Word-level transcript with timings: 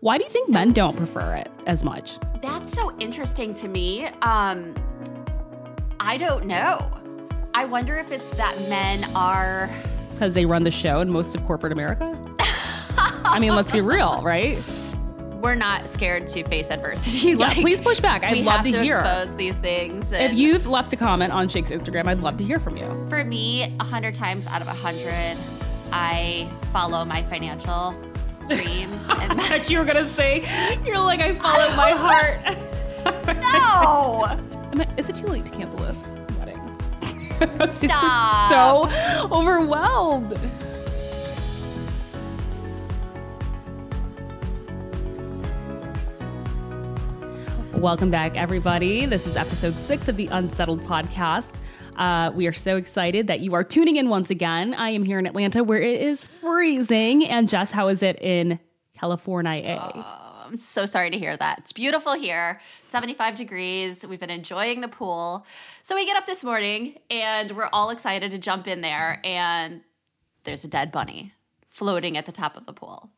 Why 0.00 0.18
do 0.18 0.24
you 0.24 0.30
think 0.30 0.48
men 0.48 0.72
don't 0.72 0.96
prefer 0.96 1.34
it 1.34 1.50
as 1.66 1.84
much? 1.84 2.18
That's 2.42 2.72
so 2.72 2.96
interesting 2.98 3.54
to 3.54 3.68
me. 3.68 4.06
Um, 4.22 4.74
I 6.00 6.16
don't 6.18 6.46
know. 6.46 6.90
I 7.54 7.64
wonder 7.64 7.96
if 7.96 8.10
it's 8.10 8.28
that 8.30 8.58
men 8.68 9.04
are. 9.14 9.70
Because 10.12 10.34
they 10.34 10.44
run 10.44 10.64
the 10.64 10.70
show 10.70 11.00
in 11.00 11.10
most 11.10 11.34
of 11.34 11.44
corporate 11.44 11.72
America? 11.72 12.18
I 12.96 13.38
mean, 13.38 13.54
let's 13.54 13.70
be 13.70 13.80
real, 13.80 14.22
right? 14.24 14.62
We're 15.40 15.54
not 15.54 15.88
scared 15.88 16.26
to 16.28 16.44
face 16.48 16.70
adversity. 16.70 17.30
Yeah, 17.30 17.36
like, 17.36 17.58
please 17.58 17.80
push 17.80 18.00
back. 18.00 18.24
I'd 18.24 18.32
we 18.32 18.42
love 18.42 18.56
have 18.56 18.64
to, 18.66 18.72
to 18.72 18.82
hear. 18.82 18.98
expose 18.98 19.34
these 19.36 19.56
things. 19.58 20.10
If 20.12 20.32
you've 20.34 20.66
left 20.66 20.92
a 20.92 20.96
comment 20.96 21.32
on 21.32 21.48
Shake's 21.48 21.70
Instagram, 21.70 22.06
I'd 22.06 22.20
love 22.20 22.36
to 22.38 22.44
hear 22.44 22.58
from 22.58 22.76
you. 22.76 22.86
for 23.10 23.24
me, 23.24 23.74
a 23.78 23.84
hundred 23.84 24.14
times 24.14 24.46
out 24.46 24.62
of 24.62 24.68
a 24.68 24.72
hundred, 24.72 25.36
I 25.92 26.50
follow 26.72 27.04
my 27.04 27.22
financial 27.24 27.94
dreams. 28.48 28.92
and 29.20 29.38
That 29.38 29.68
you 29.70 29.78
were 29.78 29.84
gonna 29.84 30.08
say, 30.14 30.42
you're 30.84 30.98
like, 30.98 31.20
I 31.20 31.34
follow 31.34 31.74
my 31.76 31.90
heart. 31.96 32.40
no, 33.36 34.24
I 34.80 34.94
is 34.96 35.08
it 35.08 35.16
too 35.16 35.26
late 35.28 35.44
to 35.46 35.50
cancel 35.50 35.78
this 35.80 36.04
wedding? 36.38 36.60
Stop. 37.74 38.50
so 38.50 39.28
overwhelmed. 39.34 40.38
Welcome 47.74 48.10
back, 48.10 48.36
everybody. 48.36 49.04
This 49.06 49.26
is 49.26 49.36
episode 49.36 49.76
six 49.76 50.08
of 50.08 50.16
the 50.16 50.28
Unsettled 50.28 50.82
podcast. 50.84 51.52
Uh, 51.96 52.30
we 52.34 52.46
are 52.46 52.52
so 52.52 52.76
excited 52.76 53.26
that 53.28 53.40
you 53.40 53.54
are 53.54 53.64
tuning 53.64 53.96
in 53.96 54.08
once 54.08 54.30
again. 54.30 54.74
I 54.74 54.90
am 54.90 55.04
here 55.04 55.18
in 55.18 55.26
Atlanta 55.26 55.62
where 55.62 55.80
it 55.80 56.00
is 56.00 56.24
freezing. 56.24 57.24
And 57.24 57.48
Jess, 57.48 57.70
how 57.70 57.88
is 57.88 58.02
it 58.02 58.20
in 58.20 58.58
California? 58.98 59.78
I'm 60.44 60.58
so 60.58 60.86
sorry 60.86 61.10
to 61.10 61.18
hear 61.18 61.36
that. 61.36 61.60
It's 61.60 61.72
beautiful 61.72 62.14
here, 62.14 62.60
75 62.84 63.34
degrees. 63.34 64.06
We've 64.06 64.20
been 64.20 64.30
enjoying 64.30 64.80
the 64.82 64.88
pool. 64.88 65.46
So 65.82 65.94
we 65.94 66.04
get 66.04 66.16
up 66.16 66.26
this 66.26 66.44
morning 66.44 66.98
and 67.10 67.52
we're 67.56 67.70
all 67.72 67.90
excited 67.90 68.30
to 68.30 68.38
jump 68.38 68.66
in 68.66 68.80
there, 68.80 69.20
and 69.24 69.80
there's 70.44 70.64
a 70.64 70.68
dead 70.68 70.92
bunny 70.92 71.32
floating 71.70 72.16
at 72.16 72.26
the 72.26 72.32
top 72.32 72.56
of 72.56 72.66
the 72.66 72.72
pool. 72.72 73.10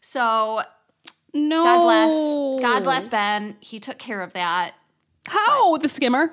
So 0.00 0.62
no. 1.32 1.64
God 1.64 1.82
bless, 1.84 2.62
God 2.62 2.84
bless 2.84 3.08
Ben. 3.08 3.56
He 3.60 3.80
took 3.80 3.98
care 3.98 4.20
of 4.22 4.32
that 4.34 4.74
How? 5.26 5.76
The 5.78 5.88
skimmer? 5.88 6.32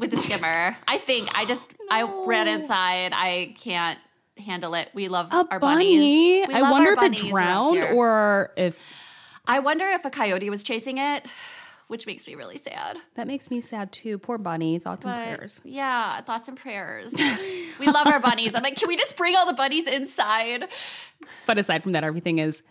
With 0.00 0.10
the 0.10 0.16
skimmer. 0.26 0.76
I 0.88 0.98
think 0.98 1.28
I 1.38 1.44
just 1.44 1.68
I 1.90 2.02
ran 2.26 2.48
inside. 2.48 3.12
I 3.14 3.54
can't 3.60 3.98
handle 4.36 4.74
it. 4.74 4.88
We 4.94 5.08
love 5.08 5.28
A 5.32 5.46
our 5.50 5.60
bunny. 5.60 5.96
bunnies. 5.98 6.48
We 6.48 6.54
I 6.54 6.70
wonder 6.70 6.92
if 6.92 7.02
it 7.02 7.16
drowned 7.28 7.78
or 7.94 8.52
if 8.56 8.82
I 9.46 9.60
wonder 9.60 9.84
if 9.86 10.04
a 10.04 10.10
coyote 10.10 10.48
was 10.50 10.62
chasing 10.62 10.98
it, 10.98 11.24
which 11.88 12.06
makes 12.06 12.26
me 12.26 12.34
really 12.36 12.56
sad. 12.58 12.98
that 13.16 13.26
makes 13.26 13.50
me 13.50 13.60
sad 13.60 13.92
too. 13.92 14.16
Poor 14.18 14.38
bunny. 14.38 14.78
Thoughts 14.78 15.04
and 15.04 15.14
prayers. 15.14 15.60
yeah, 15.64 16.20
thoughts 16.22 16.48
and 16.48 16.56
prayers. 16.56 17.14
we 17.80 17.86
love 17.86 18.06
our 18.06 18.20
bunnies. 18.20 18.54
I'm 18.54 18.62
like, 18.62 18.76
can 18.76 18.88
we 18.88 18.96
just 18.96 19.16
bring 19.16 19.36
all 19.36 19.46
the 19.46 19.52
bunnies 19.54 19.86
inside? 19.86 20.68
But 21.46 21.58
aside 21.58 21.82
from 21.82 21.92
that, 21.92 22.04
everything 22.04 22.38
is 22.38 22.62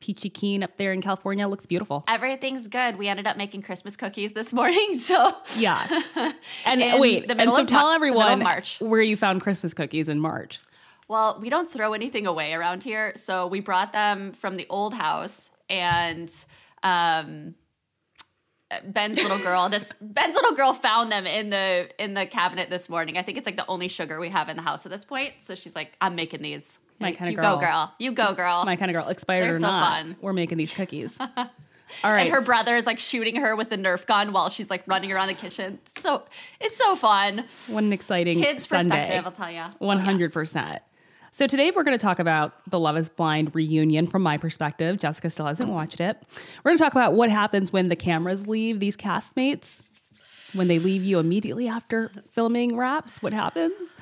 peachy 0.00 0.30
keen 0.30 0.62
up 0.62 0.76
there 0.76 0.92
in 0.92 1.00
California. 1.02 1.46
Looks 1.48 1.66
beautiful. 1.66 2.04
Everything's 2.08 2.68
good. 2.68 2.96
We 2.96 3.08
ended 3.08 3.26
up 3.26 3.36
making 3.36 3.62
Christmas 3.62 3.96
cookies 3.96 4.32
this 4.32 4.52
morning, 4.52 4.98
so 4.98 5.34
Yeah. 5.56 6.02
And 6.64 7.00
wait, 7.00 7.28
the 7.28 7.36
and 7.40 7.52
so 7.52 7.64
tell 7.64 7.90
everyone 7.90 8.40
March. 8.42 8.78
where 8.80 9.02
you 9.02 9.16
found 9.16 9.40
Christmas 9.42 9.72
cookies 9.74 10.08
in 10.08 10.20
March. 10.20 10.58
Well, 11.08 11.38
we 11.40 11.48
don't 11.50 11.70
throw 11.72 11.92
anything 11.92 12.26
away 12.26 12.52
around 12.52 12.82
here, 12.82 13.12
so 13.14 13.46
we 13.46 13.60
brought 13.60 13.92
them 13.92 14.32
from 14.32 14.56
the 14.56 14.66
old 14.68 14.92
house, 14.92 15.50
and 15.70 16.32
um, 16.82 17.54
Ben's 18.84 19.22
little 19.22 19.38
girl 19.38 19.68
just 19.68 19.92
Ben's 20.00 20.34
little 20.34 20.56
girl 20.56 20.74
found 20.74 21.12
them 21.12 21.26
in 21.26 21.50
the 21.50 21.88
in 22.02 22.14
the 22.14 22.26
cabinet 22.26 22.70
this 22.70 22.88
morning. 22.88 23.16
I 23.16 23.22
think 23.22 23.38
it's 23.38 23.46
like 23.46 23.56
the 23.56 23.66
only 23.68 23.86
sugar 23.88 24.18
we 24.18 24.28
have 24.30 24.48
in 24.48 24.56
the 24.56 24.62
house 24.62 24.84
at 24.84 24.90
this 24.90 25.04
point. 25.04 25.34
So 25.40 25.54
she's 25.54 25.76
like, 25.76 25.96
"I'm 26.00 26.16
making 26.16 26.42
these. 26.42 26.78
My 26.98 27.12
kinda 27.12 27.34
girl. 27.34 27.44
you 27.44 27.50
girl. 27.50 27.54
go, 27.56 27.60
girl. 27.60 27.94
You 27.98 28.12
go, 28.12 28.34
girl." 28.34 28.64
My 28.64 28.76
kind 28.76 28.90
of 28.90 28.94
girl, 28.94 29.08
expired 29.08 29.44
They're 29.44 29.56
or 29.56 29.60
so 29.60 29.66
not, 29.66 29.90
fun. 29.92 30.16
we're 30.20 30.32
making 30.32 30.58
these 30.58 30.72
cookies. 30.72 31.16
All 32.02 32.12
right. 32.12 32.22
and 32.26 32.30
her 32.34 32.40
brother 32.40 32.74
is 32.76 32.84
like 32.84 32.98
shooting 32.98 33.36
her 33.36 33.54
with 33.54 33.70
the 33.70 33.76
Nerf 33.76 34.06
gun 34.06 34.32
while 34.32 34.48
she's 34.48 34.70
like 34.70 34.82
running 34.88 35.12
around 35.12 35.28
the 35.28 35.34
kitchen. 35.34 35.78
So 35.98 36.24
it's 36.60 36.76
so 36.76 36.96
fun. 36.96 37.44
What 37.68 37.84
an 37.84 37.92
exciting 37.92 38.40
Kids' 38.42 38.66
Sunday. 38.66 38.90
perspective, 38.90 39.24
I'll 39.26 39.32
tell 39.32 39.50
you. 39.52 39.64
One 39.78 39.98
hundred 40.00 40.32
percent. 40.32 40.82
So 41.30 41.46
today 41.46 41.70
we're 41.70 41.84
going 41.84 41.96
to 41.96 42.02
talk 42.02 42.18
about 42.18 42.54
the 42.70 42.78
Love 42.80 42.96
Is 42.96 43.10
Blind 43.10 43.54
reunion 43.54 44.06
from 44.06 44.22
my 44.22 44.38
perspective. 44.38 44.98
Jessica 44.98 45.30
still 45.30 45.44
hasn't 45.46 45.68
watched 45.68 46.00
it. 46.00 46.16
We're 46.64 46.70
going 46.70 46.78
to 46.78 46.82
talk 46.84 46.92
about 46.94 47.12
what 47.12 47.28
happens 47.30 47.72
when 47.74 47.90
the 47.90 47.96
cameras 47.96 48.46
leave 48.46 48.80
these 48.80 48.96
castmates, 48.96 49.82
when 50.56 50.68
they 50.68 50.78
leave 50.78 51.04
you 51.04 51.18
immediately 51.18 51.68
after 51.68 52.10
filming 52.32 52.76
wraps. 52.76 53.22
What 53.22 53.32
happens? 53.32 53.94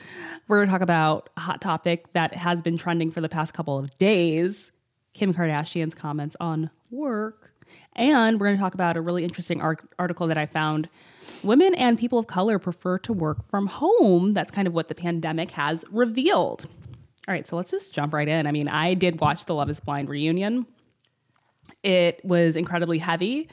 We're 0.48 0.59
going 0.59 0.69
to 0.69 0.72
talk 0.72 0.81
about 0.82 1.31
a 1.37 1.41
hot 1.41 1.60
topic 1.60 2.12
that 2.12 2.34
has 2.34 2.62
been 2.62 2.76
trending 2.76 3.10
for 3.10 3.20
the 3.20 3.28
past 3.28 3.54
couple 3.54 3.78
of 3.78 3.97
days: 3.98 4.72
Kim 5.12 5.34
Kardashian's 5.34 5.94
comments 5.94 6.37
on 6.41 6.70
work. 6.91 7.53
And 7.97 8.41
we're 8.41 8.47
going 8.47 8.56
to 8.56 8.62
talk 8.62 8.75
about 8.75 8.97
a 8.97 9.00
really 9.00 9.25
interesting 9.25 9.60
ar- 9.60 9.78
article 9.98 10.26
that 10.26 10.38
I 10.38 10.47
found. 10.47 10.88
Women 11.42 11.75
and 11.75 11.98
people 11.98 12.19
of 12.19 12.26
color 12.26 12.59
prefer 12.59 12.98
to 12.98 13.12
work 13.12 13.48
from 13.48 13.66
home. 13.69 14.32
That's 14.32 14.50
kind 14.50 14.66
of 14.66 14.75
what 14.75 14.88
the 14.88 14.94
pandemic 14.94 15.53
has 15.53 15.84
revealed. 15.91 16.66
All 17.26 17.32
right, 17.32 17.47
so 17.47 17.56
let's 17.56 17.71
just 17.71 17.92
jump 17.92 18.12
right 18.12 18.28
in. 18.28 18.47
I 18.47 18.53
mean, 18.53 18.69
I 18.69 18.94
did 18.94 19.21
watch 19.21 19.44
the 19.47 19.54
Love 19.54 19.71
is 19.71 19.81
Blind 19.81 20.09
reunion. 20.09 20.66
It 21.82 22.21
was 22.25 22.56
incredibly 22.56 22.98
heavy. 22.98 23.48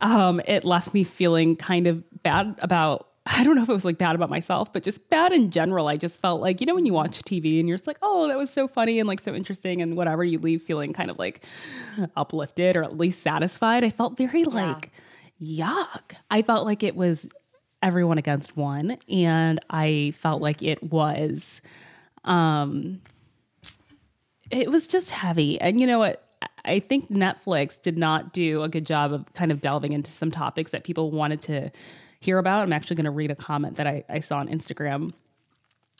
Um, 0.00 0.40
it 0.46 0.64
left 0.64 0.92
me 0.94 1.04
feeling 1.04 1.56
kind 1.56 1.86
of 1.86 2.04
bad 2.22 2.56
about, 2.60 3.08
I 3.26 3.42
don't 3.44 3.56
know 3.56 3.62
if 3.62 3.68
it 3.68 3.72
was 3.72 3.84
like 3.84 3.98
bad 3.98 4.14
about 4.14 4.30
myself, 4.30 4.72
but 4.72 4.82
just 4.82 5.08
bad 5.08 5.32
in 5.32 5.50
general. 5.50 5.88
I 5.88 5.96
just 5.96 6.20
felt 6.20 6.40
like, 6.40 6.60
you 6.60 6.66
know, 6.66 6.74
when 6.74 6.86
you 6.86 6.92
watch 6.92 7.22
TV 7.22 7.58
and 7.58 7.68
you're 7.68 7.78
just 7.78 7.86
like, 7.86 7.98
oh, 8.02 8.28
that 8.28 8.36
was 8.36 8.50
so 8.50 8.68
funny 8.68 8.98
and 8.98 9.08
like 9.08 9.22
so 9.22 9.34
interesting 9.34 9.80
and 9.80 9.96
whatever, 9.96 10.24
you 10.24 10.38
leave 10.38 10.62
feeling 10.62 10.92
kind 10.92 11.10
of 11.10 11.18
like 11.18 11.44
uplifted 12.16 12.76
or 12.76 12.82
at 12.82 12.98
least 12.98 13.22
satisfied. 13.22 13.84
I 13.84 13.90
felt 13.90 14.16
very 14.16 14.44
like, 14.44 14.90
yuck. 15.42 16.16
I 16.30 16.42
felt 16.42 16.66
like 16.66 16.82
it 16.82 16.96
was 16.96 17.28
everyone 17.82 18.18
against 18.18 18.56
one. 18.56 18.98
And 19.08 19.60
I 19.70 20.14
felt 20.18 20.42
like 20.42 20.62
it 20.62 20.82
was 20.82 21.62
um 22.24 23.00
it 24.50 24.70
was 24.70 24.86
just 24.86 25.10
heavy 25.10 25.60
and 25.60 25.78
you 25.80 25.86
know 25.86 25.98
what 25.98 26.23
i 26.64 26.78
think 26.78 27.08
netflix 27.10 27.80
did 27.80 27.98
not 27.98 28.32
do 28.32 28.62
a 28.62 28.68
good 28.68 28.86
job 28.86 29.12
of 29.12 29.32
kind 29.34 29.52
of 29.52 29.60
delving 29.60 29.92
into 29.92 30.10
some 30.10 30.30
topics 30.30 30.70
that 30.70 30.84
people 30.84 31.10
wanted 31.10 31.40
to 31.40 31.70
hear 32.24 32.38
about. 32.38 32.62
I'm 32.62 32.72
actually 32.72 32.96
going 32.96 33.04
to 33.04 33.10
read 33.10 33.30
a 33.30 33.36
comment 33.36 33.76
that 33.76 33.86
I, 33.86 34.04
I 34.08 34.20
saw 34.20 34.38
on 34.38 34.48
instagram. 34.48 35.14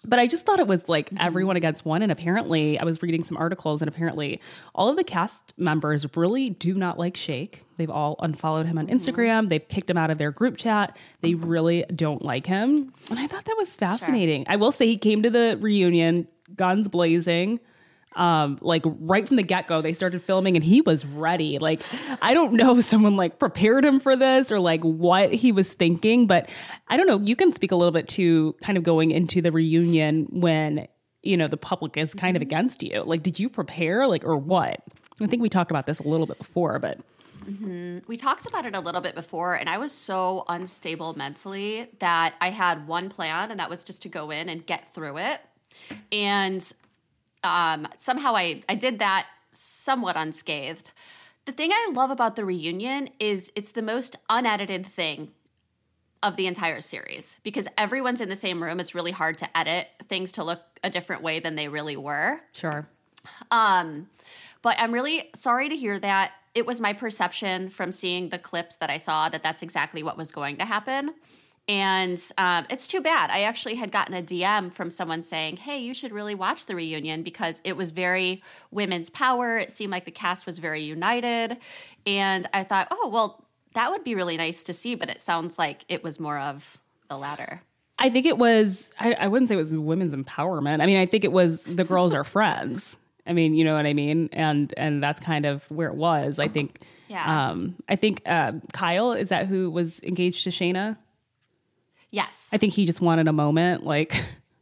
But 0.06 0.19
i 0.19 0.26
just 0.26 0.44
thought 0.44 0.60
it 0.60 0.66
was 0.66 0.86
like 0.86 1.06
mm-hmm. 1.06 1.19
everyone 1.20 1.56
against 1.56 1.86
one 1.86 2.03
and 2.03 2.12
apparently 2.12 2.78
i 2.78 2.84
was 2.84 3.00
reading 3.00 3.24
some 3.24 3.38
articles 3.38 3.80
and 3.80 3.88
apparently 3.88 4.38
all 4.74 4.91
of 4.91 4.97
the 4.97 5.04
cast 5.04 5.54
members 5.56 6.04
really 6.14 6.50
do 6.50 6.74
not 6.74 6.98
like 6.98 7.16
shake. 7.16 7.62
They've 7.76 7.91
all 7.91 8.16
unfollowed 8.19 8.66
him 8.66 8.78
on 8.78 8.86
mm-hmm. 8.86 8.97
instagram. 8.97 9.48
They've 9.48 9.66
kicked 9.66 9.88
him 9.88 9.97
out 9.97 10.10
of 10.10 10.19
their 10.19 10.30
group 10.30 10.56
chat. 10.56 10.97
They 11.20 11.32
mm-hmm. 11.32 11.47
really 11.47 11.84
don't 11.94 12.22
like 12.22 12.47
him. 12.47 12.92
And 13.10 13.19
i 13.19 13.26
thought 13.26 13.44
that 13.44 13.56
was 13.56 13.74
fascinating. 13.74 14.44
I 14.48 14.56
will 14.56 14.72
say 14.72 14.86
he 14.86 14.98
came 14.98 15.22
to 15.22 15.30
the 15.30 15.58
reunion 15.60 16.28
guns 16.54 16.88
blazing 16.88 17.60
um 18.16 18.58
like 18.60 18.82
right 18.84 19.26
from 19.26 19.36
the 19.36 19.42
get-go 19.42 19.80
they 19.80 19.92
started 19.92 20.22
filming 20.22 20.56
and 20.56 20.64
he 20.64 20.80
was 20.80 21.04
ready. 21.04 21.58
Like 21.58 21.82
i 22.22 22.34
don't 22.34 22.52
know 22.54 22.78
if 22.78 22.84
someone 22.84 23.16
like 23.16 23.38
prepared 23.38 23.84
him 23.84 24.00
for 24.00 24.16
this 24.16 24.52
or 24.52 24.60
like 24.60 24.82
what 24.82 25.32
he 25.32 25.52
was 25.52 25.72
thinking 25.72 26.26
but 26.26 26.50
i 26.88 26.97
don't 26.97 27.06
know 27.06 27.20
you 27.20 27.36
can 27.36 27.53
speak 27.53 27.72
a 27.72 27.76
little 27.76 27.92
bit 27.92 28.08
to 28.08 28.54
kind 28.62 28.78
of 28.78 28.84
going 28.84 29.10
into 29.10 29.41
the 29.42 29.50
reunion 29.50 30.26
when 30.30 30.86
you 31.24 31.36
know 31.36 31.48
the 31.48 31.56
public 31.56 31.97
is 31.97 32.14
kind 32.14 32.36
of 32.36 32.42
against 32.42 32.82
you. 32.82 33.03
Like 33.03 33.22
did 33.22 33.38
you 33.38 33.48
prepare 33.48 34.06
like 34.06 34.24
or 34.24 34.36
what? 34.36 34.82
I 35.20 35.26
think 35.26 35.42
we 35.42 35.48
talked 35.48 35.70
about 35.70 35.86
this 35.86 36.00
a 36.00 36.08
little 36.08 36.26
bit 36.26 36.38
before 36.38 36.78
but 36.78 36.98
we 38.09 38.16
talked 38.16 38.47
about 38.47 38.65
it 38.65 38.74
a 38.74 38.80
little 38.80 39.03
bit 39.03 39.15
before, 39.15 39.54
and 39.54 39.68
I 39.68 39.77
was 39.77 39.92
so 39.92 40.44
unstable 40.48 41.15
mentally 41.15 41.89
that 41.98 42.34
I 42.41 42.48
had 42.48 42.86
one 42.86 43.10
plan, 43.10 43.50
and 43.50 43.60
that 43.60 43.68
was 43.68 43.84
just 43.84 44.00
to 44.03 44.09
go 44.09 44.30
in 44.30 44.48
and 44.48 44.65
get 44.65 44.94
through 44.94 45.18
it. 45.18 45.41
And 46.10 46.72
um, 47.44 47.86
somehow 47.98 48.34
I, 48.34 48.62
I 48.68 48.74
did 48.74 48.98
that 48.98 49.26
somewhat 49.52 50.16
unscathed. 50.16 50.91
The 51.44 51.52
thing 51.52 51.70
I 51.72 51.91
love 51.92 52.10
about 52.10 52.36
the 52.36 52.44
reunion 52.44 53.10
is 53.20 53.52
it's 53.54 53.72
the 53.72 53.82
most 53.82 54.16
unedited 54.30 54.86
thing 54.86 55.30
of 56.22 56.36
the 56.36 56.46
entire 56.46 56.80
series 56.80 57.36
because 57.42 57.68
everyone's 57.76 58.20
in 58.20 58.30
the 58.30 58.36
same 58.36 58.62
room. 58.62 58.80
It's 58.80 58.94
really 58.94 59.12
hard 59.12 59.36
to 59.38 59.56
edit 59.56 59.88
things 60.08 60.32
to 60.32 60.44
look 60.44 60.60
a 60.82 60.88
different 60.88 61.22
way 61.22 61.41
than 61.41 61.54
they 61.54 61.68
really 61.68 61.96
were. 61.96 62.41
sure 62.52 62.88
Um, 63.50 64.08
but 64.62 64.76
I'm 64.78 64.92
really 64.92 65.30
sorry 65.34 65.68
to 65.68 65.76
hear 65.76 65.98
that. 65.98 66.32
It 66.54 66.66
was 66.66 66.80
my 66.80 66.92
perception 66.92 67.68
from 67.68 67.92
seeing 67.92 68.30
the 68.30 68.38
clips 68.38 68.76
that 68.76 68.88
I 68.88 68.96
saw 68.96 69.28
that 69.28 69.42
that's 69.42 69.62
exactly 69.62 70.02
what 70.02 70.16
was 70.16 70.32
going 70.32 70.56
to 70.58 70.64
happen. 70.64 71.14
And 71.66 72.22
um, 72.37 72.66
it's 72.69 72.87
too 72.87 73.01
bad. 73.01 73.31
I 73.31 73.43
actually 73.43 73.77
had 73.77 73.91
gotten 73.91 74.15
a 74.15 74.22
DM 74.22 74.72
from 74.72 74.91
someone 74.91 75.22
saying, 75.22 75.57
Hey, 75.57 75.78
you 75.78 75.95
should 75.95 76.13
really 76.13 76.34
watch 76.34 76.66
the 76.66 76.75
reunion 76.77 77.22
because 77.22 77.61
it 77.65 77.77
was 77.77 77.91
very 77.91 78.43
women's 78.71 79.09
power. 79.09 79.57
It 79.59 79.71
seemed 79.71 79.91
like 79.91 80.05
the 80.05 80.11
cast 80.11 80.45
was 80.45 80.59
very 80.59 80.83
united. 80.83 81.57
And 82.07 82.47
I 82.53 82.65
thought, 82.65 82.89
Oh, 82.91 83.09
well, 83.09 83.47
that 83.75 83.91
would 83.91 84.05
be 84.05 84.15
really 84.15 84.37
nice 84.37 84.63
to 84.65 84.75
see. 84.75 84.95
But 84.95 85.09
it 85.09 85.21
sounds 85.22 85.59
like 85.59 85.84
it 85.89 86.05
was 86.05 86.21
more 86.21 86.39
of 86.39 86.77
the 87.09 87.16
latter. 87.16 87.63
I 87.99 88.11
think 88.11 88.27
it 88.27 88.37
was, 88.39 88.91
I, 89.01 89.13
I 89.15 89.28
wouldn't 89.28 89.49
say 89.49 89.55
it 89.55 89.59
was 89.59 89.72
women's 89.72 90.15
empowerment. 90.15 90.83
I 90.83 90.87
mean, 90.87 90.97
I 90.99 91.07
think 91.07 91.25
it 91.25 91.33
was 91.33 91.61
the 91.63 91.84
girls 91.84 92.13
are 92.13 92.25
friends. 92.25 92.99
I 93.27 93.33
mean, 93.33 93.55
you 93.55 93.65
know 93.65 93.75
what 93.75 93.87
I 93.87 93.95
mean? 93.95 94.28
And, 94.33 94.75
and 94.77 95.03
that's 95.03 95.21
kind 95.21 95.47
of 95.47 95.63
where 95.71 95.89
it 95.89 95.95
was. 95.95 96.39
I 96.39 96.49
think, 96.49 96.81
Yeah. 97.09 97.51
um, 97.51 97.77
I 97.89 97.97
think, 97.97 98.21
uh, 98.27 98.53
Kyle, 98.72 99.13
is 99.13 99.28
that 99.31 99.47
who 99.47 99.71
was 99.71 100.03
engaged 100.03 100.45
to 100.45 100.51
Shaina? 100.51 100.99
Yes. 102.15 102.49
I 102.53 102.59
think 102.59 102.72
he 102.72 102.87
just 102.87 103.01
wanted 103.01 103.27
a 103.28 103.33
moment, 103.33 103.84
like, 103.84 104.15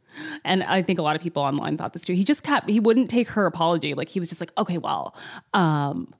and 0.43 0.63
I 0.63 0.81
think 0.81 0.97
a 0.97 1.03
lot 1.03 1.15
of 1.15 1.21
people 1.21 1.43
online 1.43 1.77
thought 1.77 1.93
this 1.93 2.03
too. 2.03 2.13
He 2.13 2.23
just 2.23 2.41
kept, 2.41 2.69
he 2.69 2.79
wouldn't 2.79 3.09
take 3.09 3.29
her 3.29 3.45
apology. 3.45 3.93
Like, 3.93 4.09
he 4.09 4.19
was 4.19 4.29
just 4.29 4.41
like, 4.41 4.51
okay, 4.57 4.79
well, 4.79 5.15
um, 5.53 6.13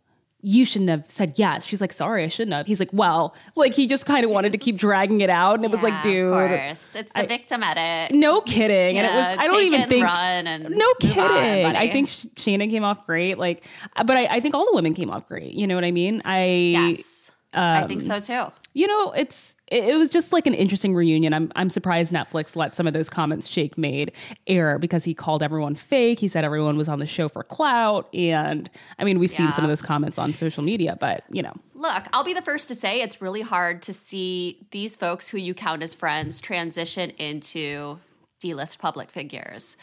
you 0.46 0.66
shouldn't 0.66 0.90
have 0.90 1.06
said 1.08 1.34
yes. 1.38 1.66
She's 1.66 1.80
like, 1.80 1.94
sorry, 1.94 2.24
I 2.24 2.28
shouldn't 2.28 2.54
have. 2.54 2.68
He's 2.68 2.80
like, 2.80 2.90
well, 2.92 3.34
like 3.56 3.74
he 3.74 3.88
just 3.88 4.06
kind 4.06 4.26
of 4.26 4.30
wanted 4.30 4.52
to 4.52 4.58
keep 4.58 4.76
dragging 4.76 5.22
it 5.22 5.30
out, 5.30 5.56
and 5.56 5.64
it 5.64 5.72
was 5.72 5.82
like, 5.82 6.04
dude, 6.04 6.26
Of 6.26 6.34
course. 6.34 6.96
It's 6.96 7.14
the 7.14 7.26
victim 7.26 7.64
edit. 7.64 8.14
no 8.14 8.42
kidding. 8.42 8.98
and 8.98 9.08
it 9.08 9.14
was, 9.16 9.38
I 9.40 9.48
don't 9.48 9.64
even 9.64 9.88
think, 9.88 10.06
run 10.06 10.46
and 10.46 10.70
no 10.70 10.94
kidding. 11.00 11.66
on, 11.66 11.76
I 11.78 11.90
think 11.90 12.10
Sh- 12.10 12.26
Shaina 12.36 12.70
came 12.70 12.84
off 12.84 13.06
great. 13.06 13.38
Like, 13.38 13.66
but 13.96 14.18
I, 14.18 14.26
I 14.26 14.40
think 14.42 14.54
all 14.54 14.66
the 14.66 14.76
women 14.76 14.94
came 14.94 15.10
off 15.10 15.28
great. 15.28 15.54
You 15.54 15.66
know 15.66 15.76
what 15.76 15.86
I 15.86 15.92
mean? 15.92 16.22
I, 16.26 16.46
Yes. 16.46 17.32
I 17.54 17.88
think 17.88 18.02
um, 18.02 18.08
so 18.08 18.20
too. 18.20 18.52
You 18.74 18.88
know, 18.88 19.12
it's 19.12 19.56
it, 19.68 19.98
was 19.98 20.10
just 20.10 20.34
like 20.34 20.46
an 20.46 20.54
interesting 20.54 20.94
reunion. 20.94 21.34
I'm 21.34 21.52
I'm 21.56 21.70
surprised 21.70 22.12
Netflix 22.12 22.56
let 22.56 22.76
some 22.76 22.88
of 22.88 22.94
those 22.94 23.10
comments 23.10 23.48
Shake 23.48 23.78
made 23.78 24.12
air 24.48 24.78
because 24.80 25.04
he 25.04 25.14
called 25.14 25.44
everyone 25.44 25.76
fake. 25.76 26.20
He 26.20 26.28
said 26.28 26.44
everyone 26.44 26.78
was 26.78 26.90
on 26.90 27.00
the 27.00 27.06
show 27.06 27.30
for 27.30 27.44
clout, 27.44 28.14
and 28.14 28.70
I 29.00 29.04
mean 29.04 29.20
we've 29.20 29.32
seen 29.32 29.52
some 29.54 29.64
of 29.64 29.70
those 29.70 29.82
comments 29.82 30.18
on 30.18 30.34
social 30.34 30.64
media, 30.64 30.98
but 31.00 31.24
you 31.30 31.42
know, 31.42 31.54
Look, 31.76 32.06
I'll 32.14 32.24
be 32.24 32.34
the 32.34 32.42
first 32.42 32.68
to 32.70 32.76
say 32.76 33.02
it's 33.02 33.22
really 33.22 33.42
hard 33.42 33.82
to 33.84 33.94
see 33.94 34.66
these 34.72 34.96
folks 34.96 35.28
who 35.28 35.38
you 35.38 35.54
count 35.54 35.84
as 35.84 35.94
friends 35.94 36.40
transition 36.40 37.10
into 37.12 38.00
D-list 38.40 38.80
public 38.80 39.12
figures. 39.12 39.76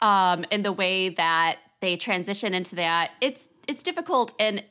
Um, 0.00 0.44
and 0.52 0.64
the 0.64 0.72
way 0.72 1.08
that 1.08 1.58
they 1.80 1.96
transition 1.96 2.54
into 2.54 2.76
that, 2.76 3.10
it's 3.20 3.48
it's 3.66 3.82
difficult 3.82 4.34
and 4.38 4.64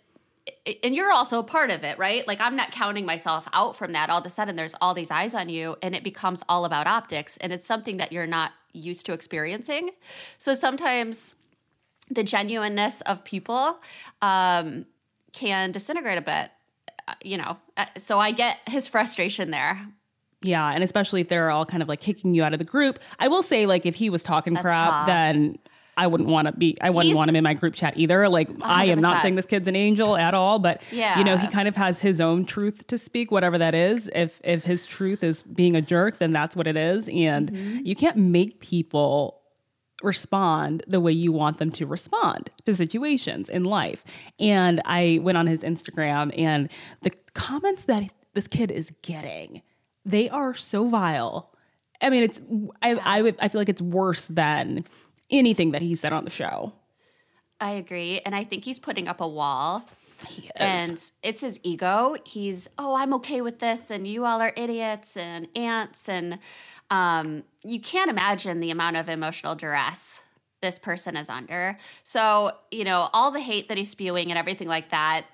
and 0.84 0.96
you're 0.96 1.12
also 1.12 1.40
a 1.40 1.44
part 1.44 1.70
of 1.72 1.84
it, 1.84 1.98
right? 1.98 2.28
Like 2.28 2.40
I'm 2.40 2.56
not 2.56 2.72
counting 2.72 3.06
myself 3.06 3.48
out 3.54 3.76
from 3.76 3.94
that. 3.94 4.10
All 4.10 4.20
of 4.20 4.26
a 4.26 4.30
sudden 4.30 4.56
there's 4.56 4.76
all 4.82 4.94
these 4.94 5.12
eyes 5.12 5.34
on 5.34 5.50
you 5.50 5.76
and 5.82 5.96
it 5.96 6.04
becomes 6.04 6.44
all 6.48 6.66
about 6.66 6.88
optics 6.88 7.38
and 7.38 7.52
it's 7.52 7.66
something 7.68 7.98
that 7.98 8.12
you're 8.12 8.28
not 8.28 8.52
used 8.74 9.06
to 9.08 9.14
experiencing. 9.14 9.92
So 10.38 10.54
sometimes 10.54 11.36
the 12.10 12.24
genuineness 12.24 13.02
of 13.02 13.24
people 13.24 13.80
um, 14.22 14.86
can 15.34 15.72
disintegrate 15.72 16.18
a 16.18 16.22
bit. 16.22 16.52
Uh, 17.08 17.14
You 17.24 17.38
know, 17.38 17.58
Uh, 17.76 17.86
so 17.98 18.20
I 18.20 18.32
get 18.32 18.58
his 18.68 18.88
frustration 18.88 19.52
there. 19.52 19.80
yeah, 20.42 20.72
and 20.72 20.84
especially 20.84 21.22
if 21.22 21.30
they're 21.30 21.50
all 21.50 21.66
kind 21.66 21.82
of 21.84 21.90
like 21.90 22.00
kicking 22.00 22.34
you 22.34 22.44
out 22.44 22.54
of 22.54 22.60
the 22.60 22.66
group. 22.66 23.00
I 23.20 23.28
will 23.28 23.44
say, 23.44 23.66
like, 23.66 23.86
if 23.86 23.96
he 23.96 24.10
was 24.10 24.24
talking 24.24 24.56
crap, 24.56 24.90
tough. 24.92 25.08
then. 25.08 25.58
I 25.98 26.08
wouldn't 26.08 26.30
want 26.30 26.46
to 26.46 26.52
be. 26.54 26.78
I 26.80 26.90
wouldn't 26.92 27.08
He's- 27.08 27.16
want 27.16 27.30
him 27.30 27.36
in 27.36 27.44
my 27.44 27.54
group 27.56 27.74
chat 27.74 27.96
either. 27.98 28.30
Like 28.30 28.50
I 28.62 28.86
am 28.86 29.00
not 29.02 29.22
saying 29.22 29.36
this 29.36 29.46
kid's 29.48 29.68
an 29.68 29.76
angel 29.76 30.16
at 30.16 30.34
all, 30.34 30.60
but 30.60 30.82
yeah. 30.92 31.18
you 31.18 31.24
know 31.26 31.36
he 31.38 31.48
kind 31.48 31.68
of 31.68 31.76
has 31.76 32.00
his 32.00 32.22
own 32.22 32.46
truth 32.46 32.88
to 32.88 32.98
speak, 32.98 33.32
whatever 33.32 33.58
that 33.58 33.74
is. 33.74 34.10
If 34.16 34.40
if 34.44 34.64
his 34.64 34.86
truth 34.86 35.24
is 35.24 35.44
being 35.44 35.76
a 35.76 35.82
jerk, 35.82 36.18
then 36.18 36.32
that's 36.32 36.56
what 36.56 36.68
it 36.68 36.78
is, 36.78 37.10
and 37.10 37.52
Mm-hmm. 37.52 37.86
you 37.86 37.96
can't 37.96 38.18
make 38.18 38.60
people 38.60 39.42
respond 40.04 40.84
the 40.88 41.00
way 41.00 41.12
you 41.12 41.32
want 41.32 41.58
them 41.58 41.72
to 41.72 41.86
respond 41.86 42.52
to 42.66 42.76
situations 42.76 43.50
in 43.50 43.64
life. 43.64 44.04
And 44.40 44.82
I 44.86 45.20
went 45.24 45.38
on 45.40 45.48
his 45.48 45.62
Instagram, 45.62 46.32
and 46.38 46.70
the 47.02 47.12
comments 47.34 47.84
that 47.84 48.04
this 48.34 48.48
kid 48.48 48.70
is 48.70 48.92
getting, 49.02 49.64
they 50.06 50.30
are 50.30 50.54
so 50.54 50.88
vile. 50.88 51.52
I 52.00 52.12
mean, 52.12 52.22
it's 52.24 52.40
I 52.84 52.92
I 52.94 53.22
would 53.24 53.36
I 53.40 53.48
feel 53.48 53.60
like 53.60 53.70
it's 53.70 53.82
worse 53.82 54.28
than 54.28 54.86
anything 55.30 55.72
that 55.72 55.82
he 55.82 55.96
said 55.96 56.14
on 56.14 56.24
the 56.24 56.32
show. 56.32 56.74
I 57.60 57.72
agree. 57.72 58.22
And 58.26 58.36
I 58.36 58.44
think 58.44 58.64
he's 58.64 58.80
putting 58.80 59.08
up 59.08 59.20
a 59.20 59.28
wall. 59.28 59.84
He 60.28 60.44
is. 60.44 60.52
And 60.56 61.12
it's 61.24 61.42
his 61.42 61.60
ego. 61.64 62.16
He's, 62.26 62.68
oh, 62.78 62.96
I'm 62.96 63.14
okay 63.16 63.42
with 63.42 63.60
this, 63.60 63.92
and 63.92 64.08
you 64.08 64.26
all 64.26 64.42
are 64.42 64.54
idiots 64.56 65.18
and 65.18 65.48
ants. 65.56 66.08
And 66.08 66.40
um, 66.90 67.44
you 67.64 67.80
can't 67.80 68.10
imagine 68.10 68.60
the 68.60 68.72
amount 68.72 68.98
of 68.98 69.10
emotional 69.10 69.56
duress 69.56 70.20
this 70.62 70.80
person 70.80 71.16
is 71.16 71.30
under. 71.30 71.78
So, 72.04 72.52
you 72.72 72.84
know, 72.84 73.10
all 73.14 73.32
the 73.32 73.40
hate 73.40 73.70
that 73.70 73.78
he's 73.78 73.90
spewing 73.90 74.30
and 74.30 74.38
everything 74.38 74.68
like 74.68 74.90
that. 74.92 75.26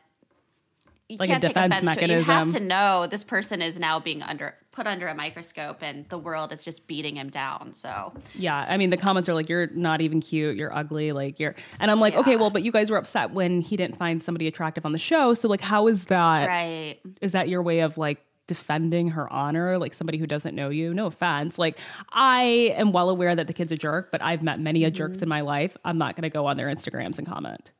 You 1.07 1.18
Like 1.18 1.30
can't 1.30 1.42
take 1.42 1.54
defense 1.54 1.81
offense 1.81 1.98
to 1.98 2.04
it. 2.04 2.10
You 2.10 2.24
have 2.24 2.51
to 2.54 2.60
know 2.60 3.07
this 3.10 3.24
person 3.24 3.62
is 3.62 3.80
now 3.80 4.00
being 4.00 4.22
under 4.22 4.56
put 4.74 4.86
under 4.88 5.08
a 5.08 5.16
microscope, 5.16 5.78
and 5.81 6.08
the 6.10 6.18
world 6.18 6.52
is 6.52 6.64
just 6.64 6.86
beating 6.88 7.16
him 7.16 7.30
down. 7.30 7.74
So, 7.74 8.12
Yeah, 8.36 8.66
I 8.68 8.75
mean 8.75 8.90
the 8.90 8.98
comments 8.98 9.30
are 9.30 9.34
like 9.34 9.48
you're 9.48 9.68
not 9.68 10.02
even 10.02 10.20
cute, 10.20 10.58
you're 10.58 10.75
ugly, 10.75 11.14
like 11.14 11.40
you're 11.40 11.56
and 11.80 11.90
I'm 11.90 12.02
like, 12.02 12.16
okay, 12.16 12.36
well, 12.36 12.50
but 12.50 12.64
you 12.64 12.72
guys 12.72 12.90
were 12.92 12.98
upset 12.98 13.31
when 13.31 13.62
he 13.62 13.78
didn't 13.78 13.96
find 13.98 14.22
somebody 14.22 14.48
attractive 14.48 14.86
on 14.86 14.92
the 14.92 15.00
show. 15.00 15.34
So 15.34 15.48
like 15.48 15.62
how 15.62 15.88
is 15.88 16.06
that 16.06 16.48
right. 16.50 16.98
is 17.22 17.31
that 17.31 17.48
your 17.48 17.62
way 17.64 17.80
of 17.80 17.98
like 17.98 18.25
defending 18.46 19.08
her 19.08 19.31
honor 19.31 19.78
like 19.78 19.94
somebody 19.94 20.18
who 20.18 20.28
doesn't 20.28 20.54
know 20.54 20.68
you 20.68 20.94
no 20.94 21.06
offense 21.06 21.58
like 21.58 21.80
i 22.12 22.42
am 22.76 22.92
well 22.92 23.10
aware 23.10 23.34
that 23.34 23.48
the 23.48 23.54
kid's 23.54 23.72
a 23.72 23.78
jerk 23.78 24.12
but 24.12 24.22
i've 24.22 24.44
met 24.44 24.60
many 24.60 24.84
a 24.84 24.92
jerks 24.92 25.16
Mm-hmm. 25.16 25.24
in 25.24 25.30
my 25.30 25.40
life 25.40 25.78
i'm 25.86 25.98
not 25.98 26.18
going 26.18 26.24
to 26.24 26.30
go 26.30 26.46
on 26.46 26.58
their 26.58 26.68
instagrams 26.68 27.18
and 27.18 27.26
comment 27.26 27.72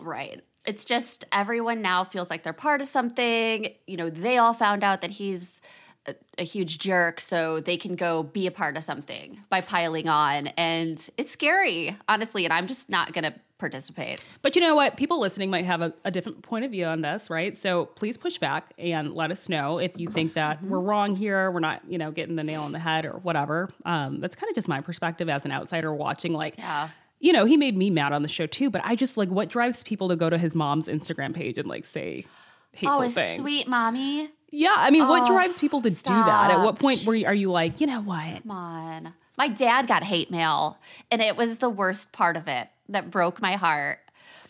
Right. 0.00 0.40
It's 0.66 0.84
just 0.84 1.24
everyone 1.32 1.82
now 1.82 2.04
feels 2.04 2.30
like 2.30 2.42
they're 2.44 2.52
part 2.52 2.80
of 2.80 2.88
something. 2.88 3.72
You 3.86 3.96
know, 3.96 4.10
they 4.10 4.38
all 4.38 4.54
found 4.54 4.84
out 4.84 5.00
that 5.00 5.10
he's 5.10 5.60
a, 6.08 6.14
a 6.38 6.44
huge 6.44 6.78
jerk, 6.78 7.20
so 7.20 7.60
they 7.60 7.76
can 7.76 7.94
go 7.96 8.22
be 8.22 8.46
a 8.46 8.50
part 8.50 8.76
of 8.76 8.84
something 8.84 9.38
by 9.50 9.60
piling 9.60 10.08
on. 10.08 10.48
And 10.48 11.08
it's 11.16 11.30
scary, 11.32 11.96
honestly. 12.08 12.44
And 12.44 12.52
I'm 12.52 12.66
just 12.66 12.88
not 12.88 13.12
going 13.12 13.24
to 13.24 13.34
participate. 13.58 14.24
but 14.40 14.54
you 14.54 14.62
know 14.62 14.76
what 14.76 14.96
people 14.96 15.18
listening 15.20 15.50
might 15.50 15.64
have 15.64 15.82
a, 15.82 15.92
a 16.04 16.12
different 16.12 16.42
point 16.42 16.64
of 16.64 16.70
view 16.70 16.84
on 16.84 17.00
this 17.00 17.28
right 17.28 17.58
so 17.58 17.86
please 17.86 18.16
push 18.16 18.38
back 18.38 18.72
and 18.78 19.12
let 19.12 19.32
us 19.32 19.48
know 19.48 19.78
if 19.80 19.90
you 19.98 20.08
think 20.08 20.34
that 20.34 20.58
Mm-hmm. 20.58 20.70
we're 20.70 20.78
wrong 20.78 21.16
here 21.16 21.50
we're 21.50 21.58
not 21.58 21.82
you 21.88 21.98
know 21.98 22.12
getting 22.12 22.36
the 22.36 22.44
nail 22.44 22.62
on 22.62 22.70
the 22.70 22.78
head 22.78 23.04
or 23.04 23.14
whatever 23.14 23.68
um, 23.84 24.20
that's 24.20 24.36
kind 24.36 24.48
of 24.48 24.54
just 24.54 24.68
my 24.68 24.80
perspective 24.80 25.28
as 25.28 25.44
an 25.44 25.50
outsider 25.50 25.92
watching 25.92 26.32
like 26.34 26.56
Yeah. 26.56 26.90
you 27.18 27.32
know, 27.32 27.46
he 27.46 27.56
made 27.56 27.76
me 27.76 27.90
mad 27.90 28.12
on 28.12 28.22
the 28.22 28.28
show 28.28 28.46
too, 28.46 28.70
but 28.70 28.80
I 28.84 28.94
just 28.94 29.16
like 29.16 29.28
what 29.28 29.48
drives 29.48 29.82
people 29.82 30.06
to 30.10 30.14
go 30.14 30.30
to 30.30 30.38
his 30.38 30.54
mom's 30.54 30.86
Instagram 30.86 31.34
page 31.34 31.58
and 31.58 31.66
like 31.66 31.84
say 31.84 32.26
hateful 32.70 33.02
Oh, 33.02 33.08
things. 33.10 33.40
sweet 33.40 33.66
mommy. 33.66 34.30
Yeah, 34.50 34.74
I 34.76 34.90
mean, 34.90 35.06
what 35.06 35.22
Oh, 35.24 35.26
drives 35.32 35.58
people 35.58 35.80
to 35.82 35.90
do 35.90 35.96
that? 36.04 36.50
At 36.50 36.60
what 36.64 36.78
point 36.78 37.04
were 37.04 37.14
you, 37.14 37.26
are 37.26 37.34
you 37.34 37.50
like, 37.50 37.80
you 37.80 37.86
know 37.86 38.00
what? 38.00 38.42
Come 38.42 38.50
on. 38.50 39.14
My 39.36 39.48
dad 39.48 39.86
got 39.86 40.02
hate 40.02 40.30
mail, 40.30 40.78
and 41.10 41.20
it 41.22 41.36
was 41.36 41.58
the 41.58 41.70
worst 41.70 42.10
part 42.12 42.36
of 42.36 42.48
it 42.48 42.68
that 42.88 43.10
broke 43.10 43.40
my 43.40 43.56
heart. 43.56 43.98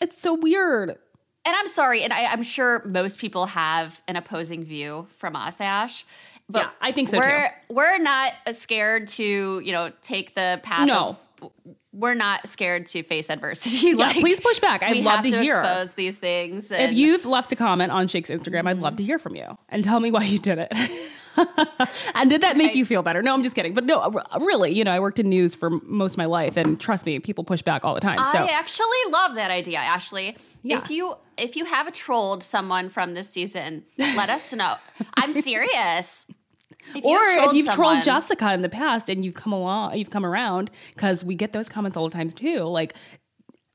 It's 0.00 0.16
so 0.20 0.34
weird. 0.34 0.90
and 0.90 1.56
I'm 1.56 1.68
sorry, 1.68 2.02
and 2.04 2.12
I, 2.12 2.26
I'm 2.26 2.42
sure 2.42 2.82
most 2.86 3.18
people 3.18 3.46
have 3.46 4.00
an 4.06 4.16
opposing 4.16 4.64
view 4.64 5.06
from 5.18 5.34
us, 5.36 5.60
Ash. 5.60 6.04
But 6.48 6.60
Yeah, 6.62 6.70
I 6.80 6.92
think 6.92 7.08
so, 7.08 7.18
we're, 7.18 7.50
We're 7.68 7.98
not 7.98 8.32
scared 8.52 9.08
to, 9.08 9.60
you 9.60 9.72
know, 9.72 9.90
take 10.00 10.34
the 10.34 10.60
path. 10.62 10.86
No. 10.86 11.18
of- 11.42 11.52
we're 11.98 12.14
not 12.14 12.46
scared 12.46 12.86
to 12.86 13.02
face 13.02 13.28
adversity. 13.28 13.76
Yeah, 13.98 14.12
please 14.12 14.40
push 14.40 14.58
back. 14.60 14.82
I'd 14.82 14.92
we 14.96 15.02
love 15.02 15.16
have 15.16 15.24
to 15.24 15.30
to 15.32 15.40
hear. 15.40 15.58
expose 15.58 15.94
these 15.94 16.16
things. 16.18 16.70
If 16.70 16.92
you've 16.92 17.24
left 17.26 17.50
a 17.52 17.56
comment 17.56 17.90
on 17.90 18.06
Shake's 18.06 18.30
Instagram, 18.30 18.66
I'd 18.66 18.78
love 18.78 18.96
to 18.96 19.02
hear 19.02 19.18
from 19.18 19.34
you 19.34 19.58
and 19.68 19.82
tell 19.82 19.98
me 19.98 20.10
why 20.10 20.22
you 20.24 20.38
did 20.38 20.58
it. 20.58 20.72
and 22.14 22.30
did 22.30 22.40
that 22.42 22.56
make 22.56 22.68
Right. 22.68 22.76
you 22.76 22.84
feel 22.84 23.02
better? 23.02 23.22
No, 23.22 23.32
I'm 23.34 23.42
just 23.42 23.54
kidding. 23.56 23.74
But 23.74 23.84
no, 23.84 24.22
really, 24.40 24.72
you 24.72 24.84
know, 24.84 24.92
I 24.92 25.00
worked 25.00 25.18
in 25.18 25.28
news 25.28 25.54
for 25.54 25.70
most 25.70 26.12
of 26.14 26.18
my 26.18 26.24
life, 26.26 26.56
and 26.56 26.80
trust 26.80 27.06
me, 27.06 27.18
people 27.20 27.44
push 27.44 27.62
back 27.62 27.84
all 27.84 27.94
the 27.94 28.00
time. 28.00 28.18
So 28.32 28.38
I 28.38 28.50
actually 28.50 28.98
love 29.10 29.34
that 29.36 29.50
idea, 29.50 29.78
Ashley. 29.78 30.36
Yeah. 30.62 30.78
If 30.78 30.90
you 30.90 31.14
if 31.36 31.54
you 31.56 31.64
have 31.64 31.92
trolled 31.92 32.42
someone 32.42 32.88
from 32.88 33.14
this 33.14 33.28
season, 33.30 33.84
let 33.98 34.28
us 34.28 34.52
know. 34.52 34.74
I'm 35.14 35.32
serious. 35.42 36.26
If 36.94 37.04
or 37.04 37.18
if 37.20 37.52
you've 37.52 37.74
trolled 37.74 38.02
Jessica 38.02 38.52
in 38.54 38.62
the 38.62 38.68
past 38.68 39.08
and 39.08 39.24
you've 39.24 39.34
come 39.34 39.52
along, 39.52 39.96
you've 39.96 40.10
come 40.10 40.24
around 40.24 40.70
because 40.94 41.24
we 41.24 41.34
get 41.34 41.52
those 41.52 41.68
comments 41.68 41.96
all 41.96 42.08
the 42.08 42.14
time 42.14 42.30
too. 42.30 42.60
Like, 42.60 42.94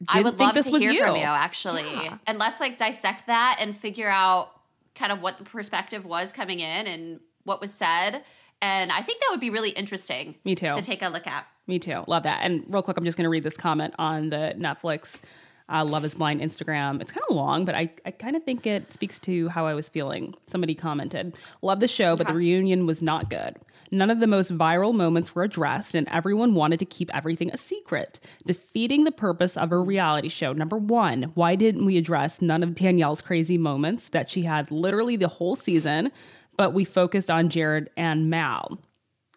I 0.07 0.21
would 0.21 0.37
think 0.37 0.47
love 0.47 0.55
this 0.55 0.65
to 0.67 0.71
was 0.71 0.81
hear 0.81 0.91
you. 0.91 0.99
from 0.99 1.15
you, 1.15 1.23
actually. 1.23 1.83
Yeah. 1.83 2.17
And 2.27 2.37
let's 2.37 2.59
like 2.59 2.77
dissect 2.77 3.27
that 3.27 3.57
and 3.59 3.77
figure 3.77 4.09
out 4.09 4.49
kind 4.95 5.11
of 5.11 5.21
what 5.21 5.37
the 5.37 5.43
perspective 5.43 6.05
was 6.05 6.31
coming 6.31 6.59
in 6.59 6.87
and 6.87 7.19
what 7.43 7.61
was 7.61 7.73
said. 7.73 8.23
And 8.61 8.91
I 8.91 9.01
think 9.01 9.19
that 9.19 9.27
would 9.31 9.41
be 9.41 9.49
really 9.49 9.71
interesting. 9.71 10.35
Me 10.45 10.55
too. 10.55 10.73
To 10.73 10.81
take 10.81 11.01
a 11.01 11.09
look 11.09 11.27
at. 11.27 11.45
Me 11.67 11.79
too. 11.79 12.03
Love 12.07 12.23
that. 12.23 12.39
And 12.43 12.63
real 12.67 12.81
quick, 12.81 12.97
I'm 12.97 13.03
just 13.05 13.17
going 13.17 13.25
to 13.25 13.29
read 13.29 13.43
this 13.43 13.57
comment 13.57 13.93
on 13.97 14.29
the 14.29 14.53
Netflix 14.57 15.21
uh, 15.69 15.85
Love 15.85 16.05
is 16.05 16.15
Blind 16.15 16.41
Instagram. 16.41 17.01
It's 17.01 17.11
kind 17.11 17.25
of 17.29 17.35
long, 17.35 17.65
but 17.65 17.75
I, 17.75 17.91
I 18.05 18.11
kind 18.11 18.35
of 18.35 18.43
think 18.43 18.67
it 18.67 18.93
speaks 18.93 19.19
to 19.19 19.49
how 19.49 19.65
I 19.65 19.73
was 19.73 19.89
feeling. 19.89 20.35
Somebody 20.47 20.75
commented, 20.75 21.35
Love 21.61 21.79
the 21.79 21.87
show, 21.87 22.15
but 22.15 22.27
the 22.27 22.33
reunion 22.33 22.85
was 22.85 23.01
not 23.01 23.29
good. 23.29 23.57
None 23.91 24.09
of 24.09 24.19
the 24.19 24.27
most 24.27 24.51
viral 24.57 24.93
moments 24.93 25.35
were 25.35 25.43
addressed, 25.43 25.93
and 25.93 26.07
everyone 26.09 26.55
wanted 26.55 26.79
to 26.79 26.85
keep 26.85 27.15
everything 27.15 27.51
a 27.51 27.57
secret, 27.57 28.19
defeating 28.45 29.03
the 29.03 29.11
purpose 29.11 29.55
of 29.55 29.71
a 29.71 29.77
reality 29.77 30.29
show. 30.29 30.51
Number 30.51 30.77
one, 30.77 31.23
why 31.35 31.55
didn't 31.55 31.85
we 31.85 31.97
address 31.97 32.41
none 32.41 32.63
of 32.63 32.73
Danielle's 32.73 33.21
crazy 33.21 33.57
moments 33.57 34.09
that 34.09 34.31
she 34.31 34.41
had 34.41 34.71
literally 34.71 35.15
the 35.15 35.27
whole 35.27 35.55
season, 35.55 36.11
but 36.57 36.73
we 36.73 36.85
focused 36.85 37.29
on 37.29 37.49
Jarrette 37.49 37.89
and 37.95 38.29
Mal? 38.29 38.79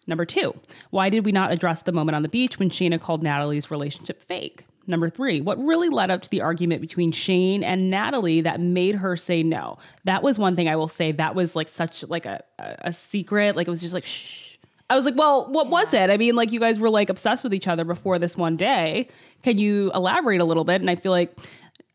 Number 0.07 0.25
two, 0.25 0.55
why 0.89 1.09
did 1.09 1.25
we 1.25 1.31
not 1.31 1.51
address 1.51 1.83
the 1.83 1.91
moment 1.91 2.15
on 2.15 2.23
the 2.23 2.29
beach 2.29 2.57
when 2.57 2.69
Shaina 2.69 2.99
called 2.99 3.21
Natalie's 3.21 3.69
relationship 3.69 4.23
fake? 4.23 4.65
Number 4.89 5.09
three, 5.09 5.41
what 5.41 5.57
really 5.63 5.89
led 5.89 6.09
up 6.09 6.21
to 6.21 6.29
the 6.29 6.41
argument 6.41 6.79
between 6.81 7.11
Shayne 7.11 7.61
and 7.63 7.89
Natalie 7.89 8.39
that 8.41 8.61
made 8.61 8.95
her 8.95 9.17
say 9.17 9.43
no? 9.43 9.77
That 10.05 10.23
was 10.23 10.39
one 10.39 10.55
thing 10.55 10.69
I 10.69 10.77
will 10.77 10.87
say. 10.87 11.11
That 11.11 11.35
was 11.35 11.55
like 11.55 11.67
such 11.67 12.03
like 12.07 12.25
a, 12.25 12.41
a, 12.57 12.75
a 12.85 12.93
secret. 12.93 13.55
Like 13.57 13.67
it 13.67 13.71
was 13.71 13.81
just 13.81 13.93
like 13.93 14.05
shh. 14.05 14.55
I 14.89 14.95
was 14.95 15.03
like, 15.03 15.15
well, 15.17 15.51
what 15.51 15.69
was 15.69 15.93
it? 15.93 16.09
I 16.09 16.15
mean, 16.15 16.35
like 16.37 16.53
you 16.53 16.61
guys 16.61 16.79
were 16.79 16.89
like 16.89 17.09
obsessed 17.09 17.43
with 17.43 17.53
each 17.53 17.67
other 17.67 17.83
before 17.83 18.17
this 18.17 18.37
one 18.37 18.55
day. 18.55 19.09
Can 19.43 19.57
you 19.57 19.91
elaborate 19.93 20.39
a 20.39 20.45
little 20.45 20.63
bit? 20.63 20.79
And 20.79 20.89
I 20.89 20.95
feel 20.95 21.11
like 21.11 21.37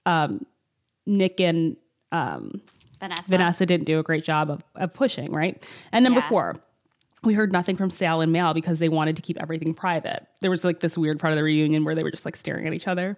um, 0.04 0.44
Nick 1.06 1.40
and 1.40 1.78
um, 2.12 2.60
Vanessa. 3.00 3.22
Vanessa 3.30 3.64
didn't 3.66 3.86
do 3.86 3.98
a 3.98 4.02
great 4.02 4.24
job 4.24 4.50
of, 4.50 4.62
of 4.76 4.92
pushing, 4.92 5.32
right? 5.32 5.64
And 5.92 6.04
number 6.04 6.20
Yeah. 6.20 6.28
four, 6.28 6.56
we 7.24 7.34
heard 7.34 7.52
nothing 7.52 7.76
from 7.76 7.90
Sal 7.90 8.20
and 8.20 8.32
Mal 8.32 8.54
because 8.54 8.78
they 8.78 8.88
wanted 8.88 9.16
to 9.16 9.22
keep 9.22 9.40
everything 9.40 9.74
private. 9.74 10.26
There 10.40 10.50
was 10.50 10.64
like 10.64 10.80
this 10.80 10.98
weird 10.98 11.18
part 11.18 11.32
of 11.32 11.36
the 11.36 11.44
reunion 11.44 11.84
where 11.84 11.94
they 11.94 12.02
were 12.02 12.10
just 12.10 12.24
like 12.24 12.36
staring 12.36 12.66
at 12.66 12.74
each 12.74 12.88
other. 12.88 13.16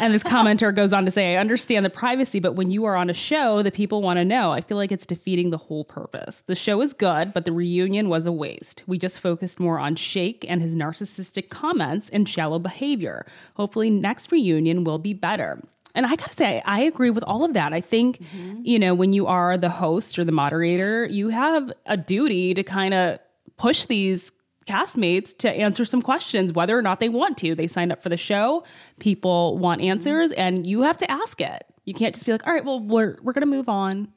And 0.00 0.12
this 0.12 0.22
commenter 0.22 0.74
goes 0.74 0.92
on 0.92 1.04
to 1.04 1.10
say, 1.10 1.36
I 1.36 1.40
understand 1.40 1.84
the 1.84 1.90
privacy, 1.90 2.40
but 2.40 2.54
when 2.54 2.70
you 2.70 2.84
are 2.84 2.96
on 2.96 3.10
a 3.10 3.14
show, 3.14 3.62
the 3.62 3.70
people 3.70 4.02
want 4.02 4.18
to 4.18 4.24
know. 4.24 4.50
I 4.50 4.60
feel 4.60 4.76
like 4.76 4.90
it's 4.90 5.06
defeating 5.06 5.50
the 5.50 5.58
whole 5.58 5.84
purpose. 5.84 6.42
The 6.46 6.54
show 6.54 6.80
is 6.82 6.92
good, 6.92 7.32
but 7.32 7.44
the 7.44 7.52
reunion 7.52 8.08
was 8.08 8.26
a 8.26 8.32
waste. 8.32 8.82
We 8.86 8.98
just 8.98 9.20
focused 9.20 9.60
more 9.60 9.78
on 9.78 9.94
Shake 9.94 10.44
and 10.48 10.62
his 10.62 10.74
narcissistic 10.74 11.48
comments 11.48 12.08
and 12.08 12.28
shallow 12.28 12.58
behavior. 12.58 13.26
Hopefully, 13.54 13.90
next 13.90 14.32
reunion 14.32 14.82
will 14.84 14.98
be 14.98 15.14
better. 15.14 15.62
And 15.94 16.06
I 16.06 16.16
gotta 16.16 16.34
say, 16.34 16.62
I 16.64 16.80
agree 16.80 17.10
with 17.10 17.24
all 17.24 17.44
of 17.44 17.54
that. 17.54 17.72
I 17.72 17.80
think, 17.80 18.20
mm-hmm. 18.20 18.60
you 18.64 18.78
know, 18.78 18.94
when 18.94 19.12
you 19.12 19.26
are 19.26 19.56
the 19.58 19.70
host 19.70 20.18
or 20.18 20.24
the 20.24 20.32
moderator, 20.32 21.06
you 21.06 21.28
have 21.28 21.72
a 21.86 21.96
duty 21.96 22.54
to 22.54 22.62
kind 22.62 22.94
of 22.94 23.18
push 23.56 23.86
these 23.86 24.30
castmates 24.66 25.36
to 25.38 25.50
answer 25.50 25.84
some 25.84 26.02
questions, 26.02 26.52
whether 26.52 26.78
or 26.78 26.82
not 26.82 27.00
they 27.00 27.08
want 27.08 27.38
to. 27.38 27.54
They 27.54 27.66
signed 27.66 27.90
up 27.90 28.02
for 28.02 28.10
the 28.10 28.16
show. 28.16 28.64
People 29.00 29.58
want 29.58 29.80
mm-hmm. 29.80 29.90
answers, 29.90 30.30
and 30.32 30.66
you 30.66 30.82
have 30.82 30.98
to 30.98 31.10
ask 31.10 31.40
it. 31.40 31.64
You 31.84 31.94
can't 31.94 32.14
just 32.14 32.26
be 32.26 32.32
like, 32.32 32.46
all 32.46 32.52
right, 32.52 32.64
well, 32.64 32.80
we're, 32.80 33.16
we're 33.22 33.32
going 33.32 33.42
to 33.42 33.46
move 33.46 33.68
on. 33.68 34.08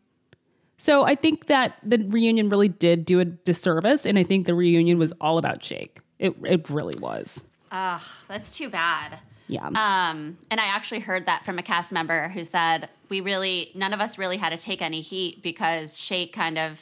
So 0.77 1.03
I 1.03 1.15
think 1.15 1.45
that 1.45 1.77
the 1.83 1.99
reunion 1.99 2.49
really 2.49 2.67
did 2.67 3.05
do 3.05 3.19
a 3.19 3.25
disservice, 3.25 4.05
and 4.05 4.19
I 4.19 4.23
think 4.23 4.45
the 4.45 4.55
reunion 4.55 4.97
was 4.99 5.13
all 5.21 5.37
about 5.37 5.63
Shake. 5.63 5.99
It, 6.19 6.35
it 6.43 6.69
really 6.69 6.97
was. 6.99 7.41
Ugh, 7.71 8.01
that's 8.27 8.51
too 8.51 8.67
bad. 8.67 9.19
Yeah. 9.51 9.67
Um, 9.67 10.37
and 10.49 10.61
I 10.61 10.67
actually 10.67 11.01
heard 11.01 11.25
that 11.25 11.43
from 11.43 11.59
a 11.59 11.63
cast 11.63 11.91
member 11.91 12.29
who 12.29 12.45
said 12.45 12.87
we 13.09 13.19
really 13.19 13.71
none 13.75 13.91
of 13.93 13.99
us 13.99 14.17
really 14.17 14.37
had 14.37 14.49
to 14.51 14.57
take 14.57 14.81
any 14.81 15.01
heat 15.01 15.43
because 15.43 15.97
Shake 15.97 16.31
kind 16.31 16.57
of 16.57 16.79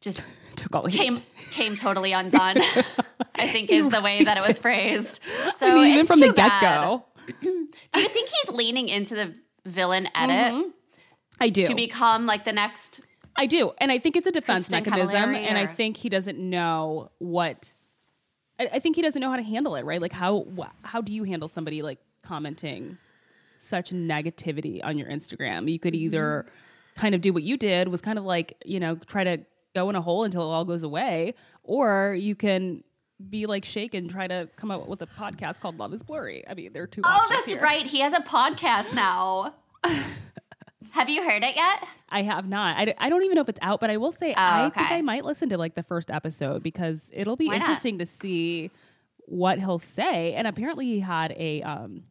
just 0.00 0.24
Took 0.56 0.74
all 0.76 0.86
came 0.86 1.16
heat. 1.16 1.24
came 1.50 1.74
totally 1.74 2.12
undone. 2.12 2.58
I 3.34 3.48
think 3.48 3.70
is 3.70 3.88
the 3.90 4.00
way 4.00 4.22
that 4.22 4.36
it 4.36 4.46
was 4.46 4.58
phrased. 4.64 5.18
So 5.56 5.66
I 5.66 5.74
mean, 5.74 5.94
even 5.94 6.06
from 6.06 6.20
the 6.20 6.32
get 6.32 6.60
go, 6.60 7.04
Do 7.42 8.00
you 8.00 8.08
think 8.08 8.28
he's 8.28 8.54
leaning 8.54 8.88
into 8.88 9.14
the 9.16 9.34
villain 9.64 10.08
edit 10.14 10.66
I 11.40 11.48
do. 11.48 11.64
to 11.64 11.74
become 11.74 12.26
like 12.26 12.44
the 12.44 12.52
next? 12.52 13.00
I 13.34 13.46
do. 13.46 13.72
And 13.78 13.90
I 13.90 13.98
think 13.98 14.16
it's 14.16 14.26
a 14.26 14.32
defense 14.32 14.68
Kristen 14.68 14.92
mechanism. 14.92 15.34
And 15.34 15.56
I 15.58 15.66
think 15.66 15.96
he 15.96 16.08
doesn't 16.08 16.38
know 16.38 17.10
what. 17.18 17.72
I, 18.60 18.68
I 18.74 18.78
think 18.78 18.96
he 18.96 19.02
doesn't 19.02 19.20
know 19.20 19.30
how 19.30 19.36
to 19.36 19.42
handle 19.42 19.74
it, 19.76 19.84
right? 19.84 20.00
Like, 20.00 20.12
how 20.12 20.46
wh- 20.56 20.70
how 20.86 21.00
do 21.00 21.12
you 21.12 21.24
handle 21.24 21.48
somebody 21.48 21.82
like 21.82 21.98
commenting 22.22 22.98
such 23.58 23.90
negativity 23.90 24.80
on 24.84 24.98
your 24.98 25.08
Instagram? 25.08 25.70
You 25.70 25.78
could 25.78 25.94
either 25.94 26.46
mm-hmm. 26.46 27.00
kind 27.00 27.14
of 27.14 27.22
do 27.22 27.32
what 27.32 27.42
you 27.42 27.56
did, 27.56 27.88
was 27.88 28.00
kind 28.00 28.18
of 28.18 28.24
like, 28.24 28.62
you 28.64 28.78
know, 28.78 28.96
try 29.06 29.24
to 29.24 29.38
go 29.74 29.88
in 29.88 29.96
a 29.96 30.02
hole 30.02 30.24
until 30.24 30.42
it 30.42 30.54
all 30.54 30.64
goes 30.64 30.82
away, 30.82 31.34
or 31.64 32.14
you 32.18 32.34
can 32.34 32.84
be 33.28 33.46
like 33.46 33.64
Shake 33.64 33.94
and 33.94 34.10
try 34.10 34.26
to 34.26 34.48
come 34.56 34.70
up 34.70 34.88
with 34.88 35.02
a 35.02 35.06
podcast 35.06 35.60
called 35.60 35.78
Love 35.78 35.92
is 35.92 36.02
Blurry. 36.02 36.44
I 36.48 36.54
mean, 36.54 36.72
there 36.72 36.82
are 36.82 36.86
two 36.86 37.02
Oh, 37.04 37.26
that's 37.30 37.46
here. 37.46 37.60
right. 37.60 37.84
He 37.84 38.00
has 38.00 38.12
a 38.12 38.20
podcast 38.20 38.94
now. 38.94 39.54
Have 40.92 41.08
you 41.08 41.22
heard 41.22 41.42
it 41.44 41.54
yet? 41.56 41.86
I 42.08 42.22
have 42.22 42.48
not. 42.48 42.76
I, 42.76 42.94
I 42.98 43.08
don't 43.08 43.22
even 43.24 43.36
know 43.36 43.42
if 43.42 43.48
it's 43.48 43.60
out, 43.62 43.80
but 43.80 43.90
I 43.90 43.96
will 43.96 44.12
say 44.12 44.34
I 44.36 44.70
think 44.70 44.90
Oh. 44.90 44.94
I 44.94 45.02
might 45.02 45.24
listen 45.24 45.48
to 45.50 45.58
like 45.58 45.74
the 45.74 45.82
first 45.82 46.10
episode 46.10 46.62
because 46.62 47.10
it'll 47.14 47.36
be 47.36 47.46
Why 47.46 47.58
not? 47.58 47.62
interesting 47.68 47.98
to 47.98 48.06
see 48.06 48.70
what 49.26 49.58
he'll 49.60 49.78
say. 49.78 50.34
And 50.34 50.46
apparently 50.46 50.86
he 50.86 51.00
had 51.00 51.32
a 51.36 51.62
um 51.62 52.04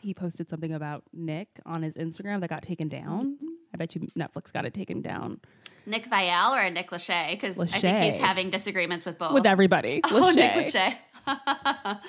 he 0.00 0.14
posted 0.14 0.48
something 0.50 0.72
about 0.72 1.04
Nick 1.12 1.48
on 1.66 1.82
his 1.82 1.94
Instagram 1.94 2.40
that 2.40 2.48
got 2.50 2.62
taken 2.62 2.88
down. 2.88 3.36
Mm-hmm. 3.36 3.46
I 3.74 3.76
bet 3.76 3.94
you 3.94 4.08
Netflix 4.18 4.52
got 4.52 4.64
it 4.64 4.74
taken 4.74 5.00
down 5.02 5.40
Nick 5.86 6.08
Viall 6.10 6.56
or 6.66 6.70
Nick 6.70 6.90
Lachey? 6.90 7.32
Because 7.32 7.58
I 7.58 7.66
think 7.66 8.12
he's 8.14 8.20
having 8.22 8.50
disagreements 8.50 9.04
with 9.04 9.18
both. 9.18 9.32
with 9.34 9.46
everybody. 9.46 10.00
Oh, 10.10 10.30
Nick. 10.30 10.52
Lachey. 10.52 10.96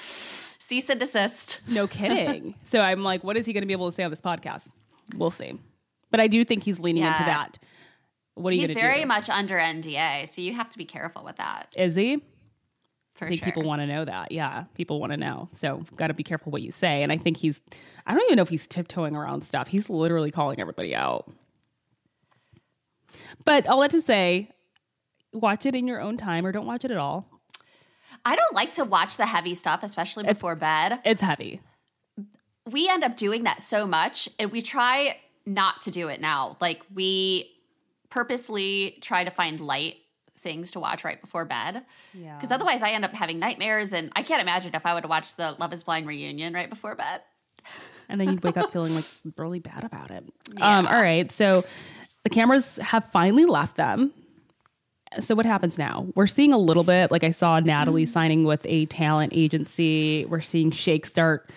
Cease 0.59 0.89
and 0.89 0.99
desist. 0.99 1.59
No 1.67 1.87
kidding. 1.87 2.55
so 2.63 2.79
I'm 2.81 3.03
like, 3.03 3.23
what 3.23 3.35
is 3.37 3.45
he 3.45 3.53
going 3.53 3.61
to 3.63 3.67
be 3.67 3.73
able 3.73 3.89
to 3.89 3.95
say 3.95 4.03
on 4.03 4.11
this 4.11 4.21
podcast? 4.21 4.69
We'll 5.15 5.31
see. 5.31 5.59
But 6.13 6.20
I 6.20 6.27
do 6.27 6.46
think 6.46 6.63
he's 6.63 6.79
leaning 6.79 7.03
into 7.03 7.24
that. 7.24 7.58
What 8.36 8.53
are 8.53 8.55
you 8.55 8.67
He's 8.67 8.74
very 8.74 9.01
do? 9.01 9.08
much 9.08 9.32
under 9.32 9.58
NDA, 9.58 10.29
so 10.29 10.41
you 10.41 10.53
have 10.53 10.70
to 10.70 10.77
be 10.77 10.86
careful 10.86 11.24
with 11.24 11.38
that 11.38 11.74
is 11.75 11.96
he? 11.96 12.22
for 13.15 13.25
I 13.25 13.29
think 13.29 13.39
sure. 13.39 13.46
people 13.48 13.63
want 13.63 13.82
to 13.82 13.88
know 13.88 14.05
that. 14.05 14.32
Yeah, 14.32 14.65
people 14.75 15.00
want 15.00 15.12
to 15.12 15.17
know. 15.17 15.50
So 15.53 15.82
got 15.96 16.08
to 16.08 16.13
be 16.13 16.22
careful 16.24 16.51
what 16.51 16.62
you 16.62 16.70
say. 16.70 17.01
And 17.01 17.12
I 17.12 17.17
think 17.17 17.38
he's, 17.38 17.62
I 18.05 18.13
don't 18.13 18.24
even 18.25 18.36
know 18.36 18.43
if 18.43 18.50
he's 18.50 18.67
tiptoeing 18.67 19.15
around 19.15 19.41
stuff. 19.41 19.70
He's 19.70 19.89
literally 19.89 20.29
calling 20.29 20.62
everybody 20.62 20.96
out. 20.96 21.32
But 23.43 23.65
all 23.65 23.82
that 23.82 23.89
to 23.91 24.01
say, 24.01 24.51
watch 25.32 25.65
it 25.65 25.74
in 25.74 25.88
your 25.88 26.00
own 26.00 26.15
time 26.15 26.46
or 26.46 26.51
don't 26.51 26.67
watch 26.67 26.86
it 26.86 26.91
at 26.91 26.98
all. 26.98 27.27
I 28.24 28.36
don't 28.36 28.53
like 28.53 28.74
to 28.74 28.86
watch 28.86 29.17
the 29.17 29.25
heavy 29.25 29.55
stuff, 29.55 29.82
especially 29.82 30.25
before 30.25 30.55
bed. 30.55 31.00
It's 31.03 31.24
heavy. 31.24 31.60
We 32.70 32.88
end 32.88 33.03
up 33.03 33.17
doing 33.17 33.43
that 33.43 33.62
so 33.62 33.86
much, 33.88 34.29
and 34.39 34.51
we 34.51 34.62
try 34.62 35.17
not 35.45 35.81
to 35.83 35.91
do 35.91 36.07
it 36.07 36.21
now. 36.21 36.57
Like 36.62 36.81
we 36.93 37.51
purposely 38.09 38.97
try 39.01 39.23
to 39.23 39.31
find 39.31 39.59
light 39.59 39.95
things 40.43 40.71
to 40.71 40.79
watch 40.79 41.03
right 41.03 41.19
before 41.19 41.45
bed. 41.45 41.83
Yeah. 42.13 42.35
Because 42.35 42.51
otherwise, 42.51 42.81
I 42.83 42.89
end 42.91 43.05
up 43.05 43.13
having 43.13 43.39
nightmares, 43.39 43.93
and 43.93 44.12
I 44.15 44.23
can't 44.23 44.41
imagine 44.41 44.75
if 44.75 44.85
I 44.85 44.93
would 44.93 45.07
watch 45.07 45.35
the 45.35 45.55
Love 45.57 45.73
Is 45.73 45.83
Blind 45.83 46.05
reunion 46.05 46.53
right 46.53 46.69
before 46.69 46.95
bed. 46.95 47.21
And 48.09 48.19
then 48.19 48.29
you'd 48.29 48.43
wake 48.43 48.57
up 48.57 48.71
feeling 48.71 48.93
like 48.93 49.05
really 49.38 49.59
bad 49.59 49.83
about 49.85 50.12
it. 50.12 50.25
Um, 50.59 50.85
all 50.85 51.01
right. 51.01 51.31
So 51.31 51.63
the 52.23 52.29
cameras 52.29 52.75
have 52.77 53.09
finally 53.12 53.45
left 53.45 53.77
them. 53.77 54.13
So 55.19 55.35
what 55.35 55.45
happens 55.45 55.77
now? 55.77 56.07
We're 56.15 56.27
seeing 56.27 56.53
a 56.53 56.57
little 56.57 56.83
bit, 56.83 57.12
like 57.12 57.23
I 57.23 57.31
saw 57.31 57.59
Natalie 57.59 58.05
signing 58.05 58.43
with 58.43 58.65
a 58.65 58.85
talent 58.88 59.31
agency. 59.35 60.25
We're 60.25 60.41
seeing 60.41 60.71
Shake 60.71 61.05
start 61.05 61.50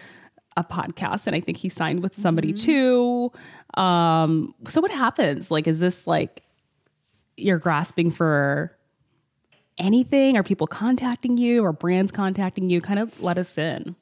a 0.56 0.64
podcast, 0.64 1.26
and 1.26 1.36
I 1.36 1.40
think 1.40 1.58
he 1.58 1.68
signed 1.68 2.02
with 2.02 2.18
somebody 2.20 2.52
too. 2.52 3.30
Um, 3.74 4.54
so 4.68 4.80
what 4.80 4.90
happens? 4.90 5.50
Like, 5.50 5.66
is 5.66 5.80
this 5.80 6.06
like 6.06 6.42
you're 7.36 7.58
grasping 7.58 8.10
for 8.10 8.76
anything? 9.78 10.36
Are 10.36 10.42
people 10.42 10.66
contacting 10.66 11.36
you 11.36 11.64
or 11.64 11.72
brands 11.72 12.10
contacting 12.10 12.70
you? 12.70 12.80
Kind 12.80 12.98
of 12.98 13.20
let 13.20 13.38
us 13.38 13.58
in. 13.58 13.96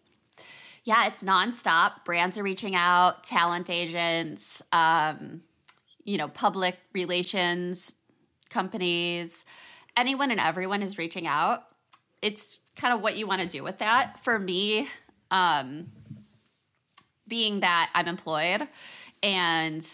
Yeah, 0.84 1.06
it's 1.06 1.22
nonstop. 1.22 2.04
Brands 2.04 2.36
are 2.36 2.42
reaching 2.42 2.74
out, 2.74 3.24
talent 3.24 3.70
agents, 3.70 4.62
um, 4.70 5.40
you 6.04 6.18
know, 6.18 6.28
public 6.28 6.76
relations 6.92 7.94
companies, 8.50 9.44
anyone 9.96 10.30
and 10.30 10.38
everyone 10.38 10.82
is 10.82 10.96
reaching 10.96 11.26
out. 11.26 11.64
It's 12.22 12.58
kind 12.76 12.94
of 12.94 13.00
what 13.00 13.16
you 13.16 13.26
want 13.26 13.42
to 13.42 13.48
do 13.48 13.62
with 13.62 13.78
that. 13.78 14.22
For 14.22 14.38
me, 14.38 14.88
um, 15.30 15.90
being 17.28 17.60
that 17.60 17.90
I'm 17.94 18.06
employed 18.08 18.68
and 19.22 19.86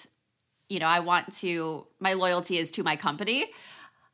you 0.69 0.79
know, 0.79 0.87
I 0.87 1.01
want 1.01 1.33
to 1.39 1.87
my 1.99 2.13
loyalty 2.13 2.59
is 2.59 2.71
to 2.73 2.83
my 2.83 2.97
company. 2.97 3.51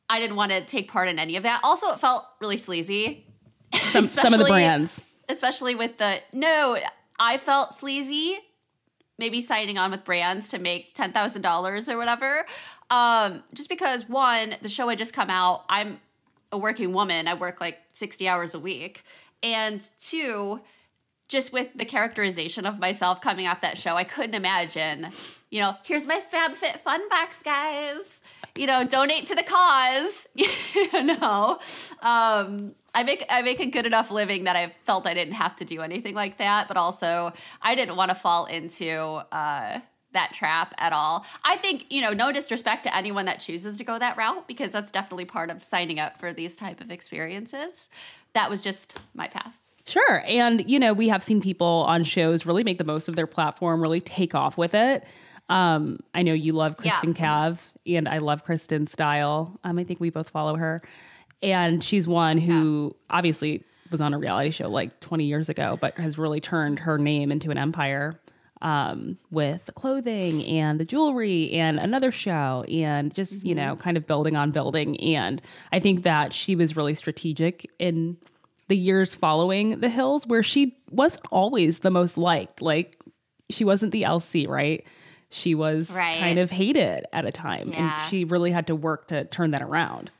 I 0.08 0.20
didn't 0.20 0.36
want 0.36 0.52
to 0.52 0.64
take 0.64 0.90
part 0.90 1.08
in 1.08 1.18
any 1.18 1.36
of 1.36 1.42
that. 1.42 1.60
Also, 1.64 1.88
it 1.88 2.00
felt 2.00 2.24
really 2.40 2.56
sleazy. 2.56 3.26
Some, 3.92 4.06
some 4.06 4.32
of 4.32 4.38
the 4.38 4.46
brands. 4.46 5.02
especially 5.28 5.74
with 5.74 5.98
the 5.98 6.20
no 6.32 6.78
i 7.18 7.36
felt 7.36 7.76
sleazy 7.76 8.38
maybe 9.18 9.40
signing 9.40 9.76
on 9.76 9.90
with 9.90 10.04
brands 10.04 10.48
to 10.50 10.58
make 10.58 10.94
$10000 10.94 11.88
or 11.88 11.96
whatever 11.96 12.46
um, 12.90 13.42
just 13.54 13.68
because 13.68 14.08
one 14.08 14.54
the 14.62 14.68
show 14.68 14.88
had 14.88 14.98
just 14.98 15.12
come 15.12 15.30
out 15.30 15.64
i'm 15.68 15.98
a 16.52 16.58
working 16.58 16.92
woman 16.92 17.26
i 17.26 17.34
work 17.34 17.60
like 17.60 17.78
60 17.92 18.28
hours 18.28 18.54
a 18.54 18.58
week 18.58 19.02
and 19.42 19.88
two 19.98 20.60
just 21.28 21.52
with 21.52 21.68
the 21.74 21.84
characterization 21.84 22.66
of 22.66 22.78
myself 22.78 23.20
coming 23.20 23.46
off 23.46 23.60
that 23.60 23.78
show, 23.78 23.96
I 23.96 24.04
couldn't 24.04 24.34
imagine, 24.34 25.08
you 25.50 25.60
know, 25.60 25.74
here's 25.82 26.06
my 26.06 26.22
FabFitFun 26.32 27.08
Box, 27.08 27.42
guys. 27.42 28.20
You 28.56 28.66
know, 28.66 28.86
donate 28.86 29.26
to 29.26 29.34
the 29.34 29.42
cause. 29.42 30.26
you 30.34 31.02
know, 31.02 31.58
um, 32.00 32.74
I 32.94 33.02
make 33.02 33.26
I 33.28 33.42
make 33.42 33.60
a 33.60 33.66
good 33.66 33.84
enough 33.84 34.10
living 34.10 34.44
that 34.44 34.56
I 34.56 34.74
felt 34.86 35.06
I 35.06 35.12
didn't 35.12 35.34
have 35.34 35.56
to 35.56 35.64
do 35.64 35.82
anything 35.82 36.14
like 36.14 36.38
that, 36.38 36.68
but 36.68 36.76
also 36.76 37.32
I 37.60 37.74
didn't 37.74 37.96
want 37.96 38.10
to 38.10 38.14
fall 38.14 38.46
into 38.46 38.96
uh, 38.96 39.80
that 40.12 40.32
trap 40.32 40.74
at 40.78 40.94
all. 40.94 41.26
I 41.44 41.56
think 41.56 41.86
you 41.90 42.00
know, 42.00 42.12
no 42.12 42.32
disrespect 42.32 42.84
to 42.84 42.96
anyone 42.96 43.26
that 43.26 43.40
chooses 43.40 43.76
to 43.76 43.84
go 43.84 43.98
that 43.98 44.16
route 44.16 44.48
because 44.48 44.72
that's 44.72 44.90
definitely 44.90 45.26
part 45.26 45.50
of 45.50 45.62
signing 45.62 45.98
up 45.98 46.18
for 46.18 46.32
these 46.32 46.56
type 46.56 46.80
of 46.80 46.90
experiences. 46.90 47.90
That 48.32 48.48
was 48.48 48.62
just 48.62 48.98
my 49.12 49.28
path. 49.28 49.65
Sure. 49.86 50.22
And, 50.26 50.68
you 50.68 50.78
know, 50.78 50.92
we 50.92 51.08
have 51.08 51.22
seen 51.22 51.40
people 51.40 51.84
on 51.88 52.04
shows 52.04 52.44
really 52.44 52.64
make 52.64 52.78
the 52.78 52.84
most 52.84 53.08
of 53.08 53.16
their 53.16 53.26
platform, 53.26 53.80
really 53.80 54.00
take 54.00 54.34
off 54.34 54.58
with 54.58 54.74
it. 54.74 55.04
Um, 55.48 56.00
I 56.12 56.22
know 56.22 56.32
you 56.32 56.52
love 56.52 56.76
Kristin 56.76 57.16
Yeah. 57.16 57.50
Cav, 57.52 57.58
and 57.86 58.08
I 58.08 58.18
love 58.18 58.44
Kristin's 58.44 58.90
style. 58.90 59.58
Um, 59.62 59.78
I 59.78 59.84
think 59.84 60.00
we 60.00 60.10
both 60.10 60.28
follow 60.28 60.56
her. 60.56 60.82
And 61.42 61.84
she's 61.84 62.08
one 62.08 62.38
who 62.38 62.96
obviously 63.10 63.62
was 63.92 64.00
on 64.00 64.12
a 64.12 64.18
reality 64.18 64.50
show 64.50 64.68
like 64.68 64.98
20 65.00 65.24
years 65.24 65.48
ago, 65.48 65.78
but 65.80 65.94
has 65.98 66.18
really 66.18 66.40
turned 66.40 66.80
her 66.80 66.98
name 66.98 67.30
into 67.30 67.52
an 67.52 67.58
empire 67.58 68.18
um, 68.62 69.18
with 69.30 69.64
the 69.66 69.72
clothing 69.72 70.44
and 70.46 70.80
the 70.80 70.84
jewelry 70.84 71.52
and 71.52 71.78
another 71.78 72.10
show 72.10 72.64
and 72.68 73.14
just, 73.14 73.44
you 73.44 73.54
know, 73.54 73.76
kind 73.76 73.96
of 73.96 74.06
building 74.06 74.34
on 74.34 74.50
building. 74.50 74.98
And 75.00 75.40
I 75.72 75.78
think 75.78 76.02
that 76.02 76.32
she 76.32 76.56
was 76.56 76.74
really 76.74 76.94
strategic 76.94 77.70
in 77.78 78.16
the 78.68 78.76
years 78.76 79.14
following 79.14 79.80
the 79.80 79.88
hills 79.88 80.26
where 80.26 80.42
she 80.42 80.76
wasn't 80.90 81.24
always 81.30 81.80
the 81.80 81.90
most 81.90 82.16
liked 82.18 82.60
like 82.62 82.96
she 83.50 83.64
wasn't 83.64 83.92
the 83.92 84.02
lc 84.02 84.48
right 84.48 84.84
she 85.30 85.54
was 85.54 85.90
Right. 85.90 86.18
kind 86.18 86.38
of 86.38 86.50
hated 86.50 87.04
at 87.12 87.24
a 87.24 87.32
time 87.32 87.70
Yeah. 87.72 88.00
and 88.02 88.10
she 88.10 88.24
really 88.24 88.50
had 88.52 88.66
to 88.68 88.74
work 88.76 89.08
to 89.08 89.24
turn 89.24 89.50
that 89.52 89.62
around 89.62 90.10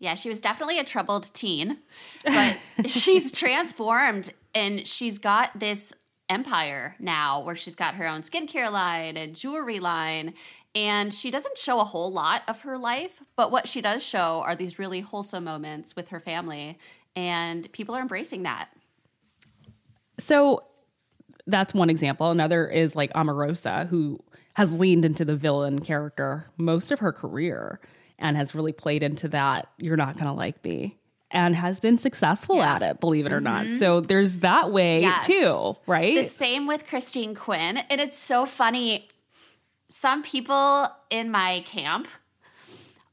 Yeah, 0.00 0.14
she 0.14 0.28
was 0.28 0.40
definitely 0.40 0.78
a 0.80 0.84
troubled 0.84 1.32
teen, 1.32 1.78
but 2.24 2.56
she's 2.86 3.30
transformed 3.30 4.32
and 4.54 4.84
she's 4.86 5.18
got 5.18 5.56
this 5.58 5.92
empire 6.28 6.96
now 6.98 7.40
where 7.40 7.54
she's 7.54 7.74
got 7.76 7.94
her 7.94 8.06
own 8.08 8.22
skincare 8.22 8.70
line 8.72 9.16
and 9.16 9.36
jewelry 9.36 9.78
line. 9.78 10.34
And 10.74 11.12
she 11.12 11.30
doesn't 11.30 11.58
show 11.58 11.78
a 11.80 11.84
whole 11.84 12.10
lot 12.10 12.42
of 12.48 12.62
her 12.62 12.78
life, 12.78 13.20
but 13.36 13.52
what 13.52 13.68
she 13.68 13.80
does 13.82 14.02
show 14.02 14.42
are 14.46 14.56
these 14.56 14.78
really 14.78 15.00
wholesome 15.02 15.44
moments 15.44 15.94
with 15.94 16.08
her 16.08 16.18
family. 16.18 16.78
And 17.16 17.70
people 17.72 17.94
are 17.94 18.00
embracing 18.00 18.44
that. 18.44 18.68
so 20.18 20.64
that's 21.46 21.74
one 21.74 21.90
example 21.90 22.30
another 22.30 22.68
is 22.68 22.94
like 22.94 23.12
Omarosa, 23.14 23.88
who 23.88 24.18
has 24.54 24.72
leaned 24.72 25.04
into 25.04 25.24
the 25.24 25.34
villain 25.34 25.80
character 25.80 26.46
most 26.56 26.92
of 26.92 27.00
her 27.00 27.12
career 27.12 27.80
and 28.18 28.36
has 28.36 28.54
really 28.54 28.72
played 28.72 29.02
into 29.02 29.26
that 29.28 29.66
you're 29.78 29.96
not 29.96 30.14
going 30.14 30.26
to 30.26 30.32
like 30.32 30.62
me 30.64 30.96
and 31.32 31.56
has 31.56 31.80
been 31.80 31.98
successful 31.98 32.56
Yeah. 32.58 32.74
at 32.76 32.82
it 32.82 33.00
believe 33.00 33.26
it 33.26 33.32
or 33.32 33.40
not 33.40 33.64
mm-hmm. 33.64 33.78
so 33.78 34.00
there's 34.00 34.38
that 34.40 34.70
way 34.70 35.00
Yes. 35.00 35.26
too 35.26 35.74
right 35.86 36.14
The 36.14 36.28
same 36.28 36.66
with 36.68 36.86
Christine 36.86 37.34
Quinn. 37.34 37.78
And 37.78 38.00
it's 38.00 38.18
so 38.18 38.46
funny. 38.46 39.08
Some 39.88 40.22
people 40.22 40.88
in 41.10 41.30
my 41.30 41.64
camp 41.66 42.06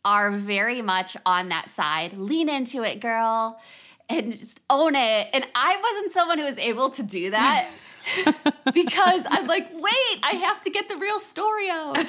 are 0.06 0.32
very 0.32 0.82
much 0.82 1.18
on 1.26 1.50
that 1.50 1.70
side. 1.70 2.14
Lean 2.14 2.48
into 2.48 2.84
it, 2.84 3.00
girl, 3.00 3.60
and 4.10 4.32
just 4.32 4.60
own 4.70 4.96
it. 4.96 5.28
And 5.34 5.46
I 5.56 5.78
wasn't 5.82 6.12
someone 6.12 6.38
who 6.40 6.46
was 6.46 6.58
able 6.58 6.90
to 6.92 7.04
do 7.04 7.32
that. 7.32 7.70
because 8.74 9.24
I'm 9.30 9.46
like, 9.46 9.68
wait, 9.74 10.20
I 10.24 10.32
have 10.44 10.62
to 10.64 10.70
get 10.72 10.90
the 10.90 10.96
real 10.96 11.20
story 11.20 11.70
out. 11.70 11.96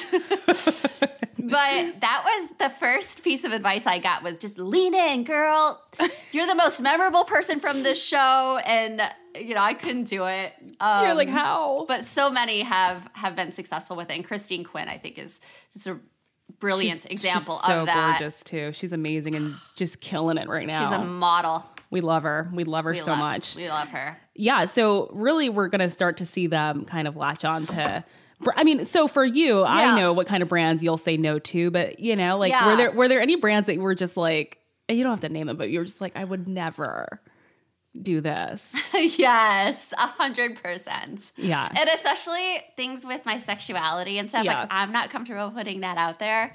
but 1.39 2.01
that 2.01 2.25
was 2.25 2.51
the 2.59 2.73
first 2.79 3.23
piece 3.23 3.45
of 3.45 3.53
advice 3.53 3.87
I 3.87 3.99
got 3.99 4.23
was 4.23 4.39
just 4.39 4.59
lean 4.59 4.95
in, 4.95 5.25
girl. 5.25 5.83
You're 6.33 6.47
the 6.47 6.55
most 6.55 6.81
memorable 6.81 7.25
person 7.25 7.61
from 7.61 7.83
this 7.83 8.03
show, 8.03 8.59
and 8.65 9.03
you 9.35 9.55
know 9.55 9.61
I 9.63 9.75
couldn't 9.75 10.05
do 10.05 10.25
it. 10.27 10.53
Um, 10.81 11.05
you're 11.05 11.15
like 11.15 11.29
how 11.29 11.85
but 11.87 12.05
so 12.05 12.31
many 12.31 12.63
have 12.63 13.07
have 13.13 13.37
been 13.37 13.53
successful 13.53 13.97
with 13.97 14.11
it. 14.11 14.15
And 14.15 14.25
Christine 14.25 14.65
Quinn, 14.65 14.89
I 14.89 14.97
think, 14.97 15.19
is 15.19 15.41
just 15.73 15.87
a 15.87 15.99
brilliant 16.61 17.03
She's- 17.03 17.13
example 17.13 17.57
she's 17.59 17.67
so 17.67 17.81
of 17.81 17.87
that. 17.87 18.19
gorgeous 18.19 18.43
too. 18.43 18.73
She's 18.73 18.93
amazing 18.93 19.35
and 19.35 19.57
just 19.77 20.01
killing 20.01 20.39
it 20.39 20.49
right 20.49 20.67
now. 20.67 20.83
She's 20.85 20.99
a 20.99 21.05
model. 21.05 21.65
We 21.91 22.01
love 22.01 22.23
her. 22.23 22.51
We 22.55 22.65
love 22.65 22.85
her 22.85 22.93
We 22.93 22.99
so 22.99 23.11
love, 23.11 23.19
much. 23.19 23.57
We 23.57 23.69
love 23.69 23.89
her. 23.89 24.17
yeah. 24.35 24.65
So 24.67 25.11
really, 25.13 25.49
we're 25.49 25.69
gonna 25.69 25.91
start 25.91 26.17
to 26.19 26.27
see 26.27 26.47
them 26.47 26.85
kind 26.85 27.09
of 27.09 27.17
latch 27.17 27.45
on 27.45 27.67
to. 27.67 28.05
I 28.57 28.65
mean, 28.65 28.87
so 28.87 29.07
for 29.07 29.25
you, 29.25 29.59
Yeah. 29.61 29.65
I 29.67 29.97
know 30.01 30.13
what 30.15 30.27
kind 30.27 30.43
of 30.43 30.49
brands 30.49 30.83
you'll 30.83 30.97
say 30.99 31.17
no 31.19 31.39
to, 31.41 31.71
but 31.71 31.99
you 32.01 32.17
know, 32.17 32.39
like, 32.39 32.53
were 32.65 32.77
there 32.77 32.91
were 32.93 33.09
there 33.09 33.21
any 33.21 33.37
brands 33.37 33.67
that 33.67 33.75
you 33.75 33.81
were 33.83 33.95
just 33.95 34.17
like, 34.17 34.59
you 34.89 35.03
don't 35.03 35.13
have 35.13 35.21
to 35.21 35.29
name 35.29 35.47
them, 35.49 35.57
but 35.57 35.71
you're 35.71 35.85
just 35.85 36.01
like, 36.01 36.17
I 36.17 36.25
would 36.25 36.49
never 36.49 37.21
do 38.01 38.21
this. 38.21 38.73
yes, 38.95 39.93
a 39.99 40.07
hundred 40.07 40.63
percent. 40.63 41.33
Yeah. 41.37 41.69
and 41.77 41.89
especially 41.91 42.61
things 42.77 43.05
with 43.05 43.27
my 43.27 43.37
sexuality 43.37 44.17
and 44.17 44.29
stuff. 44.29 44.45
Yeah. 44.45 44.61
Like 44.61 44.69
I'm 44.71 44.93
not 44.93 45.11
comfortable 45.11 45.51
putting 45.51 45.81
that 45.81 45.99
out 45.99 46.19
there. 46.21 46.55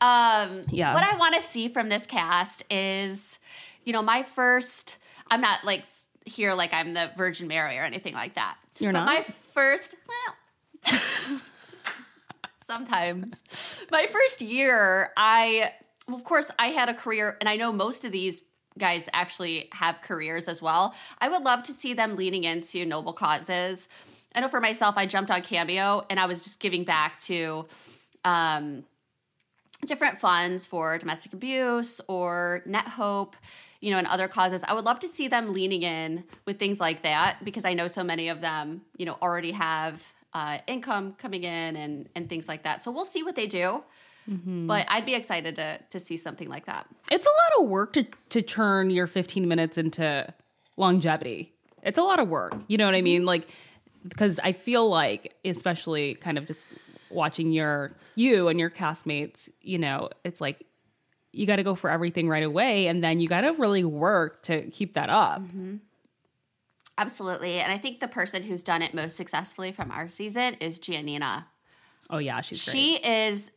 Um, 0.00 0.62
Yeah. 0.70 0.92
What 0.92 1.04
I 1.04 1.16
want 1.16 1.34
to 1.36 1.40
see 1.40 1.68
from 1.68 1.88
this 1.88 2.04
cast 2.04 2.64
is, 2.68 3.38
you 3.84 3.92
know, 3.92 4.02
my 4.02 4.22
first. 4.22 4.98
I'm 5.30 5.40
not 5.40 5.64
like 5.64 5.84
here 6.24 6.52
like 6.54 6.74
I'm 6.74 6.94
the 6.94 7.10
Virgin 7.16 7.48
Mary 7.48 7.78
or 7.78 7.84
anything 7.84 8.14
like 8.14 8.34
that. 8.34 8.56
You're 8.78 8.92
but 8.92 9.00
not? 9.00 9.06
My 9.06 9.26
first. 9.54 9.94
Well. 10.06 11.00
sometimes. 12.72 13.42
My 13.90 14.06
first 14.10 14.40
year, 14.40 15.10
I, 15.16 15.72
well, 16.08 16.16
of 16.16 16.24
course, 16.24 16.50
I 16.58 16.68
had 16.68 16.88
a 16.88 16.94
career, 16.94 17.36
and 17.40 17.48
I 17.48 17.56
know 17.56 17.72
most 17.72 18.04
of 18.04 18.12
these 18.12 18.40
guys 18.78 19.08
actually 19.12 19.68
have 19.72 20.00
careers 20.00 20.48
as 20.48 20.62
well. 20.62 20.94
I 21.18 21.28
would 21.28 21.42
love 21.42 21.62
to 21.64 21.72
see 21.72 21.92
them 21.92 22.16
leaning 22.16 22.44
into 22.44 22.86
noble 22.86 23.12
causes. 23.12 23.86
I 24.34 24.40
know 24.40 24.48
for 24.48 24.60
myself, 24.60 24.96
I 24.96 25.04
jumped 25.04 25.30
on 25.30 25.42
Cameo 25.42 26.06
and 26.08 26.18
I 26.18 26.24
was 26.24 26.40
just 26.40 26.58
giving 26.58 26.84
back 26.84 27.20
to 27.24 27.66
um, 28.24 28.84
different 29.84 30.20
funds 30.20 30.64
for 30.64 30.96
domestic 30.96 31.34
abuse 31.34 32.00
or 32.08 32.62
Net 32.64 32.88
Hope, 32.88 33.36
you 33.82 33.90
know, 33.90 33.98
and 33.98 34.06
other 34.06 34.28
causes. 34.28 34.62
I 34.66 34.72
would 34.72 34.84
love 34.84 35.00
to 35.00 35.08
see 35.08 35.28
them 35.28 35.52
leaning 35.52 35.82
in 35.82 36.24
with 36.46 36.58
things 36.58 36.80
like 36.80 37.02
that 37.02 37.44
because 37.44 37.64
I 37.66 37.74
know 37.74 37.88
so 37.88 38.02
many 38.02 38.28
of 38.28 38.40
them, 38.40 38.82
you 38.96 39.04
know, 39.04 39.18
already 39.20 39.50
have 39.50 40.00
uh, 40.32 40.58
income 40.66 41.14
coming 41.18 41.42
in 41.42 41.76
and 41.76 42.08
and 42.14 42.28
things 42.30 42.48
like 42.48 42.62
that. 42.62 42.80
So 42.80 42.90
we'll 42.90 43.04
see 43.04 43.22
what 43.22 43.36
they 43.36 43.46
do. 43.46 43.82
But 44.24 44.86
I'd 44.88 45.04
be 45.04 45.14
excited 45.14 45.56
to 45.56 45.80
to 45.90 45.98
see 46.00 46.16
something 46.16 46.48
like 46.48 46.66
that. 46.66 46.86
it's 47.10 47.26
a 47.26 47.28
lot 47.28 47.64
of 47.64 47.68
work 47.68 47.92
to 47.94 48.06
to 48.30 48.40
turn 48.40 48.90
your 48.90 49.08
15 49.08 49.48
minutes 49.48 49.76
into 49.76 50.32
longevity. 50.76 51.52
It's 51.82 51.98
a 51.98 52.02
lot 52.02 52.20
of 52.20 52.28
work. 52.28 52.54
You 52.68 52.78
know 52.78 52.86
what 52.86 52.94
I 52.94 53.02
mean? 53.02 53.24
Like 53.26 53.48
because 54.08 54.38
I 54.44 54.52
feel 54.52 54.88
like 54.88 55.34
especially 55.44 56.14
kind 56.14 56.38
of 56.38 56.46
just 56.46 56.66
watching 57.10 57.50
your 57.52 57.90
you 58.14 58.46
and 58.46 58.60
your 58.60 58.70
castmates, 58.70 59.48
you 59.60 59.78
know, 59.78 60.08
it's 60.24 60.40
like 60.40 60.64
you 61.32 61.46
got 61.46 61.56
to 61.56 61.62
go 61.62 61.74
for 61.74 61.90
everything 61.90 62.28
right 62.28 62.42
away 62.42 62.86
and 62.86 63.02
then 63.02 63.18
you 63.18 63.28
got 63.28 63.40
to 63.42 63.52
really 63.52 63.84
work 63.84 64.42
to 64.44 64.68
keep 64.70 64.94
that 64.94 65.08
up. 65.08 65.42
Absolutely. 66.98 67.58
And 67.58 67.72
I 67.72 67.78
think 67.78 68.00
the 68.00 68.08
person 68.08 68.42
who's 68.42 68.62
done 68.62 68.82
it 68.82 68.94
most 68.94 69.16
successfully 69.16 69.72
from 69.72 69.90
our 69.90 70.08
season 70.08 70.54
is 70.54 70.78
Giannina. 70.78 71.44
Oh 72.10 72.18
yeah, 72.18 72.40
she's 72.42 72.62
great. 72.64 72.72
She 72.72 72.96
is 72.96 73.50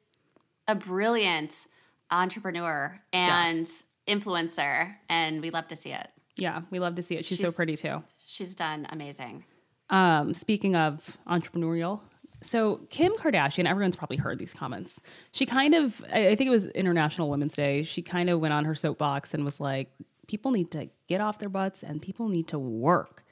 a 0.68 0.76
brilliant 0.76 1.66
entrepreneur 2.10 3.00
and 3.12 3.70
influencer, 4.08 4.96
and 5.10 5.42
we 5.42 5.50
love 5.50 5.68
to 5.68 5.76
see 5.76 5.92
it. 5.92 6.08
yeah, 6.38 6.62
we 6.70 6.80
love 6.80 6.96
to 6.96 7.04
see 7.04 7.16
it. 7.16 7.26
She's, 7.26 7.40
so 7.40 7.52
pretty 7.52 7.76
too. 7.76 8.04
She's 8.26 8.56
done 8.56 8.88
amazing. 8.90 9.44
Um, 9.90 10.34
speaking 10.34 10.76
of 10.76 11.18
entrepreneurial, 11.28 12.00
so 12.46 12.86
Kim 12.90 13.14
Kardashian, 13.14 13.68
everyone's 13.68 13.96
probably 13.96 14.18
heard 14.18 14.40
these 14.40 14.54
comments. 14.54 15.02
She 15.32 15.46
kind 15.46 15.74
of, 15.74 16.04
I 16.12 16.36
think 16.36 16.48
it 16.48 16.52
was 16.52 16.68
International 16.68 17.30
Women's 17.30 17.56
Day. 17.56 17.84
She 17.84 18.02
kind 18.02 18.30
of 18.30 18.40
went 18.40 18.54
on 18.54 18.66
her 18.66 18.76
soapbox 18.76 19.34
and 19.34 19.44
was 19.44 19.60
like, 19.60 19.92
people 20.28 20.52
need 20.52 20.72
to 20.72 20.90
get 21.08 21.22
off 21.22 21.40
their 21.40 21.50
butts 21.50 21.84
and 21.84 22.02
people 22.02 22.30
need 22.30 22.48
to 22.50 22.60
work. 22.60 23.24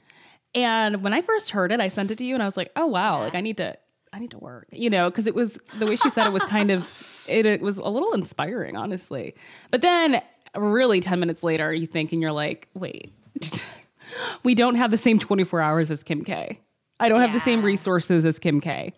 And 0.56 1.02
when 1.04 1.14
I 1.14 1.22
first 1.22 1.52
heard 1.52 1.72
it, 1.72 1.80
I 1.80 1.90
sent 1.90 2.12
it 2.12 2.18
to 2.20 2.26
you 2.26 2.34
and 2.34 2.44
I 2.44 2.46
was 2.46 2.58
like, 2.58 2.72
oh 2.76 2.86
wow, 2.86 3.20
like 3.20 3.36
I 3.36 3.42
need 3.42 3.58
to, 3.58 3.76
I 4.12 4.20
need 4.20 4.32
to 4.32 4.38
work, 4.38 4.68
you 4.72 4.90
know, 4.90 5.10
because 5.10 5.26
it 5.26 5.34
was 5.34 5.58
the 5.80 5.88
way 5.88 5.96
she 5.96 6.10
said 6.10 6.28
it 6.28 6.34
was 6.34 6.44
kind 6.44 6.70
of, 6.70 7.24
it, 7.28 7.46
it 7.46 7.62
was 7.62 7.78
a 7.78 7.88
little 7.88 8.14
inspiring, 8.14 8.76
honestly. 8.76 9.34
But 9.72 9.82
then, 9.82 10.22
really, 10.56 11.00
10 11.00 11.20
minutes 11.20 11.42
later, 11.42 11.74
you 11.74 11.88
think 11.88 12.12
and 12.12 12.22
you're 12.22 12.32
like, 12.32 12.68
wait, 12.76 13.12
we 14.44 14.54
don't 14.54 14.76
have 14.76 14.92
the 14.92 14.98
same 14.98 15.18
24 15.18 15.62
hours 15.62 15.90
as 15.90 16.04
Kim 16.04 16.24
K. 16.24 16.60
I 17.00 17.10
don't 17.10 17.22
have 17.22 17.34
the 17.34 17.40
same 17.40 17.64
resources 17.64 18.26
as 18.26 18.40
Kim 18.40 18.62
K. 18.62 18.94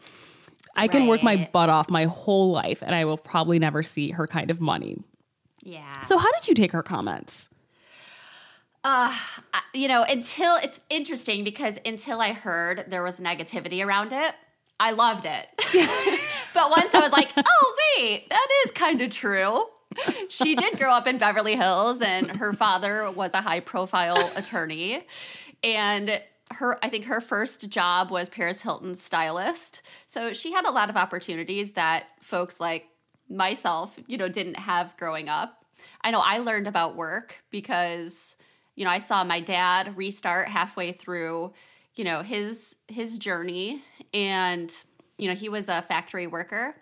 I 0.76 0.88
can 0.88 1.08
work 1.08 1.24
my 1.24 1.50
butt 1.52 1.70
off 1.70 1.90
my 1.90 2.06
whole 2.06 2.52
life 2.52 2.82
and 2.82 2.94
I 2.94 3.06
will 3.06 3.18
probably 3.18 3.60
never 3.60 3.82
see 3.82 4.12
her 4.12 4.28
kind 4.28 4.52
of 4.52 4.60
money. 4.60 4.98
Yeah. 5.62 6.02
So, 6.02 6.18
how 6.18 6.32
did 6.34 6.48
you 6.48 6.54
take 6.54 6.72
her 6.74 6.84
comments? 6.84 7.50
Uh, 8.84 9.16
you 9.74 9.88
know, 9.88 10.04
until 10.04 10.58
it's 10.58 10.80
interesting 10.92 11.44
because 11.44 11.80
until 11.86 12.22
I 12.22 12.34
heard 12.34 12.86
there 12.88 13.02
was 13.02 13.20
negativity 13.20 13.84
around 13.84 14.14
it, 14.14 14.36
I 14.80 14.92
loved 14.92 15.26
it. 15.26 15.48
but 16.54 16.70
once 16.70 16.94
I 16.94 17.00
was 17.00 17.12
like, 17.12 17.32
oh, 17.38 17.76
wait, 17.98 18.30
that 18.30 18.48
is 18.66 18.72
kind 18.72 19.02
of 19.02 19.10
true. 19.10 19.66
She 20.30 20.56
did 20.56 20.78
grow 20.78 20.92
up 20.92 21.08
in 21.08 21.18
Beverly 21.18 21.56
Hills, 21.56 22.02
and 22.02 22.30
her 22.38 22.54
father 22.54 23.10
was 23.10 23.32
a 23.34 23.42
high 23.42 23.62
profile 23.62 24.18
attorney. 24.36 25.08
And 25.64 26.22
her, 26.56 26.84
I 26.84 26.90
think 26.90 27.06
her 27.06 27.22
first 27.22 27.70
job 27.70 28.12
was 28.12 28.30
Paris 28.30 28.62
Hilton's 28.62 29.02
stylist. 29.02 29.82
So 30.08 30.34
she 30.34 30.52
had 30.52 30.66
a 30.66 30.72
lot 30.72 30.90
of 30.90 30.98
opportunities 30.98 31.72
that 31.74 32.06
folks 32.22 32.60
like 32.60 32.88
myself, 33.30 33.98
you 34.08 34.18
know, 34.18 34.28
didn't 34.28 34.60
have 34.60 34.96
growing 34.98 35.30
up. 35.30 35.66
I 36.02 36.12
know 36.12 36.20
I 36.20 36.40
learned 36.40 36.68
about 36.68 36.96
work 36.96 37.44
because, 37.52 38.36
you 38.76 38.86
know, 38.86 38.92
I 38.92 39.00
saw 39.00 39.24
my 39.24 39.40
dad 39.40 39.98
restart 39.98 40.48
halfway 40.48 40.92
through, 40.92 41.54
you 41.96 42.04
know, 42.04 42.22
his 42.22 42.76
his 42.88 43.18
journey 43.18 43.84
and 44.14 44.72
you 45.18 45.30
know, 45.30 45.36
he 45.36 45.48
was 45.48 45.70
a 45.70 45.82
factory 45.82 46.28
worker 46.28 46.76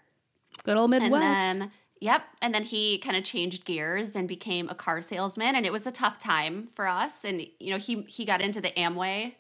Good 0.63 0.77
old 0.77 0.91
Midwest. 0.91 1.13
and 1.23 1.61
then, 1.61 1.71
yep. 1.99 2.23
And 2.41 2.53
then 2.53 2.63
he 2.63 2.99
kind 2.99 3.17
of 3.17 3.23
changed 3.23 3.65
gears 3.65 4.15
and 4.15 4.27
became 4.27 4.69
a 4.69 4.75
car 4.75 5.01
salesman. 5.01 5.55
And 5.55 5.65
it 5.65 5.71
was 5.71 5.87
a 5.87 5.91
tough 5.91 6.19
time 6.19 6.69
for 6.73 6.87
us. 6.87 7.23
And, 7.23 7.45
you 7.59 7.71
know, 7.71 7.77
he, 7.77 8.03
he 8.07 8.25
got 8.25 8.41
into 8.41 8.61
the 8.61 8.71
Amway 8.71 9.33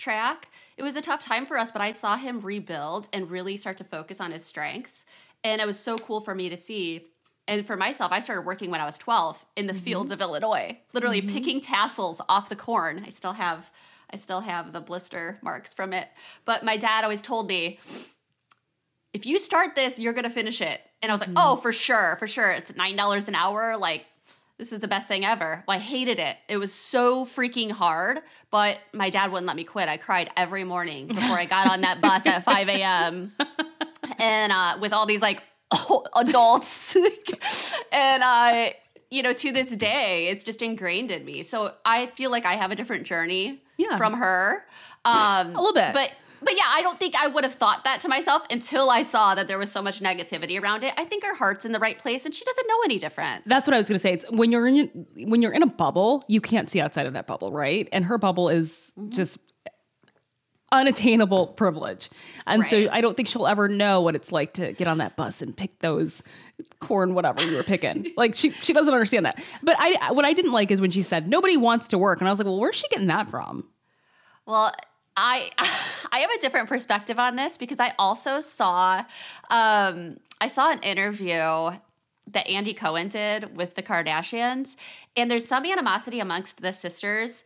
track. 0.00 0.48
It 0.76 0.82
was 0.82 0.96
a 0.96 1.02
tough 1.02 1.20
time 1.20 1.46
for 1.46 1.56
us, 1.56 1.70
but 1.70 1.82
I 1.82 1.92
saw 1.92 2.16
him 2.16 2.40
rebuild 2.40 3.08
and 3.12 3.30
really 3.30 3.56
start 3.56 3.76
to 3.76 3.84
focus 3.84 4.20
on 4.20 4.32
his 4.32 4.44
strengths. 4.44 5.04
And 5.44 5.60
it 5.60 5.66
was 5.66 5.78
so 5.78 5.96
cool 5.96 6.20
for 6.20 6.34
me 6.34 6.48
to 6.48 6.56
see. 6.56 7.06
And 7.46 7.66
for 7.66 7.76
myself, 7.76 8.12
I 8.12 8.20
started 8.20 8.42
working 8.42 8.70
when 8.70 8.80
I 8.80 8.86
was 8.86 8.98
12 8.98 9.44
in 9.56 9.66
the 9.66 9.74
fields 9.74 10.12
mm-hmm. 10.12 10.22
of 10.22 10.28
Illinois, 10.28 10.78
literally 10.92 11.22
mm-hmm. 11.22 11.32
picking 11.32 11.60
tassels 11.60 12.20
off 12.28 12.48
the 12.48 12.56
corn. 12.56 13.04
I 13.06 13.10
still 13.10 13.34
have 13.34 13.70
I 14.12 14.16
still 14.16 14.40
have 14.40 14.72
the 14.72 14.80
blister 14.80 15.38
marks 15.40 15.72
from 15.72 15.92
it. 15.92 16.08
But 16.44 16.64
my 16.64 16.76
dad 16.76 17.04
always 17.04 17.22
told 17.22 17.46
me, 17.46 17.78
if 19.12 19.24
you 19.24 19.38
start 19.38 19.76
this, 19.76 20.00
you're 20.00 20.12
gonna 20.12 20.30
finish 20.30 20.60
it. 20.60 20.80
And 21.02 21.10
I 21.10 21.14
was 21.14 21.20
like, 21.20 21.30
mm-hmm. 21.30 21.38
oh, 21.38 21.56
for 21.56 21.72
sure, 21.72 22.16
for 22.18 22.26
sure. 22.26 22.50
It's 22.50 22.74
nine 22.74 22.96
dollars 22.96 23.28
an 23.28 23.34
hour. 23.34 23.76
Like, 23.76 24.06
this 24.60 24.72
is 24.72 24.80
the 24.80 24.88
best 24.88 25.08
thing 25.08 25.24
ever. 25.24 25.64
Well, 25.66 25.78
I 25.78 25.80
hated 25.80 26.18
it. 26.18 26.36
It 26.46 26.58
was 26.58 26.70
so 26.72 27.24
freaking 27.24 27.70
hard, 27.70 28.20
but 28.50 28.78
my 28.92 29.08
dad 29.08 29.32
wouldn't 29.32 29.46
let 29.46 29.56
me 29.56 29.64
quit. 29.64 29.88
I 29.88 29.96
cried 29.96 30.30
every 30.36 30.64
morning 30.64 31.06
before 31.08 31.36
I 31.38 31.46
got 31.46 31.66
on 31.66 31.80
that 31.80 32.02
bus 32.02 32.26
at 32.26 32.44
5 32.44 32.68
a.m. 32.68 33.32
and 34.18 34.52
uh, 34.52 34.76
with 34.78 34.92
all 34.92 35.06
these 35.06 35.22
like 35.22 35.42
adults. 36.14 36.94
and 37.92 38.22
I, 38.22 38.74
you 39.10 39.22
know, 39.22 39.32
to 39.32 39.50
this 39.50 39.68
day, 39.74 40.28
it's 40.28 40.44
just 40.44 40.60
ingrained 40.60 41.10
in 41.10 41.24
me. 41.24 41.42
So 41.42 41.72
I 41.86 42.06
feel 42.08 42.30
like 42.30 42.44
I 42.44 42.54
have 42.56 42.70
a 42.70 42.76
different 42.76 43.04
journey 43.06 43.62
Yeah. 43.78 43.96
from 43.96 44.12
her. 44.14 44.64
Um, 45.06 45.56
A 45.56 45.58
little 45.58 45.72
bit. 45.72 45.94
But 45.94 46.12
but 46.42 46.56
yeah, 46.56 46.64
I 46.66 46.82
don't 46.82 46.98
think 46.98 47.14
I 47.16 47.26
would 47.26 47.44
have 47.44 47.54
thought 47.54 47.84
that 47.84 48.00
to 48.02 48.08
myself 48.08 48.42
until 48.50 48.90
I 48.90 49.02
saw 49.02 49.34
that 49.34 49.48
there 49.48 49.58
was 49.58 49.70
so 49.70 49.82
much 49.82 50.00
negativity 50.00 50.60
around 50.60 50.84
it. 50.84 50.94
I 50.96 51.04
think 51.04 51.24
her 51.24 51.34
heart's 51.34 51.64
in 51.64 51.72
the 51.72 51.78
right 51.78 51.98
place 51.98 52.24
and 52.24 52.34
she 52.34 52.44
doesn't 52.44 52.66
know 52.68 52.78
any 52.84 52.98
different. 52.98 53.44
That's 53.46 53.66
what 53.68 53.74
I 53.74 53.78
was 53.78 53.88
going 53.88 53.96
to 53.96 54.02
say. 54.02 54.12
It's 54.14 54.24
when 54.30 54.50
you're 54.52 54.66
in 54.66 55.06
when 55.26 55.42
you're 55.42 55.52
in 55.52 55.62
a 55.62 55.66
bubble, 55.66 56.24
you 56.28 56.40
can't 56.40 56.70
see 56.70 56.80
outside 56.80 57.06
of 57.06 57.12
that 57.12 57.26
bubble, 57.26 57.52
right? 57.52 57.88
And 57.92 58.04
her 58.06 58.18
bubble 58.18 58.48
is 58.48 58.92
Mm-hmm. 58.98 59.10
just 59.12 59.38
unattainable 60.72 61.48
privilege. 61.48 62.10
And 62.46 62.64
so 62.64 62.88
I 62.92 63.00
don't 63.00 63.16
think 63.16 63.28
she'll 63.28 63.46
ever 63.46 63.68
know 63.68 64.00
what 64.00 64.14
it's 64.14 64.30
like 64.30 64.52
to 64.54 64.72
get 64.72 64.86
on 64.86 64.98
that 64.98 65.16
bus 65.16 65.42
and 65.42 65.56
pick 65.56 65.80
those 65.80 66.22
corn 66.78 67.14
whatever 67.14 67.42
you 67.44 67.56
were 67.56 67.64
picking. 67.64 68.12
like 68.16 68.36
she 68.36 68.50
she 68.52 68.72
doesn't 68.72 68.92
understand 68.92 69.26
that. 69.26 69.42
But 69.62 69.74
I 69.78 70.12
what 70.12 70.24
I 70.24 70.32
didn't 70.32 70.52
like 70.52 70.70
is 70.70 70.80
when 70.80 70.90
she 70.92 71.02
said 71.02 71.26
nobody 71.28 71.56
wants 71.56 71.88
to 71.88 71.98
work 71.98 72.20
and 72.20 72.28
I 72.28 72.30
was 72.30 72.38
like, 72.38 72.46
"Well, 72.46 72.60
where's 72.60 72.76
she 72.76 72.86
getting 72.88 73.08
that 73.08 73.28
from?" 73.28 73.68
Well, 74.46 74.72
I 75.16 75.50
I 76.12 76.20
have 76.20 76.30
a 76.30 76.40
different 76.40 76.68
perspective 76.68 77.18
on 77.18 77.36
this 77.36 77.56
because 77.56 77.80
I 77.80 77.92
also 77.98 78.40
saw 78.40 79.04
um, 79.50 80.18
I 80.40 80.48
saw 80.48 80.70
an 80.70 80.80
interview 80.80 81.70
that 82.32 82.46
Andy 82.46 82.74
Cohen 82.74 83.08
did 83.08 83.56
with 83.56 83.74
the 83.74 83.82
Kardashians, 83.82 84.76
and 85.16 85.30
there's 85.30 85.46
some 85.46 85.64
animosity 85.64 86.20
amongst 86.20 86.62
the 86.62 86.72
sisters 86.72 87.44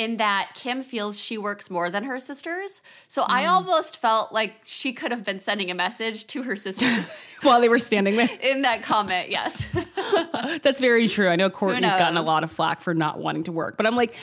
in 0.00 0.16
that 0.16 0.52
Kim 0.54 0.82
feels 0.82 1.20
she 1.20 1.36
works 1.36 1.68
more 1.68 1.90
than 1.90 2.04
her 2.04 2.18
sisters. 2.18 2.80
So 3.06 3.20
I 3.20 3.44
almost 3.44 3.98
felt 3.98 4.32
like 4.32 4.54
she 4.64 4.94
could 4.94 5.10
have 5.10 5.24
been 5.24 5.40
sending 5.40 5.70
a 5.70 5.74
message 5.74 6.26
to 6.28 6.42
her 6.44 6.56
sisters 6.56 7.20
While 7.42 7.60
they 7.60 7.68
were 7.68 7.78
standing 7.78 8.16
there. 8.16 8.30
in 8.42 8.62
that 8.62 8.82
comment. 8.82 9.28
Yes. 9.28 9.62
That's 10.62 10.80
very 10.80 11.06
true. 11.06 11.28
I 11.28 11.36
know 11.36 11.50
Kourtney's 11.50 11.96
gotten 11.96 12.16
a 12.16 12.22
lot 12.22 12.44
of 12.44 12.50
flack 12.50 12.80
for 12.80 12.94
not 12.94 13.18
wanting 13.18 13.44
to 13.44 13.52
work, 13.52 13.76
but 13.76 13.86
I'm 13.86 13.94
like, 13.94 14.16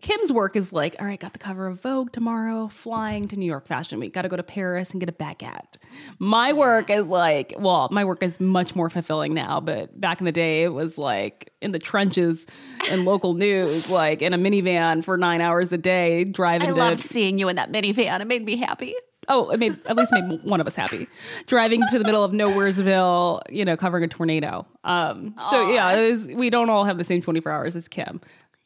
Kim's 0.00 0.32
work 0.32 0.56
is 0.56 0.72
like, 0.72 0.96
all 0.98 1.06
right, 1.06 1.20
got 1.20 1.32
the 1.32 1.38
cover 1.38 1.66
of 1.66 1.80
Vogue 1.80 2.12
tomorrow, 2.12 2.68
flying 2.68 3.28
to 3.28 3.36
New 3.36 3.46
York 3.46 3.66
Fashion 3.66 3.98
Week, 3.98 4.12
got 4.12 4.22
to 4.22 4.28
go 4.28 4.36
to 4.36 4.42
Paris 4.42 4.90
and 4.92 5.00
get 5.00 5.08
a 5.08 5.12
baguette. 5.12 5.76
My 6.18 6.52
work 6.52 6.88
is 6.90 7.06
like, 7.06 7.54
well, 7.58 7.88
my 7.90 8.04
work 8.04 8.22
is 8.22 8.40
much 8.40 8.74
more 8.74 8.88
fulfilling 8.88 9.34
now, 9.34 9.60
but 9.60 10.00
back 10.00 10.20
in 10.20 10.24
the 10.24 10.32
day, 10.32 10.62
it 10.62 10.72
was 10.72 10.96
like 10.96 11.52
in 11.60 11.72
the 11.72 11.78
trenches 11.78 12.46
in 12.90 13.04
local 13.04 13.34
news, 13.34 13.90
like 13.90 14.22
in 14.22 14.32
a 14.32 14.38
minivan 14.38 15.04
for 15.04 15.16
nine 15.16 15.40
hours 15.40 15.72
a 15.72 15.78
day, 15.78 16.24
driving 16.24 16.68
I 16.68 16.70
to 16.72 16.76
loved 16.76 17.00
seeing 17.00 17.38
you 17.38 17.48
in 17.48 17.56
that 17.56 17.70
minivan. 17.70 18.20
It 18.20 18.26
made 18.26 18.44
me 18.44 18.56
happy. 18.56 18.94
Oh, 19.28 19.50
it 19.50 19.60
made 19.60 19.78
at 19.86 19.96
least 19.96 20.12
made 20.12 20.40
one 20.42 20.60
of 20.60 20.66
us 20.66 20.74
happy. 20.74 21.06
Driving 21.46 21.82
to 21.90 21.98
the 21.98 22.04
middle 22.04 22.24
of 22.24 22.32
Nowheresville, 22.32 23.42
you 23.50 23.64
know, 23.64 23.76
covering 23.76 24.02
a 24.02 24.08
tornado. 24.08 24.66
Um, 24.82 25.34
so 25.50 25.70
yeah, 25.70 25.92
it 25.92 26.10
was, 26.10 26.26
we 26.26 26.50
don't 26.50 26.70
all 26.70 26.84
have 26.84 26.98
the 26.98 27.04
same 27.04 27.22
24 27.22 27.52
hours 27.52 27.76
as 27.76 27.86
Kim. 27.86 28.20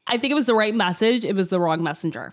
I 0.06 0.18
think 0.18 0.32
it 0.32 0.34
was 0.34 0.46
the 0.46 0.54
right 0.54 0.74
message. 0.74 1.24
It 1.24 1.34
was 1.34 1.48
the 1.48 1.60
wrong 1.60 1.82
messenger. 1.82 2.32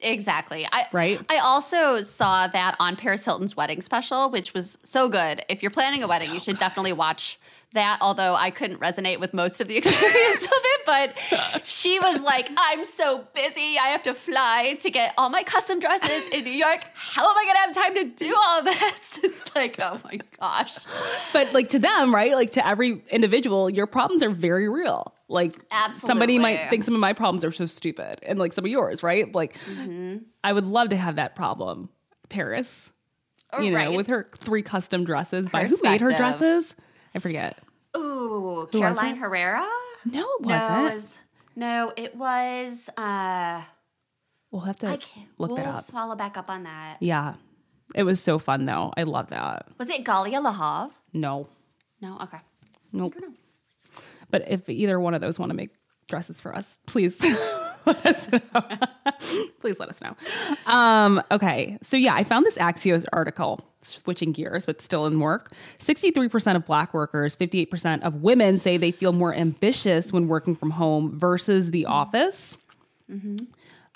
Exactly. 0.00 0.66
I 0.70 0.86
Right? 0.92 1.20
I 1.28 1.38
also 1.38 2.02
saw 2.02 2.48
that 2.48 2.76
on 2.80 2.96
Paris 2.96 3.24
Hilton's 3.24 3.56
wedding 3.56 3.82
special, 3.82 4.30
which 4.30 4.52
was 4.52 4.76
so 4.82 5.08
good. 5.08 5.44
If 5.48 5.62
you're 5.62 5.70
planning 5.70 6.02
a 6.02 6.08
wedding, 6.08 6.34
you 6.34 6.40
should 6.40 6.58
definitely 6.58 6.92
watch 6.92 7.38
that. 7.74 7.98
Although 8.00 8.34
I 8.34 8.50
couldn't 8.50 8.80
resonate 8.80 9.20
with 9.20 9.32
most 9.32 9.60
of 9.60 9.68
the 9.68 9.76
experience 9.78 10.42
of 10.42 10.50
it, 10.52 10.80
but 10.84 11.66
she 11.66 12.00
was 12.00 12.20
like, 12.20 12.50
"I'm 12.56 12.84
so 12.84 13.24
busy. 13.32 13.78
I 13.78 13.88
have 13.88 14.02
to 14.02 14.14
fly 14.14 14.76
to 14.80 14.90
get 14.90 15.14
all 15.16 15.30
my 15.30 15.44
custom 15.44 15.78
dresses 15.78 16.28
in 16.30 16.44
New 16.44 16.50
York. 16.50 16.82
How 16.94 17.30
am 17.30 17.36
I 17.38 17.44
going 17.44 17.54
to 17.54 17.60
have 17.60 17.74
time 17.74 17.94
to 17.94 18.24
do 18.24 18.34
all 18.36 18.62
this?" 18.62 19.18
It's 19.24 19.54
like, 19.54 19.78
oh 19.78 20.00
my 20.04 20.18
gosh. 20.40 20.74
But 21.32 21.52
like 21.52 21.68
to 21.70 21.78
them, 21.78 22.12
right? 22.14 22.32
Like 22.32 22.52
to 22.52 22.66
every 22.66 23.02
individual, 23.10 23.70
your 23.70 23.86
problems 23.86 24.22
are 24.22 24.30
very 24.30 24.68
real. 24.68 25.12
Like 25.32 25.58
somebody 25.98 26.38
might 26.38 26.68
think 26.70 26.84
some 26.84 26.94
of 26.94 27.00
my 27.00 27.12
problems 27.12 27.44
are 27.44 27.52
so 27.52 27.66
stupid, 27.66 28.20
and 28.22 28.38
like 28.38 28.52
some 28.52 28.64
of 28.64 28.70
yours, 28.70 29.02
right? 29.02 29.32
Like 29.34 29.56
I 30.44 30.52
would 30.52 30.66
love 30.66 30.90
to 30.90 30.96
have 30.96 31.16
that 31.16 31.34
problem, 31.34 31.88
Paris. 32.28 32.92
You 33.60 33.70
know, 33.70 33.76
Right. 33.76 33.96
with 33.96 34.06
her 34.06 34.30
three 34.38 34.62
custom 34.62 35.04
dresses 35.04 35.48
by 35.48 35.64
who 35.64 35.76
made 35.82 36.00
her 36.00 36.12
dresses? 36.12 36.74
I 37.14 37.18
forget. 37.18 37.58
Ooh, 37.96 38.66
Who 38.72 38.78
Carolina? 38.80 39.16
Herrera. 39.16 39.68
No, 40.06 40.22
it 40.40 40.46
wasn't. 40.46 40.90
it 40.90 40.94
was, 40.94 41.18
no, 41.56 41.92
it 41.96 42.16
was. 42.16 42.88
Uh, 42.96 43.62
We'll 44.50 44.62
have 44.62 44.78
to 44.80 44.86
I 44.88 44.96
can't 44.98 45.28
look 45.38 45.48
we'll 45.50 45.56
that 45.58 45.66
up. 45.66 45.90
Follow 45.90 46.14
back 46.14 46.36
up 46.36 46.50
on 46.50 46.62
that. 46.64 46.96
Yeah. 47.00 47.34
It 47.94 48.02
was 48.04 48.20
so 48.22 48.38
fun 48.38 48.64
though. 48.66 48.92
I 48.96 49.02
love 49.04 49.28
that. 49.30 49.66
Was 49.78 49.88
it 49.88 50.04
Galia 50.04 50.42
Lahav? 50.42 50.90
No. 51.14 51.48
No, 52.02 52.18
okay. 52.22 52.38
Nope. 52.92 53.14
I 54.32 54.38
don't 54.38 54.50
know. 54.50 54.56
But 54.56 54.60
if 54.60 54.68
either 54.68 55.00
one 55.00 55.14
of 55.14 55.20
those 55.20 55.38
want 55.38 55.50
to 55.50 55.56
make 55.56 55.70
dresses 56.08 56.40
for 56.40 56.54
us, 56.54 56.78
please 56.86 57.20
let 57.86 58.06
us 58.06 58.30
know. 58.30 58.40
please 59.60 59.78
let 59.78 59.88
us 59.88 60.00
know. 60.00 60.16
Um, 60.66 61.22
okay. 61.30 61.78
So 61.82 61.96
yeah, 61.96 62.14
I 62.14 62.24
found 62.24 62.44
this 62.44 62.58
Axios 62.58 63.04
article, 63.12 63.60
switching 63.80 64.32
gears, 64.32 64.66
but 64.66 64.82
still 64.82 65.06
in 65.06 65.20
work. 65.20 65.52
63% 65.78 66.56
of 66.56 66.64
black 66.66 66.92
workers, 66.94 67.36
58% 67.36 68.02
of 68.02 68.16
women 68.16 68.58
say 68.58 68.76
they 68.76 68.90
feel 68.90 69.12
more 69.12 69.34
ambitious 69.34 70.12
when 70.12 70.28
working 70.28 70.54
from 70.56 70.70
home 70.70 71.18
versus 71.18 71.70
the 71.70 71.86
office. 71.86 72.58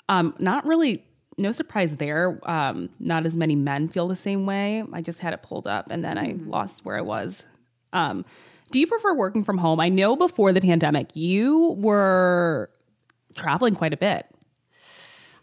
Um, 0.09 0.35
not 0.39 0.65
really, 0.65 1.03
no 1.37 1.51
surprise 1.51 1.97
there. 1.97 2.39
Um, 2.49 2.89
not 2.99 3.25
as 3.25 3.37
many 3.37 3.55
men 3.55 3.87
feel 3.87 4.07
the 4.07 4.15
same 4.15 4.45
way. 4.45 4.83
I 4.91 5.01
just 5.01 5.19
had 5.19 5.33
it 5.33 5.43
pulled 5.43 5.67
up 5.67 5.87
and 5.89 6.03
then 6.03 6.17
I 6.17 6.35
lost 6.45 6.85
where 6.85 6.97
I 6.97 7.01
was. 7.01 7.45
Um, 7.93 8.25
do 8.71 8.79
you 8.79 8.87
prefer 8.87 9.13
working 9.13 9.43
from 9.43 9.57
home? 9.57 9.79
I 9.79 9.89
know 9.89 10.15
before 10.15 10.53
the 10.53 10.61
pandemic, 10.61 11.15
you 11.15 11.75
were 11.79 12.69
traveling 13.35 13.75
quite 13.75 13.93
a 13.93 13.97
bit. 13.97 14.27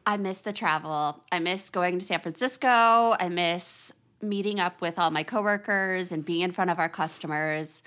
I 0.06 0.16
miss 0.16 0.38
the 0.38 0.52
travel. 0.52 1.22
I 1.32 1.38
miss 1.38 1.70
going 1.70 1.98
to 1.98 2.04
San 2.04 2.20
Francisco. 2.20 3.16
I 3.18 3.28
miss 3.30 3.92
meeting 4.20 4.60
up 4.60 4.80
with 4.80 4.98
all 4.98 5.10
my 5.10 5.22
coworkers 5.22 6.12
and 6.12 6.24
being 6.24 6.42
in 6.42 6.52
front 6.52 6.70
of 6.70 6.78
our 6.78 6.88
customers. 6.88 7.82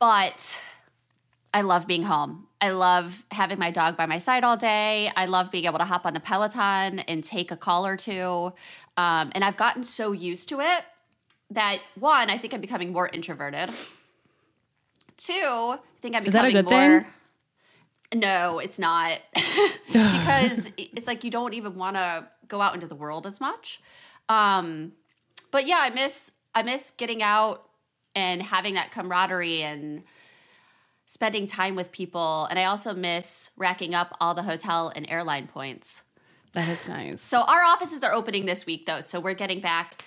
But 0.00 0.58
I 1.52 1.60
love 1.60 1.86
being 1.86 2.02
home. 2.02 2.48
I 2.60 2.70
love 2.70 3.24
having 3.30 3.58
my 3.58 3.70
dog 3.70 3.96
by 3.96 4.06
my 4.06 4.18
side 4.18 4.42
all 4.42 4.56
day. 4.56 5.10
I 5.14 5.26
love 5.26 5.52
being 5.52 5.66
able 5.66 5.78
to 5.78 5.84
hop 5.84 6.04
on 6.04 6.14
the 6.14 6.20
Peloton 6.20 7.00
and 7.00 7.22
take 7.22 7.52
a 7.52 7.56
call 7.56 7.86
or 7.86 7.96
two. 7.96 8.52
Um, 8.96 9.30
and 9.34 9.44
I've 9.44 9.56
gotten 9.56 9.84
so 9.84 10.12
used 10.12 10.48
to 10.48 10.60
it 10.60 10.84
that 11.50 11.78
one, 11.98 12.30
I 12.30 12.38
think 12.38 12.54
I'm 12.54 12.60
becoming 12.60 12.92
more 12.92 13.08
introverted. 13.08 13.70
Two, 15.16 15.32
I 15.34 15.78
think 16.02 16.16
I'm 16.16 16.24
Is 16.26 16.32
that 16.32 16.44
a 16.44 16.48
becoming 16.48 16.52
good 16.64 16.68
thing? 16.68 16.90
more. 16.90 17.06
No, 18.14 18.58
it's 18.58 18.78
not. 18.78 19.18
because 19.86 20.70
it's 20.76 21.06
like 21.06 21.24
you 21.24 21.30
don't 21.30 21.54
even 21.54 21.74
want 21.76 21.96
to 21.96 22.26
go 22.48 22.60
out 22.60 22.74
into 22.74 22.86
the 22.86 22.94
world 22.94 23.26
as 23.26 23.40
much. 23.40 23.80
Um, 24.28 24.92
but 25.50 25.66
yeah, 25.66 25.78
I 25.80 25.90
miss 25.90 26.30
I 26.54 26.62
miss 26.62 26.92
getting 26.96 27.22
out 27.22 27.68
and 28.14 28.42
having 28.42 28.74
that 28.74 28.92
camaraderie 28.92 29.62
and 29.62 30.04
spending 31.06 31.46
time 31.46 31.74
with 31.74 31.92
people. 31.92 32.46
And 32.48 32.58
I 32.58 32.64
also 32.64 32.94
miss 32.94 33.50
racking 33.56 33.94
up 33.94 34.16
all 34.20 34.34
the 34.34 34.42
hotel 34.42 34.92
and 34.94 35.06
airline 35.08 35.48
points. 35.48 36.02
That 36.52 36.68
is 36.68 36.88
nice. 36.88 37.20
So 37.20 37.42
our 37.42 37.62
offices 37.62 38.04
are 38.04 38.12
opening 38.12 38.46
this 38.46 38.64
week 38.66 38.86
though, 38.86 39.00
so 39.00 39.18
we're 39.18 39.34
getting 39.34 39.60
back 39.60 40.04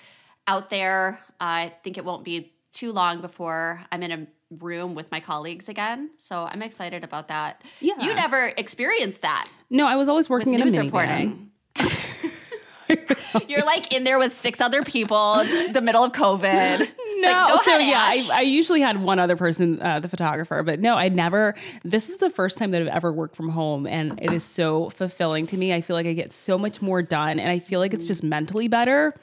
out 0.47 0.69
there. 0.69 1.19
I 1.39 1.73
think 1.83 1.97
it 1.97 2.05
won't 2.05 2.23
be 2.23 2.53
too 2.71 2.91
long 2.93 3.21
before 3.21 3.83
I'm 3.91 4.01
in 4.03 4.11
a 4.11 4.27
room 4.49 4.95
with 4.95 5.11
my 5.11 5.19
colleagues 5.19 5.67
again. 5.67 6.09
So 6.17 6.47
I'm 6.49 6.61
excited 6.61 7.03
about 7.03 7.27
that. 7.27 7.63
Yeah. 7.81 8.01
You 8.01 8.13
never 8.13 8.53
experienced 8.57 9.21
that 9.21 9.45
no, 9.69 9.87
I 9.87 9.95
was 9.95 10.07
always 10.07 10.29
working 10.29 10.53
in 10.53 10.61
a 10.61 10.65
news 10.65 10.75
minivan. 10.75 10.85
reporting. 10.85 11.51
You're 13.49 13.65
like 13.65 13.93
in 13.93 14.05
there 14.05 14.17
with 14.17 14.33
six 14.33 14.61
other 14.61 14.81
people. 14.81 15.39
It's 15.39 15.73
the 15.73 15.81
middle 15.81 16.03
of 16.03 16.13
COVID. 16.13 16.89
No, 17.19 17.31
like, 17.31 17.63
so 17.63 17.75
ahead, 17.75 17.87
yeah, 17.87 17.99
I, 17.99 18.29
I 18.31 18.41
usually 18.41 18.79
had 18.79 19.01
one 19.01 19.17
other 19.17 19.35
person, 19.35 19.81
uh, 19.81 19.99
the 19.99 20.07
photographer, 20.07 20.61
but 20.61 20.79
no, 20.79 20.93
I 20.93 21.09
never. 21.09 21.55
This 21.83 22.11
is 22.11 22.17
the 22.17 22.29
first 22.29 22.59
time 22.59 22.69
that 22.69 22.81
I've 22.83 22.87
ever 22.89 23.11
worked 23.11 23.35
from 23.35 23.49
home, 23.49 23.87
and 23.87 24.19
it 24.21 24.31
is 24.31 24.43
so 24.43 24.91
fulfilling 24.91 25.47
to 25.47 25.57
me. 25.57 25.73
I 25.73 25.81
feel 25.81 25.95
like 25.95 26.05
I 26.05 26.13
get 26.13 26.31
so 26.31 26.59
much 26.59 26.79
more 26.79 27.01
done, 27.01 27.39
and 27.39 27.49
I 27.49 27.57
feel 27.57 27.79
like 27.79 27.95
it's 27.95 28.05
just 28.05 28.23
mentally 28.23 28.67
better. 28.67 29.15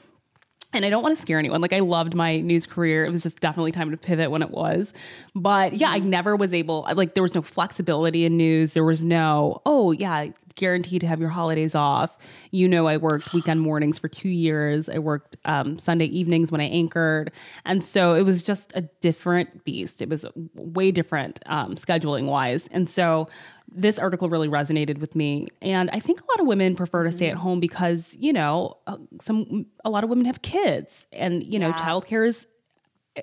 And 0.75 0.85
I 0.85 0.91
don't 0.91 1.03
want 1.03 1.17
to 1.17 1.23
scare 1.23 1.39
anyone. 1.39 1.61
Like 1.61 1.73
I 1.73 1.81
loved 1.81 2.15
my 2.15 2.41
news 2.41 2.67
career. 2.67 3.05
It 3.05 3.11
was 3.11 3.23
just 3.23 3.41
definitely 3.41 3.73
time 3.73 3.91
to 3.91 3.97
pivot 3.97 4.31
when 4.31 4.43
it 4.43 4.51
was. 4.51 4.93
But 5.35 5.75
yeah, 5.75 5.91
I 5.91 6.01
never 6.01 6.37
was 6.37 6.53
able. 6.53 6.87
Like 6.95 7.15
there 7.15 7.23
was 7.23 7.35
no 7.35 7.43
flexibility 7.43 8.25
in 8.25 8.37
news. 8.37 8.75
There 8.75 8.85
was 8.85 9.03
no. 9.03 9.63
Oh 9.65 9.93
yeah, 9.93 10.29
guaranteed 10.57 11.01
to 11.01 11.07
have 11.07 11.21
your 11.21 11.31
holidays 11.31 11.75
off. 11.75 12.17
You 12.51 12.69
know, 12.69 12.87
I 12.87 12.97
worked 12.97 13.33
weekend 13.33 13.61
mornings 13.63 13.99
for 13.99 14.09
two 14.09 14.29
years. 14.29 14.89
I 14.89 14.99
worked 14.99 15.37
um, 15.45 15.79
Sunday 15.79 16.07
evenings 16.07 16.53
when 16.53 16.61
I 16.61 16.65
anchored, 16.65 17.33
and 17.65 17.83
so 17.83 18.15
it 18.15 18.23
was 18.23 18.43
just 18.43 18.73
a 18.75 18.83
different 19.01 19.65
beast. 19.65 20.03
It 20.03 20.09
was 20.09 20.25
way 20.55 20.91
different 20.91 21.41
um, 21.47 21.75
scheduling 21.75 22.27
wise, 22.27 22.69
and 22.71 22.89
so 22.89 23.29
this 23.73 23.99
article 23.99 24.29
really 24.29 24.49
resonated 24.49 24.99
with 24.99 25.17
me. 25.17 25.49
And 25.63 25.91
I 25.93 25.99
think 25.99 26.21
a 26.21 26.25
lot 26.25 26.41
of 26.41 26.47
women 26.47 26.77
prefer 26.77 27.05
to 27.05 27.13
stay 27.13 27.29
at 27.29 27.37
home 27.37 27.61
because 27.61 28.17
you 28.19 28.33
know 28.33 28.79
uh, 28.87 28.97
some 29.21 29.67
a 29.85 29.91
lot 29.91 30.05
of 30.05 30.11
women 30.11 30.27
have 30.27 30.43
kids, 30.43 31.07
and 31.13 31.43
you 31.43 31.59
know 31.59 31.69
Yeah. 31.69 31.75
childcare 31.87 32.27
is 32.29 32.47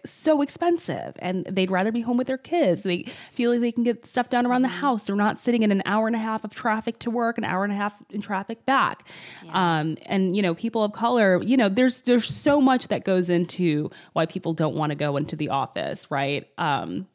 so 0.05 0.41
expensive 0.41 1.17
and 1.19 1.43
they'd 1.51 1.69
rather 1.69 1.91
be 1.91 1.99
home 1.99 2.15
with 2.15 2.27
their 2.27 2.37
kids. 2.37 2.83
They 2.83 3.03
feel 3.33 3.51
like 3.51 3.59
they 3.59 3.73
can 3.73 3.83
get 3.83 4.05
stuff 4.05 4.29
done 4.29 4.45
around 4.45 4.61
the 4.61 4.69
house. 4.69 5.05
They're 5.07 5.17
not 5.17 5.37
sitting 5.37 5.63
in 5.63 5.71
an 5.71 5.83
hour 5.85 6.07
and 6.07 6.15
a 6.15 6.19
half 6.19 6.45
of 6.45 6.55
traffic 6.55 6.97
to 6.99 7.11
work, 7.11 7.37
an 7.37 7.43
hour 7.43 7.65
and 7.65 7.73
a 7.73 7.75
half 7.75 7.93
in 8.09 8.21
traffic 8.21 8.65
back. 8.65 9.05
Um, 9.51 9.97
and 10.05 10.33
you 10.33 10.41
know, 10.41 10.55
people 10.55 10.81
of 10.85 10.93
color, 10.93 11.43
you 11.43 11.57
know, 11.57 11.67
there's 11.67 12.03
there's 12.03 12.33
so 12.33 12.61
much 12.61 12.87
that 12.87 13.03
goes 13.03 13.29
into 13.29 13.89
why 14.13 14.25
people 14.25 14.53
don't 14.53 14.75
want 14.75 14.91
to 14.91 14.95
go 14.95 15.17
into 15.17 15.35
the 15.35 15.49
office, 15.49 16.09
right? 16.09 16.47
Um, 16.57 17.05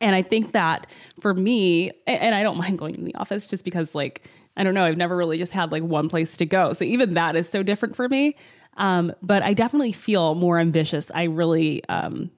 and 0.00 0.14
I 0.14 0.22
think 0.22 0.52
that 0.52 0.86
for 1.20 1.34
me, 1.34 1.92
and 2.06 2.34
I 2.34 2.42
don't 2.42 2.58
mind 2.58 2.78
going 2.78 2.94
in 2.94 3.04
the 3.04 3.14
office 3.14 3.46
just 3.46 3.64
because, 3.64 3.94
like, 3.94 4.28
I 4.56 4.64
don't 4.64 4.74
know, 4.74 4.84
I've 4.84 4.96
never 4.96 5.16
really 5.16 5.38
just 5.38 5.52
had 5.52 5.70
like 5.70 5.82
one 5.82 6.08
place 6.08 6.36
to 6.38 6.46
go. 6.46 6.72
So 6.72 6.84
even 6.84 7.14
that 7.14 7.36
is 7.36 7.48
so 7.48 7.62
different 7.62 7.94
for 7.94 8.08
me. 8.08 8.36
Um, 8.76 9.12
but 9.22 9.42
I 9.42 9.54
definitely 9.54 9.92
feel 9.92 10.34
more 10.34 10.58
ambitious. 10.58 11.10
I 11.14 11.24
really 11.24 11.82
um, 11.88 12.30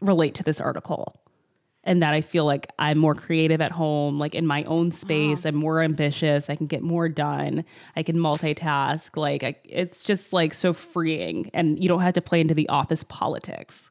relate 0.00 0.34
to 0.36 0.42
this 0.42 0.60
article 0.60 1.20
and 1.84 2.02
that 2.02 2.12
I 2.12 2.20
feel 2.20 2.44
like 2.44 2.70
I'm 2.78 2.98
more 2.98 3.14
creative 3.14 3.62
at 3.62 3.72
home, 3.72 4.18
like 4.18 4.34
in 4.34 4.46
my 4.46 4.64
own 4.64 4.90
space. 4.90 5.46
I'm 5.46 5.54
more 5.54 5.80
ambitious. 5.80 6.50
I 6.50 6.56
can 6.56 6.66
get 6.66 6.82
more 6.82 7.08
done. 7.08 7.64
I 7.96 8.02
can 8.02 8.16
multitask. 8.16 9.16
Like, 9.16 9.42
I, 9.42 9.56
it's 9.64 10.02
just 10.02 10.34
like 10.34 10.52
so 10.52 10.74
freeing. 10.74 11.50
And 11.54 11.82
you 11.82 11.88
don't 11.88 12.02
have 12.02 12.14
to 12.14 12.20
play 12.20 12.40
into 12.40 12.54
the 12.54 12.68
office 12.68 13.04
politics. 13.04 13.90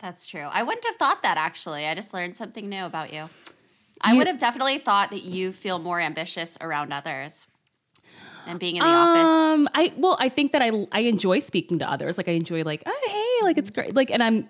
That's 0.00 0.26
true. 0.26 0.42
I 0.52 0.62
wouldn't 0.62 0.84
have 0.86 0.96
thought 0.96 1.22
that 1.22 1.36
actually. 1.38 1.86
I 1.86 1.94
just 1.94 2.12
learned 2.12 2.36
something 2.36 2.68
new 2.68 2.84
about 2.84 3.12
you. 3.12 3.28
I 4.00 4.12
You- 4.12 4.18
would 4.18 4.26
have 4.26 4.38
definitely 4.38 4.78
thought 4.78 5.10
that 5.10 5.22
you 5.22 5.52
feel 5.52 5.78
more 5.78 6.00
ambitious 6.00 6.56
around 6.60 6.92
others 6.92 7.46
and 8.46 8.60
being 8.60 8.76
in 8.76 8.82
the 8.82 8.88
office. 8.88 9.58
Um, 9.58 9.68
I 9.74 9.92
well, 9.96 10.16
I 10.20 10.28
think 10.28 10.52
that 10.52 10.62
I 10.62 10.70
I 10.92 11.00
enjoy 11.00 11.40
speaking 11.40 11.78
to 11.78 11.90
others. 11.90 12.18
Like 12.18 12.28
I 12.28 12.32
enjoy 12.32 12.62
like, 12.62 12.82
oh 12.86 13.00
hey, 13.40 13.46
like 13.46 13.56
it's 13.58 13.70
great. 13.70 13.94
Like, 13.94 14.10
and 14.10 14.22
I'm 14.22 14.48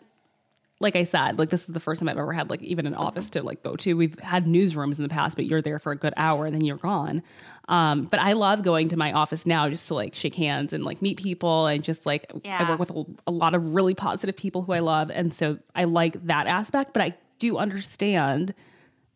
like 0.78 0.94
I 0.94 1.04
said, 1.04 1.38
like 1.38 1.48
this 1.48 1.68
is 1.68 1.72
the 1.72 1.80
first 1.80 2.00
time 2.00 2.08
I've 2.08 2.18
ever 2.18 2.32
had 2.32 2.50
like 2.50 2.62
even 2.62 2.86
an 2.86 2.94
office 2.94 3.30
to 3.30 3.42
like 3.42 3.62
go 3.62 3.76
to. 3.76 3.94
We've 3.94 4.18
had 4.20 4.44
newsrooms 4.44 4.98
in 4.98 5.02
the 5.02 5.08
past, 5.08 5.36
but 5.36 5.46
you're 5.46 5.62
there 5.62 5.78
for 5.78 5.90
a 5.90 5.96
good 5.96 6.12
hour 6.16 6.44
and 6.44 6.54
then 6.54 6.64
you're 6.64 6.76
gone. 6.76 7.22
Um, 7.68 8.04
but 8.04 8.20
I 8.20 8.34
love 8.34 8.62
going 8.62 8.90
to 8.90 8.96
my 8.96 9.12
office 9.12 9.46
now 9.46 9.68
just 9.70 9.88
to 9.88 9.94
like 9.94 10.14
shake 10.14 10.34
hands 10.34 10.74
and 10.74 10.84
like 10.84 11.00
meet 11.00 11.16
people 11.16 11.66
and 11.66 11.82
just 11.82 12.04
like 12.04 12.30
I 12.44 12.68
work 12.70 12.78
with 12.78 12.90
a, 12.90 13.04
a 13.26 13.30
lot 13.30 13.54
of 13.54 13.74
really 13.74 13.94
positive 13.94 14.36
people 14.36 14.62
who 14.62 14.72
I 14.72 14.80
love, 14.80 15.10
and 15.10 15.32
so 15.32 15.58
I 15.74 15.84
like 15.84 16.24
that 16.26 16.46
aspect. 16.46 16.92
But 16.92 17.02
I 17.02 17.14
do 17.38 17.56
understand 17.56 18.54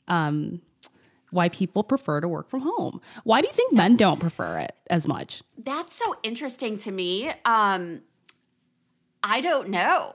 um, 0.08 0.62
why 1.30 1.50
people 1.50 1.84
prefer 1.84 2.20
to 2.22 2.28
work 2.28 2.48
from 2.48 2.60
home. 2.62 3.00
Why 3.24 3.42
do 3.42 3.46
you 3.46 3.52
think 3.52 3.74
men 3.74 3.96
don't 3.96 4.18
prefer 4.18 4.58
it 4.58 4.74
as 4.88 5.06
much? 5.06 5.42
That's 5.58 5.94
so 5.94 6.16
interesting 6.22 6.78
to 6.78 6.90
me. 6.90 7.30
Um, 7.44 8.00
I 9.22 9.42
don't 9.42 9.68
know. 9.68 10.14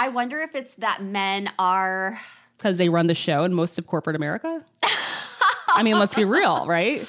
I 0.00 0.08
wonder 0.08 0.40
if 0.40 0.54
it's 0.54 0.72
that 0.76 1.02
men 1.02 1.52
are. 1.58 2.18
because 2.56 2.78
they 2.78 2.88
run 2.88 3.06
the 3.06 3.14
show 3.14 3.44
in 3.44 3.52
most 3.52 3.78
of 3.78 3.86
corporate 3.86 4.16
America? 4.16 4.64
I 5.68 5.82
mean, 5.82 5.98
let's 5.98 6.14
be 6.14 6.24
real, 6.24 6.66
right? 6.66 7.06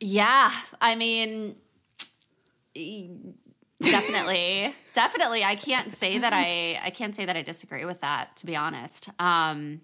Yeah, 0.00 0.52
I 0.80 0.96
mean, 0.96 1.54
definitely, 3.80 4.74
definitely. 4.94 5.44
I 5.44 5.54
can't 5.54 5.92
say 5.96 6.18
that 6.18 6.32
I. 6.32 6.80
I 6.82 6.90
can't 6.90 7.14
say 7.14 7.24
that 7.24 7.36
I 7.36 7.42
disagree 7.42 7.84
with 7.84 8.00
that. 8.00 8.34
To 8.38 8.46
be 8.46 8.56
honest, 8.56 9.08
um, 9.20 9.82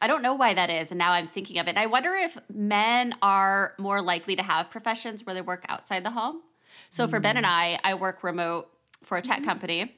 I 0.00 0.06
don't 0.06 0.22
know 0.22 0.34
why 0.34 0.54
that 0.54 0.70
is, 0.70 0.92
and 0.92 0.98
now 0.98 1.10
I'm 1.10 1.26
thinking 1.26 1.58
of 1.58 1.66
it. 1.66 1.76
I 1.76 1.86
wonder 1.86 2.14
if 2.14 2.38
men 2.54 3.16
are 3.20 3.74
more 3.80 4.00
likely 4.00 4.36
to 4.36 4.44
have 4.44 4.70
professions 4.70 5.26
where 5.26 5.34
they 5.34 5.42
work 5.42 5.64
outside 5.68 6.04
the 6.04 6.12
home. 6.12 6.42
So 6.90 7.08
for 7.08 7.18
Ben 7.18 7.36
and 7.36 7.46
I, 7.46 7.80
I 7.82 7.94
work 7.94 8.22
remote 8.22 8.68
for 9.02 9.18
a 9.18 9.22
tech 9.22 9.42
company, 9.42 9.96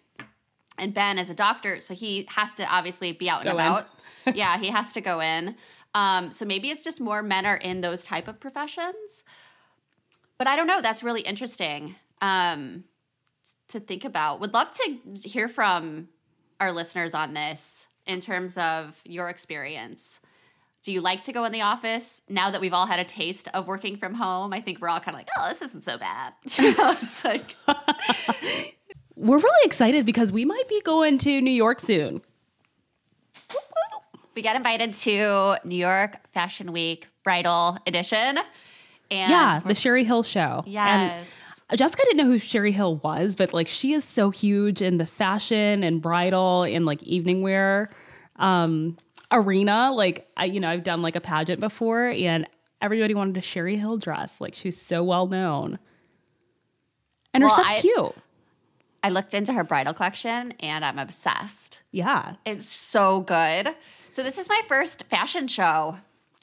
and 0.79 0.95
Ben 0.95 1.19
is 1.19 1.31
a 1.31 1.35
doctor, 1.35 1.81
so 1.81 1.95
he 1.95 2.27
has 2.31 2.53
to 2.53 2.65
obviously 2.65 3.13
be 3.13 3.29
out 3.29 3.41
and 3.41 3.51
Go 3.51 3.55
about. 3.55 3.89
yeah, 4.35 4.59
he 4.59 4.69
has 4.71 4.93
to 4.93 5.01
go 5.01 5.21
in. 5.21 5.57
Um, 5.95 6.31
so 6.31 6.45
maybe 6.45 6.71
it's 6.71 6.85
just 6.85 7.01
more 7.01 7.23
men 7.23 7.47
are 7.47 7.57
in 7.57 7.81
those 7.81 8.05
type 8.05 8.29
of 8.29 8.41
professions. 8.41 9.25
But 10.37 10.47
I 10.47 10.57
don't 10.57 10.67
know. 10.67 10.81
That's 10.81 11.03
really 11.03 11.23
interesting 11.23 11.97
um, 12.21 12.85
to 13.69 13.81
think 13.81 14.05
about. 14.05 14.41
Would 14.41 14.55
love 14.55 14.69
to 14.73 14.99
hear 15.25 15.49
from 15.49 16.09
our 16.61 16.73
listeners 16.73 17.15
on 17.15 17.35
this 17.35 17.87
in 18.07 18.21
terms 18.21 18.57
of 18.57 19.01
your 19.05 19.29
experience. 19.29 20.21
Do 20.83 20.93
you 20.93 21.01
like 21.01 21.25
to 21.25 21.33
go 21.33 21.45
in 21.45 21.53
the 21.53 21.63
office 21.63 22.23
now 22.29 22.51
that 22.51 22.61
we've 22.61 22.73
all 22.73 22.87
had 22.87 23.01
a 23.01 23.05
taste 23.05 23.49
of 23.53 23.67
working 23.67 23.97
from 23.97 24.15
home? 24.15 24.53
I 24.53 24.61
think 24.61 24.81
we're 24.81 24.89
all 24.89 25.01
kind 25.01 25.15
of 25.15 25.19
like, 25.19 25.29
oh, 25.37 25.49
this 25.49 25.61
isn't 25.63 25.83
so 25.83 25.99
bad. 25.99 26.33
You 26.59 26.77
know, 26.77 26.97
it's 27.03 27.25
like, 27.25 27.57
We're 29.19 29.39
really 29.39 29.65
excited 29.67 30.07
because 30.07 30.31
we 30.31 30.45
might 30.45 30.69
be 30.69 30.81
going 30.83 31.19
to 31.19 31.41
New 31.41 31.51
York 31.51 31.81
soon. 31.81 32.23
we 34.35 34.43
got 34.43 34.55
invited 34.57 34.95
to 34.95 35.57
New 35.65 35.77
York 35.77 36.17
Fashion 36.33 36.73
Week 36.73 37.09
bridal 37.25 37.79
edition. 37.87 38.39
And 39.11 39.31
Yeah, 39.31 39.61
the 39.65 39.75
Sherri 39.75 40.05
Hill 40.05 40.23
show. 40.23 40.63
yes. 40.67 41.27
And 41.71 41.79
Jessica 41.79 42.03
didn't 42.05 42.19
know 42.19 42.25
who 42.33 42.39
Sherri 42.39 42.73
Hill 42.73 42.97
was, 42.97 43.35
but 43.37 43.53
like 43.53 43.69
she 43.69 43.93
is 43.93 44.03
so 44.05 44.31
huge 44.31 44.81
in 44.81 44.97
the 44.99 45.05
fashion 45.07 45.83
and 45.83 46.01
bridal 46.01 46.63
and 46.63 46.87
like 46.87 47.03
evening 47.03 47.43
wear 47.43 47.91
um, 48.37 48.97
arena. 49.31 49.93
Like 49.93 50.31
I, 50.37 50.45
you 50.47 50.61
know, 50.61 50.69
I've 50.71 50.83
done 50.85 51.03
like 51.03 51.15
a 51.17 51.21
pageant 51.21 51.61
before, 51.61 52.07
and 52.09 52.47
everybody 52.81 53.13
wanted 53.15 53.37
a 53.37 53.43
Sherri 53.43 53.77
Hill 53.77 53.99
dress. 53.99 54.41
Like 54.41 54.55
she's 54.55 54.81
so 54.81 55.03
well 55.05 55.27
known, 55.27 55.79
and 57.35 57.43
her 57.43 57.51
stuff's 57.51 57.69
I- 57.69 57.81
cute. 57.81 58.15
I 59.09 59.11
looked 59.11 59.33
into 59.33 59.55
her 59.55 59.65
bridal 59.65 59.95
collection 59.95 60.53
and 60.61 60.85
I'm 60.85 60.99
obsessed. 60.99 61.79
Yeah, 61.93 62.35
It's 62.45 62.67
so 62.67 63.21
good. 63.23 63.71
So 64.11 64.23
this 64.23 64.37
is 64.37 64.51
my 64.51 64.61
first 64.69 65.05
fashion 65.09 65.49
show 65.49 65.97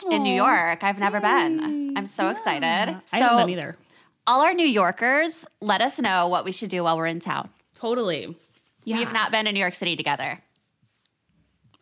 in 0.10 0.24
New 0.24 0.34
York. 0.34 0.84
I've 0.84 0.98
never 1.00 1.20
been. 1.20 1.94
I'm 1.96 2.08
so 2.08 2.30
excited. 2.30 3.00
So 3.06 3.18
I 3.18 3.20
haven't 3.20 3.38
been 3.46 3.50
either. 3.52 3.78
all 4.26 4.42
our 4.42 4.56
New 4.56 4.66
Yorkers, 4.66 5.46
let 5.62 5.82
us 5.82 6.00
know 6.00 6.28
what 6.28 6.44
we 6.44 6.52
should 6.52 6.72
do 6.72 6.84
while 6.84 6.98
we're 6.98 7.06
in 7.06 7.20
town. 7.20 7.50
Totally. 7.76 8.36
Yeah. 8.84 8.98
We 8.98 9.04
have 9.04 9.14
not 9.14 9.30
been 9.32 9.46
in 9.46 9.54
New 9.54 9.60
York 9.60 9.76
City 9.76 9.96
together. 9.96 10.42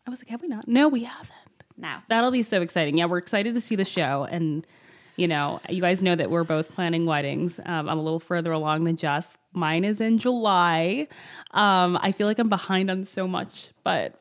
I 0.06 0.10
was 0.10 0.19
like, 0.19 0.28
have 0.28 0.41
we 0.41 0.50
not? 0.50 0.67
No, 0.67 0.89
we 0.89 1.06
haven't. 1.06 1.32
No. 1.78 1.96
That'll 2.10 2.32
be 2.32 2.43
so 2.43 2.62
exciting. 2.62 2.98
Yeah, 2.98 3.06
we're 3.06 3.19
excited 3.19 3.56
to 3.56 3.62
see 3.62 3.78
the 3.78 3.86
show. 3.86 4.26
And, 4.30 4.67
you 5.15 5.28
know, 5.28 5.60
you 5.69 5.82
guys 5.82 6.02
know 6.02 6.15
that 6.15 6.32
we're 6.32 6.43
both 6.43 6.69
planning 6.69 7.06
weddings. 7.06 7.60
Um, 7.65 7.89
I'm 7.89 7.97
a 7.97 8.04
little 8.04 8.19
further 8.19 8.52
along 8.52 8.86
than 8.86 8.97
Jess. 8.97 9.38
Mine 9.54 9.84
is 9.84 10.02
in 10.02 10.17
July. 10.17 11.08
Um, 11.52 11.97
I 12.02 12.12
feel 12.12 12.28
like 12.28 12.39
I'm 12.39 12.49
behind 12.49 12.89
on 12.89 13.06
so 13.06 13.28
much, 13.28 13.69
but 13.84 14.19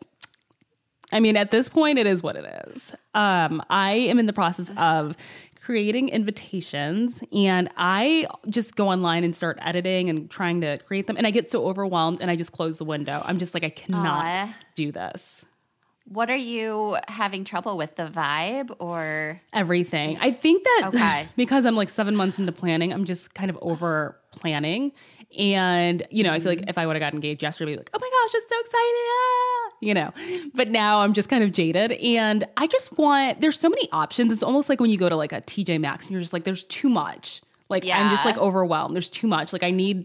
I 1.12 1.20
mean, 1.20 1.36
at 1.36 1.50
this 1.50 1.68
point, 1.68 1.98
it 1.98 2.06
is 2.06 2.22
what 2.22 2.36
it 2.36 2.66
is. 2.68 2.94
Um, 3.14 3.62
I 3.68 3.92
am 3.92 4.18
in 4.18 4.26
the 4.26 4.32
process 4.32 4.70
of 4.76 5.16
creating 5.62 6.08
invitations 6.08 7.22
and 7.32 7.68
I 7.76 8.26
just 8.48 8.74
go 8.74 8.88
online 8.88 9.22
and 9.22 9.36
start 9.36 9.58
editing 9.60 10.10
and 10.10 10.28
trying 10.30 10.60
to 10.62 10.78
create 10.78 11.06
them. 11.06 11.16
And 11.16 11.26
I 11.26 11.30
get 11.30 11.50
so 11.50 11.66
overwhelmed 11.66 12.20
and 12.20 12.30
I 12.30 12.36
just 12.36 12.52
close 12.52 12.78
the 12.78 12.84
window. 12.84 13.22
I'm 13.24 13.38
just 13.38 13.54
like, 13.54 13.62
I 13.62 13.68
cannot 13.70 14.24
Aw. 14.24 14.54
do 14.74 14.90
this. 14.90 15.44
What 16.08 16.30
are 16.30 16.36
you 16.36 16.96
having 17.08 17.44
trouble 17.44 17.76
with? 17.76 17.96
The 17.96 18.04
vibe 18.06 18.74
or 18.78 19.40
Everything. 19.52 20.18
I 20.20 20.30
think 20.32 20.64
that 20.64 20.90
Okay. 20.94 21.28
because 21.36 21.64
I'm 21.64 21.76
like 21.76 21.90
seven 21.90 22.16
months 22.16 22.38
into 22.38 22.52
planning, 22.52 22.92
I'm 22.92 23.04
just 23.04 23.34
kind 23.34 23.50
of 23.50 23.58
over 23.62 24.18
planning. 24.32 24.92
And, 25.38 26.06
you 26.10 26.22
know, 26.24 26.30
I 26.30 26.40
feel 26.40 26.50
like 26.50 26.64
if 26.68 26.76
I 26.76 26.86
would 26.86 26.94
have 26.94 27.00
got 27.00 27.14
engaged 27.14 27.42
yesterday, 27.42 27.72
I'd 27.72 27.76
be 27.76 27.78
like, 27.78 27.90
oh 27.94 27.98
my 27.98 28.10
gosh, 28.10 28.34
I'm 28.34 28.48
so 28.48 28.60
excited. 28.60 28.94
ah," 29.08 29.76
You 29.80 29.94
know, 29.94 30.50
but 30.54 30.68
now 30.68 31.00
I'm 31.00 31.14
just 31.14 31.28
kind 31.30 31.42
of 31.42 31.52
jaded. 31.52 31.92
And 31.92 32.44
I 32.58 32.66
just 32.66 32.98
want, 32.98 33.40
there's 33.40 33.58
so 33.58 33.70
many 33.70 33.88
options. 33.92 34.30
It's 34.32 34.42
almost 34.42 34.68
like 34.68 34.78
when 34.80 34.90
you 34.90 34.98
go 34.98 35.08
to 35.08 35.16
like 35.16 35.32
a 35.32 35.40
TJ 35.40 35.80
Maxx 35.80 36.04
and 36.06 36.12
you're 36.12 36.20
just 36.20 36.34
like, 36.34 36.44
there's 36.44 36.64
too 36.64 36.90
much. 36.90 37.40
Like, 37.70 37.84
I'm 37.86 38.10
just 38.10 38.26
like 38.26 38.36
overwhelmed. 38.36 38.94
There's 38.94 39.08
too 39.08 39.26
much. 39.26 39.52
Like, 39.54 39.62
I 39.62 39.70
need, 39.70 40.04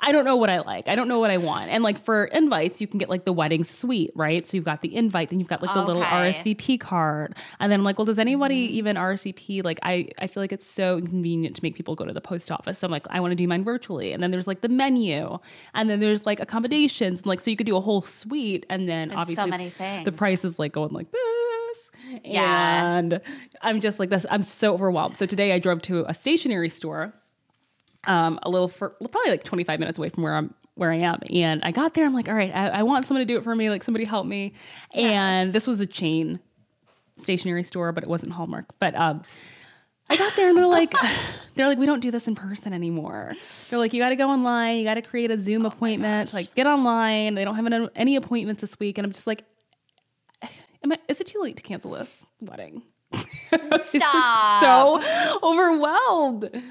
I 0.00 0.12
don't 0.12 0.24
know 0.24 0.36
what 0.36 0.50
I 0.50 0.60
like. 0.60 0.88
I 0.88 0.94
don't 0.94 1.08
know 1.08 1.18
what 1.18 1.30
I 1.30 1.38
want. 1.38 1.70
And 1.70 1.82
like 1.82 1.98
for 1.98 2.26
invites, 2.26 2.80
you 2.80 2.86
can 2.86 2.98
get 2.98 3.08
like 3.08 3.24
the 3.24 3.32
wedding 3.32 3.64
suite, 3.64 4.12
right? 4.14 4.46
So 4.46 4.56
you've 4.56 4.64
got 4.64 4.82
the 4.82 4.94
invite, 4.94 5.30
then 5.30 5.38
you've 5.40 5.48
got 5.48 5.62
like 5.62 5.74
the 5.74 5.82
little 5.82 6.02
RSVP 6.02 6.78
card. 6.78 7.36
And 7.58 7.72
then 7.72 7.80
I'm 7.80 7.84
like, 7.84 7.98
well, 7.98 8.04
does 8.04 8.18
anybody 8.18 8.66
Mm-hmm. 8.68 8.76
even 8.76 8.96
RSVP? 8.96 9.64
Like 9.64 9.78
I, 9.82 10.08
I 10.18 10.26
feel 10.26 10.42
like 10.42 10.52
it's 10.52 10.66
so 10.66 10.98
inconvenient 10.98 11.56
to 11.56 11.62
make 11.62 11.74
people 11.74 11.94
go 11.94 12.04
to 12.04 12.12
the 12.12 12.20
post 12.20 12.50
office. 12.52 12.78
So 12.78 12.86
I'm 12.86 12.90
like, 12.90 13.06
I 13.10 13.20
want 13.20 13.32
to 13.32 13.36
do 13.36 13.48
mine 13.48 13.64
virtually. 13.64 14.12
And 14.12 14.22
then 14.22 14.30
there's 14.30 14.46
like 14.46 14.60
the 14.60 14.68
menu. 14.68 15.38
And 15.74 15.88
then 15.88 15.98
there's 16.00 16.26
like 16.26 16.40
accommodations. 16.40 17.20
And 17.20 17.26
like 17.26 17.40
so 17.40 17.50
you 17.50 17.56
could 17.56 17.66
do 17.66 17.76
a 17.76 17.80
whole 17.80 18.02
suite. 18.02 18.66
And 18.68 18.88
then 18.88 19.08
There's 19.08 19.16
so 19.16 19.20
obviously 19.22 19.50
many 19.50 19.72
the 20.04 20.12
price 20.12 20.44
is 20.44 20.58
like 20.58 20.72
going 20.72 20.92
like 20.92 21.10
this. 21.10 21.90
Yeah. 22.22 22.96
And 22.98 23.20
I'm 23.62 23.80
just 23.80 23.98
like 23.98 24.10
this. 24.10 24.26
I'm 24.30 24.42
so 24.42 24.74
overwhelmed. 24.74 25.16
So 25.16 25.26
today 25.26 25.52
I 25.52 25.58
drove 25.58 25.82
to 25.82 26.04
a 26.08 26.14
stationery 26.14 26.68
store 26.68 27.12
um, 28.06 28.38
a 28.42 28.50
little 28.50 28.68
for 28.68 28.90
probably 28.90 29.30
like 29.30 29.44
25 29.44 29.80
minutes 29.80 29.98
away 29.98 30.08
from 30.08 30.22
where 30.22 30.34
I'm 30.34 30.54
where 30.74 30.92
I 30.92 30.96
am. 30.96 31.20
And 31.30 31.62
I 31.64 31.70
got 31.70 31.94
there, 31.94 32.04
I'm 32.04 32.12
like, 32.12 32.28
all 32.28 32.34
right, 32.34 32.54
I, 32.54 32.68
I 32.68 32.82
want 32.82 33.06
someone 33.06 33.26
to 33.26 33.32
do 33.32 33.38
it 33.38 33.44
for 33.44 33.54
me. 33.54 33.70
Like 33.70 33.82
somebody 33.82 34.04
help 34.04 34.26
me. 34.26 34.52
And 34.92 35.52
this 35.52 35.66
was 35.66 35.80
a 35.80 35.86
chain 35.86 36.38
stationery 37.18 37.64
store, 37.64 37.92
but 37.92 38.04
it 38.04 38.10
wasn't 38.10 38.32
Hallmark. 38.32 38.66
But 38.78 38.94
um 38.94 39.22
I 40.08 40.16
got 40.16 40.36
there 40.36 40.48
and 40.48 40.56
they're 40.56 40.66
like, 40.66 40.92
they're 41.54 41.66
like, 41.66 41.78
we 41.78 41.86
don't 41.86 42.00
do 42.00 42.10
this 42.10 42.28
in 42.28 42.36
person 42.36 42.72
anymore. 42.72 43.34
They're 43.68 43.78
like, 43.78 43.92
you 43.92 44.00
got 44.00 44.10
to 44.10 44.16
go 44.16 44.30
online, 44.30 44.78
you 44.78 44.84
got 44.84 44.94
to 44.94 45.02
create 45.02 45.30
a 45.30 45.40
Zoom 45.40 45.66
appointment, 45.66 46.32
like 46.32 46.54
get 46.54 46.66
online. 46.66 47.34
They 47.34 47.44
don't 47.44 47.56
have 47.56 47.66
any, 47.66 47.88
any 47.96 48.16
appointments 48.16 48.60
this 48.60 48.78
week, 48.78 48.98
and 48.98 49.04
I'm 49.04 49.12
just 49.12 49.26
like, 49.26 49.44
am 50.84 50.92
I, 50.92 50.98
is 51.08 51.20
it 51.20 51.26
too 51.26 51.40
late 51.40 51.56
to 51.56 51.62
cancel 51.62 51.92
this 51.92 52.24
wedding? 52.40 52.82
Stop. 53.84 54.62
so 54.62 55.38
overwhelmed. 55.42 56.62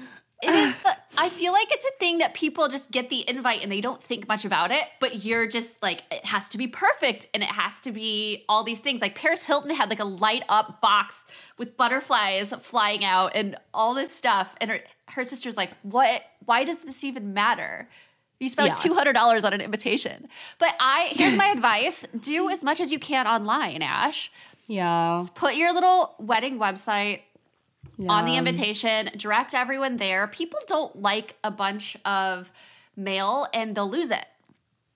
It 0.42 0.54
is. 0.54 0.84
I 1.18 1.30
feel 1.30 1.52
like 1.52 1.68
it's 1.70 1.84
a 1.86 1.98
thing 1.98 2.18
that 2.18 2.34
people 2.34 2.68
just 2.68 2.90
get 2.90 3.08
the 3.08 3.28
invite 3.28 3.62
and 3.62 3.72
they 3.72 3.80
don't 3.80 4.02
think 4.02 4.28
much 4.28 4.44
about 4.44 4.70
it, 4.70 4.82
but 5.00 5.24
you're 5.24 5.46
just 5.46 5.82
like, 5.82 6.02
it 6.10 6.26
has 6.26 6.46
to 6.50 6.58
be 6.58 6.66
perfect 6.66 7.26
and 7.32 7.42
it 7.42 7.48
has 7.48 7.80
to 7.80 7.92
be 7.92 8.44
all 8.48 8.62
these 8.62 8.80
things. 8.80 9.00
Like 9.00 9.14
Paris 9.14 9.44
Hilton 9.44 9.70
had 9.70 9.88
like 9.88 10.00
a 10.00 10.04
light 10.04 10.44
up 10.48 10.80
box 10.82 11.24
with 11.56 11.76
butterflies 11.76 12.52
flying 12.62 13.04
out 13.04 13.32
and 13.34 13.56
all 13.72 13.94
this 13.94 14.14
stuff. 14.14 14.54
And 14.60 14.70
her, 14.70 14.80
her 15.08 15.24
sister's 15.24 15.56
like, 15.56 15.70
what? 15.82 16.22
Why 16.44 16.64
does 16.64 16.76
this 16.84 17.02
even 17.02 17.32
matter? 17.32 17.88
You 18.38 18.50
spent 18.50 18.68
like 18.68 18.84
Yeah. 18.84 18.92
$200 18.92 19.44
on 19.44 19.54
an 19.54 19.62
invitation. 19.62 20.28
But 20.58 20.74
I, 20.78 21.12
here's 21.12 21.34
my 21.36 21.46
advice 21.54 22.04
do 22.20 22.50
as 22.50 22.62
much 22.62 22.78
as 22.80 22.92
you 22.92 22.98
can 22.98 23.26
online, 23.26 23.80
Ash. 23.80 24.30
Yeah. 24.66 25.20
Just 25.22 25.34
Put 25.34 25.54
your 25.56 25.72
little 25.72 26.14
wedding 26.18 26.58
website 26.58 27.20
on 28.08 28.24
the 28.26 28.36
invitation, 28.36 29.10
direct 29.16 29.54
everyone 29.54 29.96
there. 29.96 30.26
People 30.26 30.60
don't 30.66 31.00
like 31.00 31.36
a 31.42 31.50
bunch 31.50 31.96
of 32.04 32.50
mail 32.96 33.46
and 33.54 33.74
they'll 33.74 33.90
lose 33.90 34.10
it. 34.10 34.24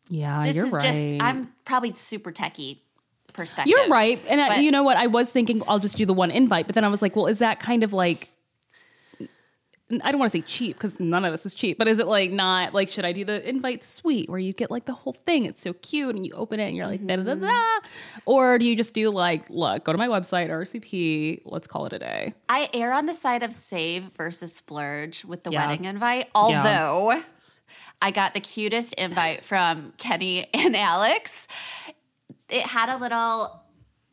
Yeah, 0.09 0.45
This 0.45 0.57
you're 0.57 0.67
is 0.67 0.73
right. 0.73 0.83
just 0.83 1.23
I'm 1.23 1.53
probably 1.65 1.93
super 1.93 2.33
techie 2.33 2.79
perspective. 3.33 3.71
You're 3.71 3.89
right. 3.89 4.21
And 4.29 4.41
uh, 4.41 4.45
I, 4.45 4.57
you 4.59 4.71
know 4.71 4.83
what? 4.83 4.97
I 4.97 5.07
was 5.07 5.31
thinking 5.31 5.63
I'll 5.69 5.79
just 5.79 5.97
do 5.97 6.05
the 6.05 6.13
one 6.15 6.31
invite, 6.31 6.67
but 6.67 6.75
then 6.75 6.85
I 6.85 6.89
was 6.89 7.01
like, 7.01 7.15
well, 7.15 7.27
is 7.27 7.39
that 7.39 7.61
kind 7.61 7.83
of 7.85 7.93
like 7.93 8.31
I 10.03 10.11
don't 10.13 10.19
want 10.21 10.31
to 10.33 10.39
say 10.39 10.43
cheap 10.43 10.79
because 10.79 10.99
none 11.01 11.25
of 11.25 11.33
this 11.33 11.45
is 11.47 11.55
cheap, 11.55 11.79
but 11.79 11.89
is 11.89 11.99
it 11.99 12.07
like 12.07 12.31
not 12.31 12.73
like 12.75 12.89
should 12.89 13.05
I 13.05 13.13
do 13.13 13.25
the 13.25 13.47
invite 13.49 13.83
suite 13.83 14.29
where 14.29 14.39
you 14.39 14.53
get 14.53 14.71
like 14.71 14.87
the 14.87 14.93
whole 14.93 15.15
thing? 15.27 15.47
It's 15.47 15.63
so 15.63 15.73
cute 15.73 16.15
and 16.15 16.25
you 16.25 16.33
open 16.35 16.61
it 16.61 16.69
and 16.69 16.77
you're 16.77 16.87
like 16.87 17.07
da 17.07 17.17
da 17.17 17.23
da 17.23 17.35
da, 17.35 17.79
or 18.25 18.59
do 18.59 18.65
you 18.65 18.77
just 18.77 18.95
do 18.95 19.11
like 19.11 19.51
look, 19.51 19.85
go 19.85 19.93
to 19.93 19.99
my 19.99 20.07
website 20.09 20.49
RCP, 20.49 21.43
let's 21.45 21.67
call 21.67 21.87
it 21.87 21.93
a 21.93 21.99
day. 21.99 22.33
I 22.49 22.69
err 22.73 22.93
on 22.93 23.07
the 23.07 23.15
side 23.15 23.43
of 23.43 23.53
save 23.53 24.05
versus 24.17 24.55
splurge 24.55 25.25
with 25.25 25.43
the 25.43 25.51
Yeah. 25.51 25.67
wedding 25.67 25.85
invite. 25.87 26.29
Although 26.35 27.23
I 28.03 28.11
got 28.13 28.35
the 28.35 28.41
cutest 28.41 28.95
invite 28.95 29.45
from 29.45 29.93
Kenny 29.99 30.49
and 30.55 30.77
Alex. 30.77 31.47
It 32.49 32.63
had 32.63 32.89
a 32.89 32.97
little 32.97 33.63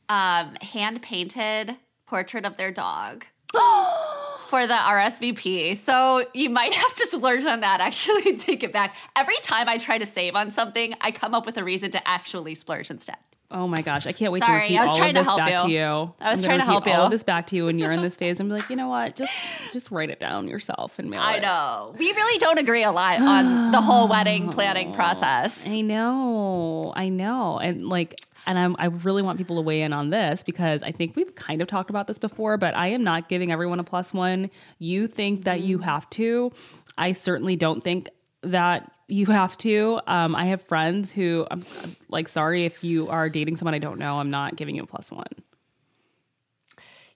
um, 0.10 0.56
hand 0.56 1.02
painted 1.02 1.76
portrait 2.06 2.46
of 2.46 2.58
their 2.58 2.72
dog. 2.72 3.26
for 4.48 4.66
the 4.68 4.74
RSVP. 4.74 5.78
So 5.78 6.26
you 6.34 6.50
might 6.50 6.74
have 6.74 6.94
to 6.96 7.08
splurge 7.08 7.46
on 7.46 7.60
that 7.62 7.82
actually 7.82 8.30
and 8.30 8.40
take 8.40 8.64
it 8.64 8.72
back. 8.74 8.96
Every 9.16 9.38
time 9.44 9.68
I 9.70 9.78
try 9.78 9.98
to 9.98 10.06
save 10.06 10.36
on 10.36 10.52
something, 10.52 10.94
I 11.02 11.12
come 11.12 11.34
up 11.34 11.46
with 11.46 11.58
a 11.58 11.64
reason 11.64 11.92
to 11.92 12.08
actually 12.08 12.56
splurge 12.56 12.90
instead. 12.90 13.18
Oh 13.50 13.66
my 13.66 13.82
gosh, 13.82 14.06
I 14.06 14.12
can't 14.12 14.34
wait 14.34 14.44
Sorry, 14.44 14.60
to 14.60 14.64
repeat 14.64 14.78
I 14.78 14.82
was 14.84 14.90
all 14.92 14.98
trying 14.98 15.10
of 15.12 15.16
to 15.16 15.20
this 15.22 15.28
help 15.28 15.38
back 15.38 15.62
to 15.62 15.70
you. 15.70 15.78
you. 15.78 16.14
I 16.20 16.32
was 16.32 16.40
I'm 16.44 16.48
trying 16.48 16.60
to 16.60 16.66
help 16.66 16.84
repeat 16.84 16.96
all 16.96 17.04
you. 17.04 17.06
of 17.06 17.12
this 17.12 17.24
back 17.24 17.48
to 17.48 17.56
you 17.56 17.66
when 17.68 17.80
you're 17.80 17.94
in 17.94 18.02
this 18.02 18.18
phase 18.22 18.42
and 18.42 18.50
be 18.50 18.56
like, 18.56 18.70
you 18.70 18.76
know 18.76 18.90
what? 18.90 19.16
Just 19.16 19.32
just 19.72 19.90
write 19.90 20.10
it 20.10 20.20
down 20.20 20.50
yourself 20.50 21.00
and 21.00 21.10
mail 21.10 21.22
I 21.22 21.36
it. 21.38 21.42
know. 21.44 21.96
We 21.98 22.12
really 22.12 22.38
don't 22.40 22.58
agree 22.58 22.84
a 22.84 22.92
lot 22.92 23.22
on 23.22 23.72
the 23.72 23.80
whole 23.80 24.10
wedding 24.10 24.52
planning 24.52 24.94
process. 24.96 25.66
I 25.66 25.80
know, 25.80 26.92
I 26.94 27.08
know, 27.08 27.58
and 27.58 27.88
like, 27.88 28.16
and 28.48 28.58
I'm, 28.58 28.76
I 28.80 28.86
really 28.86 29.22
want 29.22 29.38
people 29.38 29.58
to 29.58 29.62
weigh 29.62 29.82
in 29.82 29.94
on 29.94 30.10
this 30.10 30.42
because 30.42 30.82
I 30.82 30.92
think 30.92 31.16
we've 31.16 31.36
kind 31.36 31.62
of 31.62 31.68
talked 31.68 31.90
about 31.90 32.08
this 32.08 32.18
before, 32.18 32.58
but 32.58 32.76
I 32.76 32.88
am 32.88 33.04
not 33.04 33.30
giving 33.30 33.52
everyone 33.52 33.80
a 33.80 33.84
plus 33.84 34.14
one. 34.14 34.50
You 34.80 35.08
think 35.08 35.44
that 35.44 35.62
you 35.62 35.80
have 35.80 36.10
to. 36.12 36.52
I 36.98 37.12
certainly 37.12 37.58
don't 37.58 37.84
think 37.84 38.10
that 38.42 38.92
you 39.08 39.26
have 39.28 39.58
to. 39.60 40.00
Um, 40.08 40.36
I 40.36 40.46
have 40.46 40.64
friends 40.64 41.12
who 41.12 41.46
I'm, 41.52 41.66
I'm 41.84 41.96
like, 42.10 42.30
sorry 42.30 42.66
if 42.66 42.84
you 42.84 43.10
are 43.10 43.30
dating 43.30 43.58
someone 43.58 43.74
I 43.74 43.80
don't 43.80 44.00
know, 44.00 44.18
I'm 44.20 44.30
not 44.30 44.56
giving 44.56 44.76
you 44.76 44.84
a 44.84 44.88
plus 44.88 45.12
one. 45.12 45.28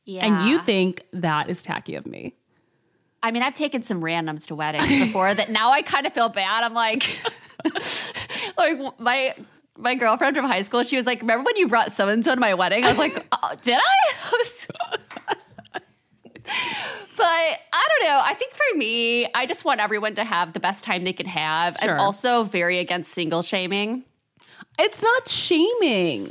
Yeah. 0.04 0.26
And 0.26 0.50
you 0.50 0.60
think 0.60 1.06
that 1.14 1.50
is 1.50 1.64
tacky 1.64 1.96
of 1.96 2.06
me. 2.06 2.36
I 3.24 3.32
mean, 3.32 3.44
I've 3.44 3.54
taken 3.54 3.84
some 3.84 4.02
randoms 4.02 4.48
to 4.48 4.56
weddings 4.56 4.88
before 4.88 5.34
that 5.34 5.50
now 5.50 5.72
I 5.72 5.82
kind 5.82 6.06
of 6.06 6.14
feel 6.14 6.28
bad. 6.28 6.64
I'm 6.64 6.74
like, 6.74 7.08
like 8.58 9.00
my 9.00 9.36
my 9.82 9.96
girlfriend 9.96 10.36
from 10.36 10.46
high 10.46 10.62
school, 10.62 10.84
she 10.84 10.96
was 10.96 11.06
like, 11.06 11.22
Remember 11.22 11.44
when 11.44 11.58
you 11.58 11.68
brought 11.68 11.92
so 11.92 12.08
and 12.08 12.24
so 12.24 12.34
to 12.36 12.40
my 12.40 12.54
wedding? 12.54 12.86
I 12.86 12.90
was 12.90 12.98
like, 12.98 13.14
oh, 13.32 13.56
Did 13.64 13.78
I? 13.78 13.82
but 17.18 17.24
I 17.26 17.88
don't 17.90 18.08
know. 18.10 18.20
I 18.24 18.34
think 18.36 18.54
for 18.54 18.78
me, 18.78 19.28
I 19.34 19.46
just 19.46 19.66
want 19.66 19.80
everyone 19.80 20.16
to 20.16 20.24
have 20.24 20.54
the 20.54 20.60
best 20.60 20.84
time 20.84 21.04
they 21.04 21.14
can 21.14 21.26
have. 21.26 21.78
Sure. 21.78 21.94
I'm 21.94 22.00
also 22.00 22.44
very 22.44 22.80
against 22.80 23.14
single 23.14 23.42
shaming. 23.42 24.04
It's 24.80 25.04
not 25.04 25.30
shaming. 25.30 26.28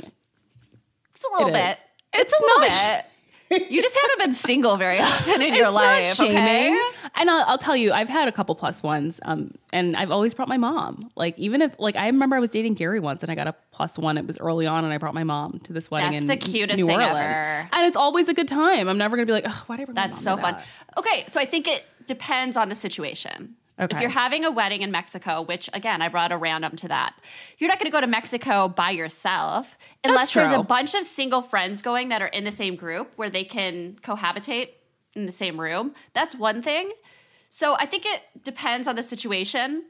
It's 1.13 1.23
a 1.23 1.31
little 1.33 1.49
It 1.49 1.53
bit. 1.53 1.79
It's, 2.13 2.33
It's 2.33 2.39
a 2.39 2.41
little 2.41 2.61
bit. 2.61 3.05
You 3.51 3.81
just 3.81 3.95
haven't 4.01 4.19
been 4.19 4.33
single 4.33 4.77
very 4.77 4.99
often 5.01 5.41
in 5.41 5.53
your 5.53 5.65
it's 5.65 5.73
life. 5.73 6.15
shaming. 6.15 6.37
okay? 6.37 6.79
And 7.15 7.29
I'll, 7.29 7.43
I'll 7.47 7.57
tell 7.57 7.75
you, 7.75 7.91
I've 7.91 8.07
had 8.09 8.27
a 8.27 8.31
couple 8.31 8.55
plus 8.55 8.81
ones, 8.81 9.19
um, 9.23 9.53
and 9.73 9.95
I've 9.97 10.09
always 10.11 10.33
brought 10.33 10.47
my 10.47 10.57
mom. 10.57 11.09
Like 11.15 11.37
even 11.37 11.61
if, 11.61 11.75
like 11.79 11.95
I 11.97 12.05
remember 12.07 12.35
I 12.35 12.39
was 12.39 12.49
dating 12.51 12.75
Gary 12.75 12.99
once, 12.99 13.21
and 13.23 13.31
I 13.31 13.35
got 13.35 13.47
a 13.47 13.55
plus 13.71 13.97
one. 13.99 14.17
It 14.17 14.25
was 14.25 14.37
early 14.37 14.67
on, 14.67 14.85
and 14.85 14.93
I 14.93 14.97
brought 14.97 15.13
my 15.13 15.23
mom 15.25 15.59
to 15.65 15.73
this 15.73 15.91
wedding 15.91 16.11
That's 16.11 16.21
in 16.21 16.27
the 16.27 16.37
cutest 16.37 16.77
New 16.77 16.87
thing 16.87 16.95
Orleans, 17.01 17.37
ever. 17.37 17.69
and 17.73 17.85
it's 17.85 17.97
always 17.97 18.29
a 18.29 18.33
good 18.33 18.47
time. 18.47 18.87
I'm 18.87 18.97
never 18.97 19.17
gonna 19.17 19.25
be 19.25 19.33
like, 19.33 19.45
oh, 19.47 19.63
why 19.67 19.75
did 19.75 19.83
I 19.83 19.85
bring 19.85 19.95
my 19.95 20.07
That's 20.07 20.21
so 20.23 20.37
fun. 20.37 20.53
that?" 20.55 20.65
Okay, 20.97 21.25
so 21.27 21.39
I 21.39 21.45
think 21.45 21.67
it 21.67 21.83
depends 22.07 22.55
on 22.57 22.69
the 22.69 22.75
situation. 22.75 23.55
If 23.89 23.99
you're 23.99 24.09
having 24.09 24.45
a 24.45 24.51
wedding 24.51 24.81
in 24.81 24.91
Mexico, 24.91 25.41
which 25.41 25.69
again, 25.73 26.01
I 26.01 26.07
brought 26.07 26.31
a 26.31 26.37
random 26.37 26.75
to 26.77 26.87
that, 26.89 27.15
you're 27.57 27.67
not 27.67 27.79
going 27.79 27.85
to 27.87 27.91
go 27.91 28.01
to 28.01 28.07
Mexico 28.07 28.67
by 28.67 28.91
yourself 28.91 29.75
unless 30.03 30.33
there's 30.33 30.51
a 30.51 30.61
bunch 30.63 30.93
of 30.93 31.03
single 31.03 31.41
friends 31.41 31.81
going 31.81 32.09
that 32.09 32.21
are 32.21 32.27
in 32.27 32.43
the 32.43 32.51
same 32.51 32.75
group 32.75 33.11
where 33.15 33.29
they 33.29 33.43
can 33.43 33.97
cohabitate 34.03 34.69
in 35.15 35.25
the 35.25 35.31
same 35.31 35.59
room. 35.59 35.93
That's 36.13 36.35
one 36.35 36.61
thing. 36.61 36.91
So 37.49 37.73
I 37.73 37.85
think 37.85 38.05
it 38.05 38.21
depends 38.43 38.87
on 38.87 38.95
the 38.95 39.03
situation. 39.03 39.83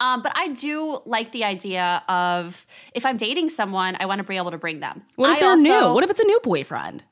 Um, 0.00 0.22
but 0.22 0.32
I 0.34 0.48
do 0.48 1.00
like 1.04 1.32
the 1.32 1.44
idea 1.44 2.02
of 2.08 2.64
if 2.94 3.04
I'm 3.04 3.16
dating 3.16 3.50
someone, 3.50 3.96
I 4.00 4.06
want 4.06 4.18
to 4.18 4.24
be 4.24 4.36
able 4.36 4.50
to 4.50 4.58
bring 4.58 4.80
them. 4.80 5.02
What 5.16 5.30
if 5.30 5.36
I 5.36 5.40
they're 5.40 5.50
also- 5.50 5.62
new? 5.62 5.94
What 5.94 6.04
if 6.04 6.10
it's 6.10 6.20
a 6.20 6.24
new 6.24 6.40
boyfriend? 6.42 7.04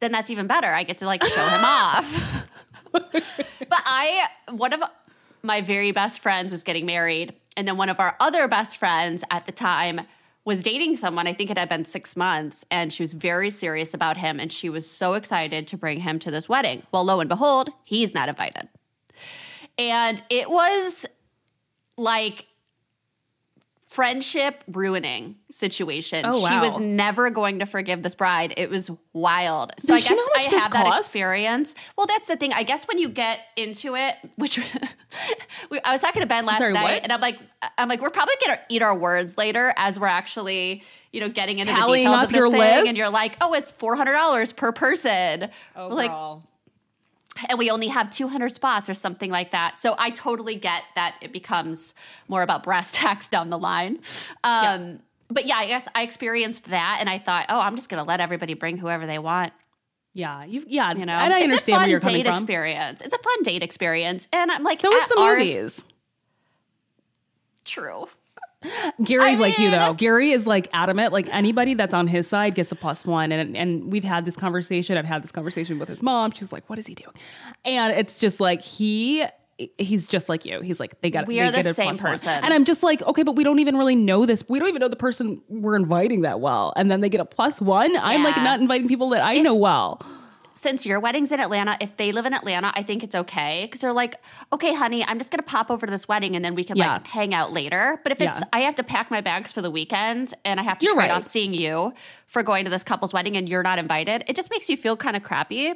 then 0.00 0.12
that's 0.12 0.30
even 0.30 0.46
better. 0.46 0.68
I 0.68 0.84
get 0.84 0.98
to 0.98 1.06
like 1.06 1.24
show 1.24 1.34
him 1.48 1.60
off. 1.64 2.22
But 2.92 3.22
I, 3.70 4.28
one 4.50 4.72
of 4.72 4.82
my 5.42 5.60
very 5.60 5.92
best 5.92 6.20
friends 6.20 6.50
was 6.50 6.62
getting 6.62 6.86
married, 6.86 7.34
and 7.56 7.66
then 7.66 7.76
one 7.76 7.88
of 7.88 8.00
our 8.00 8.16
other 8.20 8.48
best 8.48 8.76
friends 8.76 9.24
at 9.30 9.46
the 9.46 9.52
time 9.52 10.02
was 10.44 10.62
dating 10.62 10.96
someone. 10.96 11.26
I 11.26 11.34
think 11.34 11.50
it 11.50 11.58
had 11.58 11.68
been 11.68 11.84
six 11.84 12.16
months, 12.16 12.64
and 12.70 12.92
she 12.92 13.02
was 13.02 13.14
very 13.14 13.50
serious 13.50 13.94
about 13.94 14.16
him. 14.16 14.40
And 14.40 14.52
she 14.52 14.68
was 14.68 14.90
so 14.90 15.14
excited 15.14 15.68
to 15.68 15.76
bring 15.76 16.00
him 16.00 16.18
to 16.20 16.30
this 16.30 16.48
wedding. 16.48 16.82
Well, 16.90 17.04
lo 17.04 17.20
and 17.20 17.28
behold, 17.28 17.70
he's 17.84 18.14
not 18.14 18.28
invited. 18.28 18.68
And 19.76 20.22
it 20.30 20.50
was 20.50 21.06
like 21.96 22.46
friendship 23.88 24.62
ruining 24.70 25.36
situation. 25.50 26.24
Oh, 26.26 26.46
She 26.46 26.56
was 26.58 26.78
never 26.78 27.30
going 27.30 27.58
to 27.60 27.66
forgive 27.66 28.02
this 28.02 28.14
bride. 28.14 28.52
It 28.56 28.68
was 28.68 28.90
wild. 29.14 29.72
So 29.78 29.94
Does 29.94 30.06
I 30.06 30.08
guess 30.08 30.18
I 30.36 30.42
have 30.60 30.72
that 30.72 30.98
experience. 31.00 31.74
Well, 31.96 32.06
that's 32.06 32.28
the 32.28 32.36
thing. 32.36 32.52
I 32.52 32.64
guess 32.64 32.84
when 32.86 32.98
you 32.98 33.08
get 33.08 33.40
into 33.56 33.96
it, 33.96 34.14
which 34.36 34.60
I 35.84 35.92
was 35.92 36.02
talking 36.02 36.20
to 36.20 36.26
Ben 36.26 36.44
last 36.44 36.58
Sorry, 36.58 36.72
night, 36.74 36.82
what? 36.82 37.02
and 37.02 37.12
I'm 37.12 37.20
like, 37.22 37.38
I'm 37.78 37.88
like, 37.88 38.02
we're 38.02 38.10
probably 38.10 38.34
gonna 38.44 38.60
eat 38.68 38.82
our 38.82 38.94
words 38.96 39.38
later 39.38 39.72
as 39.78 39.98
we're 39.98 40.06
actually, 40.06 40.82
you 41.12 41.20
know, 41.20 41.30
getting 41.30 41.58
into 41.58 41.72
Tallying 41.72 42.04
the 42.04 42.10
details 42.10 42.22
up 42.22 42.24
of 42.24 42.32
this 42.32 42.38
your 42.38 42.50
thing, 42.50 42.58
list? 42.60 42.88
and 42.88 42.96
you're 42.98 43.10
like, 43.10 43.36
oh, 43.40 43.54
it's 43.54 43.70
four 43.70 43.96
hundred 43.96 44.12
dollars 44.12 44.52
per 44.52 44.70
person. 44.70 45.48
Oh, 45.74 45.88
like, 45.88 46.10
girl. 46.10 46.46
And 47.48 47.58
we 47.58 47.70
only 47.70 47.88
have 47.88 48.10
200 48.10 48.50
spots 48.52 48.88
or 48.88 48.94
something 48.94 49.30
like 49.30 49.52
that. 49.52 49.78
So 49.80 49.94
I 49.98 50.10
totally 50.10 50.54
get 50.56 50.82
that 50.94 51.16
it 51.20 51.32
becomes 51.32 51.94
more 52.28 52.42
about 52.42 52.62
brass 52.62 52.90
tacks 52.92 53.28
down 53.28 53.50
the 53.50 53.58
line. 53.58 54.00
Um, 54.44 55.00
But 55.30 55.44
yeah, 55.46 55.56
I 55.58 55.66
guess 55.66 55.86
I 55.94 56.02
experienced 56.02 56.64
that 56.70 56.96
and 57.00 57.08
I 57.10 57.18
thought, 57.18 57.46
oh, 57.48 57.58
I'm 57.60 57.76
just 57.76 57.88
going 57.88 58.02
to 58.02 58.08
let 58.08 58.20
everybody 58.20 58.54
bring 58.54 58.78
whoever 58.78 59.06
they 59.06 59.18
want. 59.18 59.52
yeah, 60.14 60.44
you 60.44 60.64
yeah, 60.66 60.94
You 60.94 61.04
know, 61.06 61.12
and 61.12 61.32
I 61.34 61.38
it's 61.38 61.44
understand 61.44 61.74
a 61.74 61.76
fun 61.76 61.82
where 61.82 61.90
you're 61.90 62.00
coming 62.00 62.22
date 62.22 62.26
from. 62.28 62.36
experience. 62.42 63.00
It's 63.02 63.14
a 63.14 63.18
fun 63.18 63.42
date 63.42 63.62
experience. 63.62 64.26
And 64.32 64.50
I'm 64.50 64.64
like, 64.64 64.80
So 64.80 64.92
is 64.94 65.06
the 65.08 65.18
ours- 65.18 65.38
movies. 65.38 65.84
True. 67.64 68.08
Gary's 69.04 69.38
I 69.38 69.40
like 69.40 69.58
you 69.58 69.70
though. 69.70 69.94
Gary 69.94 70.30
is 70.30 70.46
like 70.46 70.68
adamant. 70.72 71.12
Like 71.12 71.32
anybody 71.32 71.74
that's 71.74 71.94
on 71.94 72.08
his 72.08 72.26
side 72.26 72.54
gets 72.54 72.72
a 72.72 72.74
plus 72.74 73.06
one, 73.06 73.30
and 73.30 73.56
and 73.56 73.92
we've 73.92 74.04
had 74.04 74.24
this 74.24 74.36
conversation. 74.36 74.96
I've 74.96 75.04
had 75.04 75.22
this 75.22 75.30
conversation 75.30 75.78
with 75.78 75.88
his 75.88 76.02
mom. 76.02 76.32
She's 76.32 76.52
like, 76.52 76.68
"What 76.68 76.78
is 76.78 76.86
he 76.86 76.94
doing?" 76.94 77.14
And 77.64 77.92
it's 77.96 78.18
just 78.18 78.40
like 78.40 78.62
he. 78.62 79.24
He's 79.76 80.06
just 80.06 80.28
like 80.28 80.44
you. 80.44 80.60
He's 80.60 80.78
like 80.78 81.00
they 81.00 81.10
got. 81.10 81.26
We 81.26 81.34
they 81.34 81.40
are 81.40 81.50
the 81.50 81.74
same 81.74 81.96
plus 81.96 82.02
one. 82.02 82.12
person. 82.12 82.44
and 82.44 82.54
I'm 82.54 82.64
just 82.64 82.84
like, 82.84 83.02
okay, 83.02 83.24
but 83.24 83.34
we 83.34 83.42
don't 83.42 83.58
even 83.58 83.76
really 83.76 83.96
know 83.96 84.24
this. 84.24 84.44
We 84.48 84.60
don't 84.60 84.68
even 84.68 84.78
know 84.78 84.86
the 84.86 84.94
person 84.94 85.42
we're 85.48 85.74
inviting 85.74 86.20
that 86.20 86.38
well, 86.38 86.72
and 86.76 86.88
then 86.88 87.00
they 87.00 87.08
get 87.08 87.20
a 87.20 87.24
plus 87.24 87.60
one. 87.60 87.96
I'm 87.96 88.22
like 88.22 88.36
not 88.36 88.60
inviting 88.60 88.86
people 88.86 89.08
that 89.10 89.24
I 89.24 89.38
know 89.38 89.54
well. 89.54 90.00
Since 90.60 90.84
your 90.84 90.98
wedding's 90.98 91.30
in 91.30 91.38
Atlanta, 91.38 91.76
if 91.80 91.96
they 91.96 92.10
live 92.10 92.26
in 92.26 92.34
Atlanta, 92.34 92.72
I 92.74 92.82
think 92.82 93.04
it's 93.04 93.14
okay 93.14 93.66
because 93.66 93.80
they're 93.80 93.92
like, 93.92 94.16
okay, 94.52 94.74
honey, 94.74 95.04
I'm 95.04 95.18
just 95.18 95.30
gonna 95.30 95.44
pop 95.44 95.70
over 95.70 95.86
to 95.86 95.90
this 95.90 96.08
wedding 96.08 96.34
and 96.34 96.44
then 96.44 96.56
we 96.56 96.64
can 96.64 96.76
Yeah. 96.76 96.94
like 96.94 97.06
hang 97.06 97.32
out 97.32 97.52
later. 97.52 98.00
But 98.02 98.10
if 98.12 98.20
it's, 98.20 98.40
I 98.52 98.60
have 98.60 98.74
to 98.74 98.82
pack 98.82 99.08
my 99.08 99.20
bags 99.20 99.52
for 99.52 99.62
the 99.62 99.70
weekend 99.70 100.34
and 100.44 100.58
I 100.58 100.64
have 100.64 100.78
to 100.80 100.84
You're 100.86 100.94
trade 100.94 101.10
right. 101.10 101.10
off 101.12 101.24
seeing 101.24 101.54
you 101.54 101.92
for 102.26 102.42
going 102.42 102.64
to 102.64 102.70
this 102.70 102.82
couple's 102.82 103.12
wedding 103.12 103.36
and 103.36 103.48
you're 103.48 103.62
not 103.62 103.78
invited, 103.78 104.24
it 104.26 104.34
just 104.34 104.50
makes 104.50 104.68
you 104.68 104.76
feel 104.76 104.96
kind 104.96 105.16
of 105.16 105.22
crappy. 105.22 105.74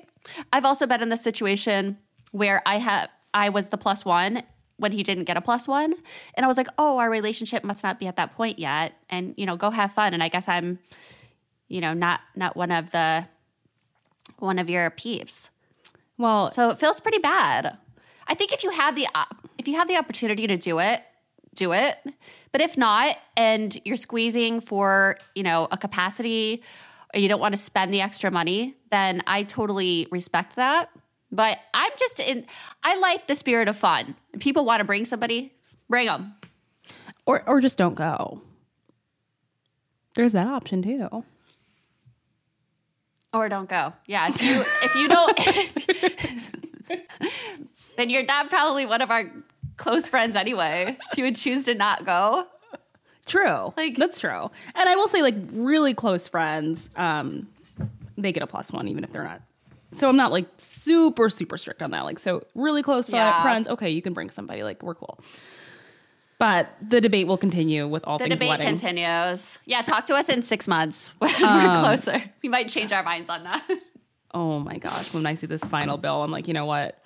I've 0.52 0.64
also 0.64 0.86
been 0.86 1.00
in 1.00 1.10
this 1.10 1.22
situation 1.22 1.98
where 2.32 2.60
I 2.66 2.78
have, 2.78 3.08
I 3.32 3.50
was 3.50 3.68
the 3.68 3.78
plus 3.78 4.04
one 4.04 4.42
when 4.78 4.90
he 4.90 5.04
didn't 5.04 5.24
get 5.24 5.36
a 5.36 5.40
plus 5.40 5.68
one, 5.68 5.94
and 6.34 6.44
I 6.44 6.48
was 6.48 6.56
like, 6.56 6.66
oh, 6.76 6.98
our 6.98 7.08
relationship 7.08 7.62
must 7.62 7.84
not 7.84 8.00
be 8.00 8.08
at 8.08 8.16
that 8.16 8.32
point 8.34 8.58
yet, 8.58 8.94
and 9.08 9.32
you 9.36 9.46
know, 9.46 9.56
go 9.56 9.70
have 9.70 9.92
fun. 9.92 10.12
And 10.12 10.24
I 10.24 10.28
guess 10.28 10.48
I'm, 10.48 10.80
you 11.68 11.80
know, 11.80 11.92
not 11.94 12.20
not 12.34 12.56
one 12.56 12.72
of 12.72 12.90
the 12.90 13.24
one 14.38 14.58
of 14.58 14.68
your 14.70 14.90
peeps. 14.90 15.50
Well, 16.18 16.50
So 16.50 16.70
it 16.70 16.78
feels 16.78 17.00
pretty 17.00 17.18
bad. 17.18 17.76
I 18.28 18.34
think 18.34 18.52
if 18.52 18.62
you 18.64 18.70
have 18.70 18.94
the 18.94 19.06
op- 19.14 19.48
if 19.58 19.66
you 19.68 19.74
have 19.76 19.88
the 19.88 19.96
opportunity 19.96 20.46
to 20.46 20.56
do 20.56 20.78
it, 20.78 21.00
do 21.54 21.72
it. 21.72 21.96
But 22.52 22.60
if 22.60 22.76
not, 22.76 23.16
and 23.36 23.78
you're 23.84 23.96
squeezing 23.96 24.60
for 24.60 25.18
you 25.34 25.42
know 25.42 25.68
a 25.70 25.76
capacity, 25.78 26.62
or 27.14 27.20
you 27.20 27.28
don't 27.28 27.40
want 27.40 27.54
to 27.56 27.60
spend 27.60 27.92
the 27.92 28.00
extra 28.00 28.30
money, 28.30 28.76
then 28.90 29.22
I 29.26 29.42
totally 29.44 30.06
respect 30.10 30.56
that. 30.56 30.90
But 31.30 31.58
I'm 31.74 31.92
just 31.98 32.20
in. 32.20 32.46
I 32.84 32.96
like 32.98 33.26
the 33.26 33.34
spirit 33.34 33.68
of 33.68 33.76
fun. 33.76 34.14
If 34.32 34.40
people 34.40 34.64
want 34.64 34.80
to 34.80 34.84
bring 34.84 35.04
somebody, 35.04 35.52
bring 35.88 36.06
them. 36.06 36.34
or 37.26 37.42
or 37.48 37.60
just 37.60 37.78
don't 37.78 37.94
go. 37.94 38.42
There's 40.14 40.32
that 40.32 40.46
option 40.46 40.82
too. 40.82 41.24
Or 43.34 43.48
don't 43.48 43.68
go. 43.68 43.92
Yeah, 44.06 44.28
if 44.28 44.42
you 44.42 44.60
if 44.82 44.94
you 44.94 45.08
don't, 45.08 45.38
then 47.96 48.10
you're 48.10 48.24
not 48.24 48.48
probably 48.50 48.86
one 48.86 49.00
of 49.02 49.10
our 49.10 49.24
close 49.76 50.06
friends 50.08 50.36
anyway. 50.36 50.96
If 51.12 51.18
you 51.18 51.24
would 51.24 51.36
choose 51.36 51.64
to 51.64 51.74
not 51.74 52.04
go, 52.04 52.46
True. 53.24 53.72
Like- 53.76 53.96
that's 53.96 54.18
true. 54.18 54.50
And 54.74 54.88
I 54.88 54.96
will 54.96 55.08
say, 55.08 55.22
like 55.22 55.36
really 55.52 55.94
close 55.94 56.26
friends, 56.28 56.90
um, 56.96 57.48
they 58.18 58.32
get 58.32 58.42
a 58.42 58.46
plus 58.46 58.72
one 58.72 58.88
even 58.88 59.04
if 59.04 59.12
they're 59.12 59.24
not. 59.24 59.40
So 59.92 60.08
I'm 60.08 60.16
not 60.16 60.32
like 60.32 60.46
super 60.56 61.28
super 61.30 61.56
strict 61.56 61.82
on 61.82 61.90
that. 61.92 62.04
Like 62.04 62.18
so, 62.18 62.42
really 62.54 62.82
close 62.82 63.08
Yeah. 63.08 63.42
friends. 63.42 63.68
Okay, 63.68 63.90
you 63.90 64.02
can 64.02 64.12
bring 64.12 64.30
somebody. 64.30 64.62
Like 64.62 64.82
we're 64.82 64.94
cool. 64.94 65.18
But 66.38 66.74
the 66.80 67.00
debate 67.00 67.26
will 67.28 67.36
continue 67.36 67.86
with 67.86 68.02
all 68.04 68.18
the 68.18 68.24
things 68.24 68.34
debate 68.34 68.48
wedding. 68.48 68.66
continues. 68.66 69.58
Yeah, 69.64 69.82
talk 69.82 70.06
to 70.06 70.14
us 70.14 70.28
in 70.28 70.42
six 70.42 70.66
months 70.66 71.08
when 71.18 71.30
Um, 71.44 71.64
we're 71.64 71.80
closer. 71.82 72.22
We 72.42 72.48
might 72.48 72.68
change 72.68 72.92
our 72.92 73.02
minds 73.04 73.30
on 73.30 73.44
that. 73.44 73.62
oh 74.34 74.58
my 74.58 74.78
gosh! 74.78 75.14
When 75.14 75.24
I 75.26 75.34
see 75.34 75.46
this 75.46 75.62
final 75.62 75.98
bill, 75.98 76.22
I'm 76.22 76.30
like, 76.32 76.48
you 76.48 76.54
know 76.54 76.66
what? 76.66 76.98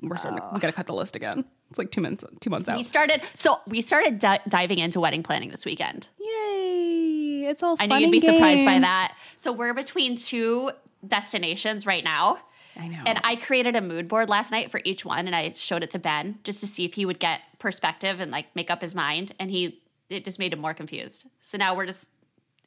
We're 0.00 0.16
starting. 0.16 0.40
To, 0.40 0.48
we 0.54 0.60
got 0.60 0.68
to 0.68 0.72
cut 0.72 0.86
the 0.86 0.94
list 0.94 1.16
again. 1.16 1.44
It's 1.70 1.78
like 1.78 1.90
two 1.90 2.00
months. 2.00 2.24
Two 2.40 2.48
months 2.50 2.68
out. 2.68 2.76
we 2.78 2.82
started. 2.82 3.20
So 3.34 3.58
we 3.66 3.82
started 3.82 4.18
di- 4.18 4.40
diving 4.48 4.78
into 4.78 5.00
wedding 5.00 5.22
planning 5.22 5.50
this 5.50 5.64
weekend. 5.66 6.08
Yay! 6.18 7.46
It's 7.50 7.62
all. 7.62 7.76
I 7.78 7.86
knew 7.86 7.96
you'd 7.98 8.10
be 8.12 8.20
surprised 8.20 8.64
by 8.64 8.78
that. 8.78 9.14
So 9.36 9.52
we're 9.52 9.74
between 9.74 10.16
two 10.16 10.70
destinations 11.06 11.84
right 11.84 12.04
now. 12.04 12.38
I 12.78 12.88
know. 12.88 13.02
And 13.06 13.20
I 13.24 13.36
created 13.36 13.74
a 13.76 13.80
mood 13.80 14.06
board 14.08 14.28
last 14.28 14.50
night 14.50 14.70
for 14.70 14.80
each 14.84 15.04
one 15.04 15.26
and 15.26 15.34
I 15.34 15.50
showed 15.50 15.82
it 15.82 15.90
to 15.92 15.98
Ben 15.98 16.38
just 16.44 16.60
to 16.60 16.66
see 16.66 16.84
if 16.84 16.94
he 16.94 17.04
would 17.04 17.18
get 17.18 17.40
perspective 17.58 18.20
and 18.20 18.30
like 18.30 18.54
make 18.54 18.70
up 18.70 18.80
his 18.80 18.94
mind. 18.94 19.32
And 19.40 19.50
he, 19.50 19.82
it 20.08 20.24
just 20.24 20.38
made 20.38 20.52
him 20.52 20.60
more 20.60 20.74
confused. 20.74 21.24
So 21.42 21.58
now 21.58 21.74
we're 21.74 21.86
just 21.86 22.08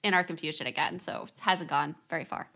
in 0.04 0.14
our 0.14 0.24
confusion 0.24 0.68
again. 0.68 1.00
So 1.00 1.28
it 1.28 1.40
hasn't 1.40 1.70
gone 1.70 1.96
very 2.10 2.26
far. 2.26 2.50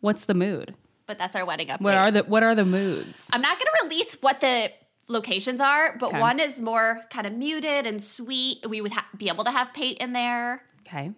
What's 0.00 0.26
the 0.26 0.34
mood? 0.34 0.74
But 1.06 1.18
that's 1.18 1.34
our 1.36 1.44
wedding 1.44 1.68
update. 1.68 1.80
What 1.80 1.96
are 1.96 2.10
the 2.10 2.22
What 2.22 2.42
are 2.42 2.54
the 2.54 2.64
moods? 2.64 3.30
I'm 3.32 3.42
not 3.42 3.58
going 3.58 3.66
to 3.66 3.84
release 3.84 4.14
what 4.20 4.40
the 4.40 4.70
locations 5.08 5.60
are, 5.60 5.96
but 5.98 6.08
Okay. 6.08 6.20
one 6.20 6.40
is 6.40 6.60
more 6.60 7.02
kind 7.10 7.26
of 7.26 7.32
muted 7.34 7.86
and 7.86 8.02
sweet. 8.02 8.64
We 8.68 8.80
would 8.80 8.92
ha- 8.92 9.06
be 9.16 9.28
able 9.28 9.44
to 9.44 9.50
have 9.50 9.72
Pate 9.74 9.98
in 9.98 10.12
there. 10.12 10.62
Okay. 10.86 11.10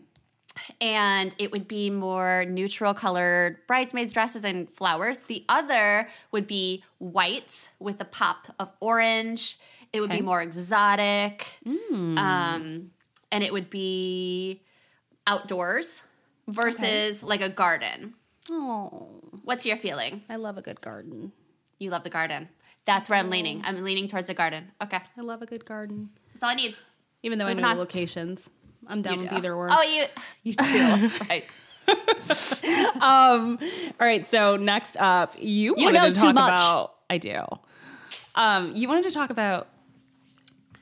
And 0.81 1.35
it 1.39 1.51
would 1.53 1.67
be 1.69 1.91
more 1.91 2.45
neutral 2.49 2.95
colored 2.95 3.59
bridesmaids 3.67 4.13
dresses 4.13 4.45
and 4.45 4.69
flowers. 4.71 5.21
The 5.21 5.45
other 5.49 6.09
would 6.33 6.47
be 6.47 6.83
white 6.99 7.69
with 7.79 8.01
a 8.01 8.05
pop 8.05 8.49
of 8.59 8.71
orange. 8.81 9.59
It 9.93 10.01
would 10.01 10.11
Okay. 10.11 10.21
be 10.21 10.25
more 10.27 10.43
exotic. 10.43 11.47
Um, 11.67 12.91
and 13.33 13.45
it 13.45 13.53
would 13.53 13.71
be 13.71 14.63
outdoors 15.27 16.01
versus 16.49 17.23
like 17.23 17.41
a 17.41 17.49
garden. 17.49 18.15
Oh, 18.51 19.21
What's 19.45 19.65
your 19.67 19.77
feeling? 19.77 20.23
I 20.29 20.37
love 20.37 20.57
a 20.59 20.63
good 20.63 20.81
garden. 20.81 21.33
You 21.79 21.91
love 21.91 22.05
the 22.05 22.11
garden. 22.11 22.49
That's 22.85 23.09
where 23.09 23.19
I'm 23.19 23.31
leaning. 23.31 23.63
I'm 23.65 23.83
leaning 23.83 24.07
towards 24.09 24.29
the 24.29 24.35
garden. 24.35 24.71
Okay. 24.83 25.01
I 25.17 25.21
love 25.21 25.43
a 25.43 25.47
good 25.47 25.65
garden. 25.65 26.11
That's 26.33 26.45
all 26.45 26.51
I 26.51 26.55
need. 26.55 26.77
Even 27.23 27.39
though 27.39 27.47
I 27.47 27.53
know 27.55 27.67
on. 27.67 27.77
the 27.77 27.81
locations, 27.81 28.49
I'm 28.89 29.03
down 29.03 29.14
You 29.14 29.20
with 29.22 29.30
do. 29.30 29.37
either 29.37 29.55
or. 29.55 29.68
Oh, 29.70 29.82
you 29.82 30.05
you 30.43 30.53
do. 30.55 30.64
That's 30.64 31.20
right. 31.30 31.45
Um. 33.01 33.59
All 34.01 34.07
right. 34.07 34.26
So 34.28 34.57
next 34.57 34.97
up, 34.99 35.34
you, 35.39 35.74
You 35.76 35.84
wanted 35.87 35.99
know 35.99 36.09
to 36.09 36.14
too 36.14 36.20
talk 36.20 36.34
much. 36.34 36.53
about. 36.53 36.95
I 37.11 37.18
do. 37.18 37.43
Um. 38.34 38.72
You 38.74 38.89
wanted 38.89 39.05
to 39.05 39.11
talk 39.11 39.30
about. 39.30 39.68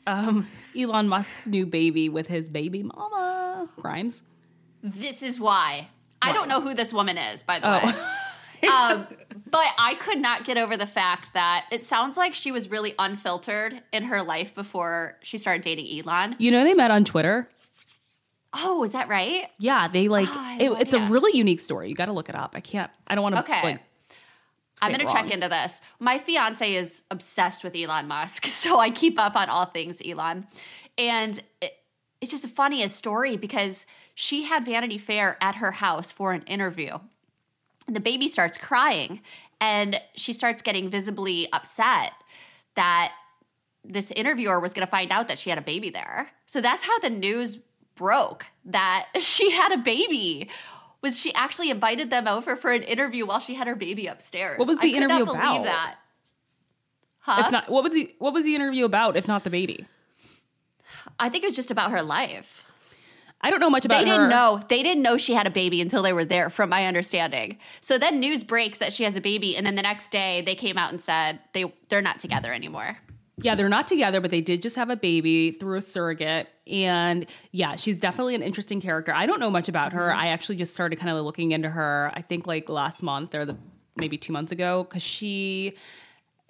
Um. 0.07 0.49
Elon 0.77 1.09
Musk's 1.09 1.47
new 1.47 1.67
baby 1.67 2.09
with 2.09 2.27
his 2.27 2.51
baby 2.51 2.83
mama 2.83 3.69
Grimes. 3.77 4.23
This 4.83 5.23
is 5.23 5.39
why. 5.39 5.89
I 6.21 6.33
don't 6.33 6.49
know 6.49 6.61
who 6.61 6.75
this 6.75 6.93
woman 6.93 7.17
is, 7.17 7.43
by 7.43 7.61
the 7.61 7.69
Oh. 7.69 7.87
way. 8.63 8.69
um, 8.69 9.07
but 9.51 9.67
I 9.79 9.95
could 9.95 10.19
not 10.19 10.45
get 10.45 10.57
over 10.57 10.77
the 10.77 10.87
fact 10.87 11.35
that 11.35 11.67
it 11.71 11.85
sounds 11.85 12.17
like 12.17 12.35
she 12.35 12.51
was 12.51 12.71
really 12.71 12.95
unfiltered 12.99 13.83
in 13.93 14.05
her 14.05 14.23
life 14.23 14.55
before 14.55 15.17
she 15.23 15.37
started 15.39 15.63
dating 15.63 15.87
Elon. 16.01 16.35
You 16.39 16.51
know 16.51 16.65
they 16.65 16.75
met 16.75 16.91
on 16.91 17.05
Twitter. 17.05 17.49
Oh, 18.55 18.85
is 18.85 18.93
that 18.93 19.09
right? 19.09 19.49
Yeah, 19.59 19.89
they 19.89 20.09
like 20.09 20.29
Oh, 20.31 20.57
it, 20.59 20.71
it's 20.81 20.93
a 20.93 21.01
really 21.01 21.37
unique 21.37 21.61
story. 21.61 21.89
You 21.89 21.95
got 21.95 22.07
to 22.07 22.13
look 22.13 22.29
it 22.29 22.35
up. 22.35 22.53
I 22.55 22.61
can't. 22.61 22.91
I 23.07 23.15
don't 23.15 23.23
want 23.23 23.35
to. 23.35 23.43
Okay. 23.43 23.63
Like, 23.63 23.81
I'm 24.83 24.93
going 24.93 25.07
to 25.07 25.13
check 25.13 25.31
into 25.31 25.49
this. 25.49 25.81
My 25.99 26.19
fiance 26.19 26.75
is 26.75 27.03
obsessed 27.11 27.65
with 27.65 27.75
Elon 27.77 28.09
Musk, 28.09 28.47
so 28.47 28.79
I 28.79 28.91
keep 28.91 29.19
up 29.19 29.37
on 29.37 29.49
all 29.49 29.67
things 29.67 30.01
Elon. 30.05 30.47
And 30.99 31.43
it, 31.61 31.75
it's 32.21 32.31
just 32.31 32.43
the 32.43 32.49
funniest 32.49 32.97
story 32.97 33.37
because 33.37 33.87
she 34.15 34.45
had 34.45 34.65
Vanity 34.65 34.99
Fair 34.99 35.37
at 35.41 35.57
her 35.57 35.73
house 35.73 36.13
for 36.13 36.33
an 36.33 36.43
interview. 36.43 36.99
The 37.87 38.01
baby 38.01 38.29
starts 38.29 38.57
crying, 38.57 39.21
and 39.61 40.01
she 40.17 40.33
starts 40.33 40.63
getting 40.63 40.89
visibly 40.89 41.49
upset 41.53 42.13
that 42.77 43.13
this 43.85 44.11
interviewer 44.13 44.59
was 44.59 44.73
going 44.73 44.87
to 44.87 44.91
find 44.91 45.11
out 45.13 45.29
that 45.29 45.39
she 45.39 45.51
had 45.51 45.59
a 45.59 45.63
baby 45.63 45.91
there. 45.91 46.31
So 46.47 46.61
that's 46.61 46.85
how 46.85 46.99
the 47.01 47.11
news 47.11 47.59
broke 47.95 48.47
that 48.65 49.07
she 49.21 49.51
had 49.51 49.73
a 49.73 49.79
baby. 49.79 50.49
Was 51.03 51.19
she 51.19 51.35
actually 51.35 51.71
invited 51.71 52.11
them 52.11 52.27
over 52.27 52.57
for 52.57 52.73
an 52.73 52.83
interview 52.83 53.27
while 53.27 53.41
she 53.41 53.55
had 53.55 53.67
her 53.67 53.77
baby 53.77 54.07
upstairs? 54.07 54.59
What 54.59 54.67
was 54.69 54.81
the 54.81 54.95
I 54.95 54.97
interview 54.97 55.19
not 55.19 55.27
believe 55.27 55.41
about? 55.41 55.65
That. 55.65 55.97
Huh? 57.21 57.43
If 57.45 57.53
not, 57.53 57.71
what 57.71 57.85
was 57.85 57.93
the 57.93 58.15
what 58.19 58.33
was 58.33 58.45
the 58.45 58.55
interview 58.55 58.85
about? 58.85 59.17
If 59.17 59.29
not 59.29 59.45
the 59.45 59.51
baby, 59.51 59.87
I 61.19 61.29
think 61.29 61.45
it 61.45 61.49
was 61.49 61.57
just 61.57 61.71
about 61.71 61.91
her 61.91 62.03
life. 62.03 62.63
I 63.41 63.51
don't 63.51 63.61
know 63.61 63.69
much 63.69 63.85
about 63.85 63.99
They 63.99 64.11
didn't 64.11 64.31
know. 64.31 64.63
They 64.71 64.83
didn't 64.83 65.03
know 65.03 65.19
she 65.19 65.35
had 65.35 65.47
a 65.47 65.51
baby 65.51 65.83
until 65.83 66.03
they 66.03 66.15
were 66.15 66.25
there, 66.25 66.49
from 66.49 66.71
my 66.71 66.87
understanding. 66.87 67.59
So 67.83 67.99
then 67.99 68.19
news 68.19 68.43
breaks 68.43 68.79
that 68.79 68.95
she 68.95 69.05
has 69.05 69.17
a 69.17 69.21
baby, 69.21 69.55
and 69.55 69.67
then 69.67 69.75
the 69.75 69.83
next 69.83 70.11
day 70.11 70.43
they 70.47 70.55
came 70.55 70.79
out 70.79 70.91
and 70.91 71.01
said 71.01 71.41
they 71.53 71.71
they're 71.91 72.01
not 72.01 72.21
together 72.21 72.55
anymore. 72.55 72.97
Yeah, 73.39 73.57
they're 73.57 73.69
not 73.69 73.89
together, 73.89 74.21
but 74.21 74.31
they 74.31 74.41
did 74.41 74.63
just 74.63 74.77
have 74.77 74.91
a 74.91 74.97
baby 74.97 75.51
through 75.51 75.79
a 75.79 75.83
surrogate. 75.83 76.49
And 76.69 77.27
yeah, 77.51 77.75
she's 77.77 77.99
definitely 77.99 78.37
an 78.37 78.43
interesting 78.43 78.81
character. 78.81 79.13
I 79.13 79.27
don't 79.27 79.41
know 79.41 79.51
much 79.51 79.69
about 79.69 79.93
her. 79.93 80.09
Mm-hmm. 80.09 80.21
I 80.21 80.29
actually 80.29 80.57
just 80.57 80.73
started 80.73 81.01
kind 81.01 81.17
of 81.17 81.25
looking 81.25 81.53
into 81.53 81.69
her, 81.69 82.13
I 82.15 82.23
think 82.23 82.47
like 82.47 82.69
last 82.69 83.03
month 83.03 83.35
or 83.35 83.45
the 83.45 83.57
maybe 83.97 84.17
two 84.17 84.33
months 84.33 84.53
ago, 84.53 84.85
because 84.85 85.03
she 85.03 85.77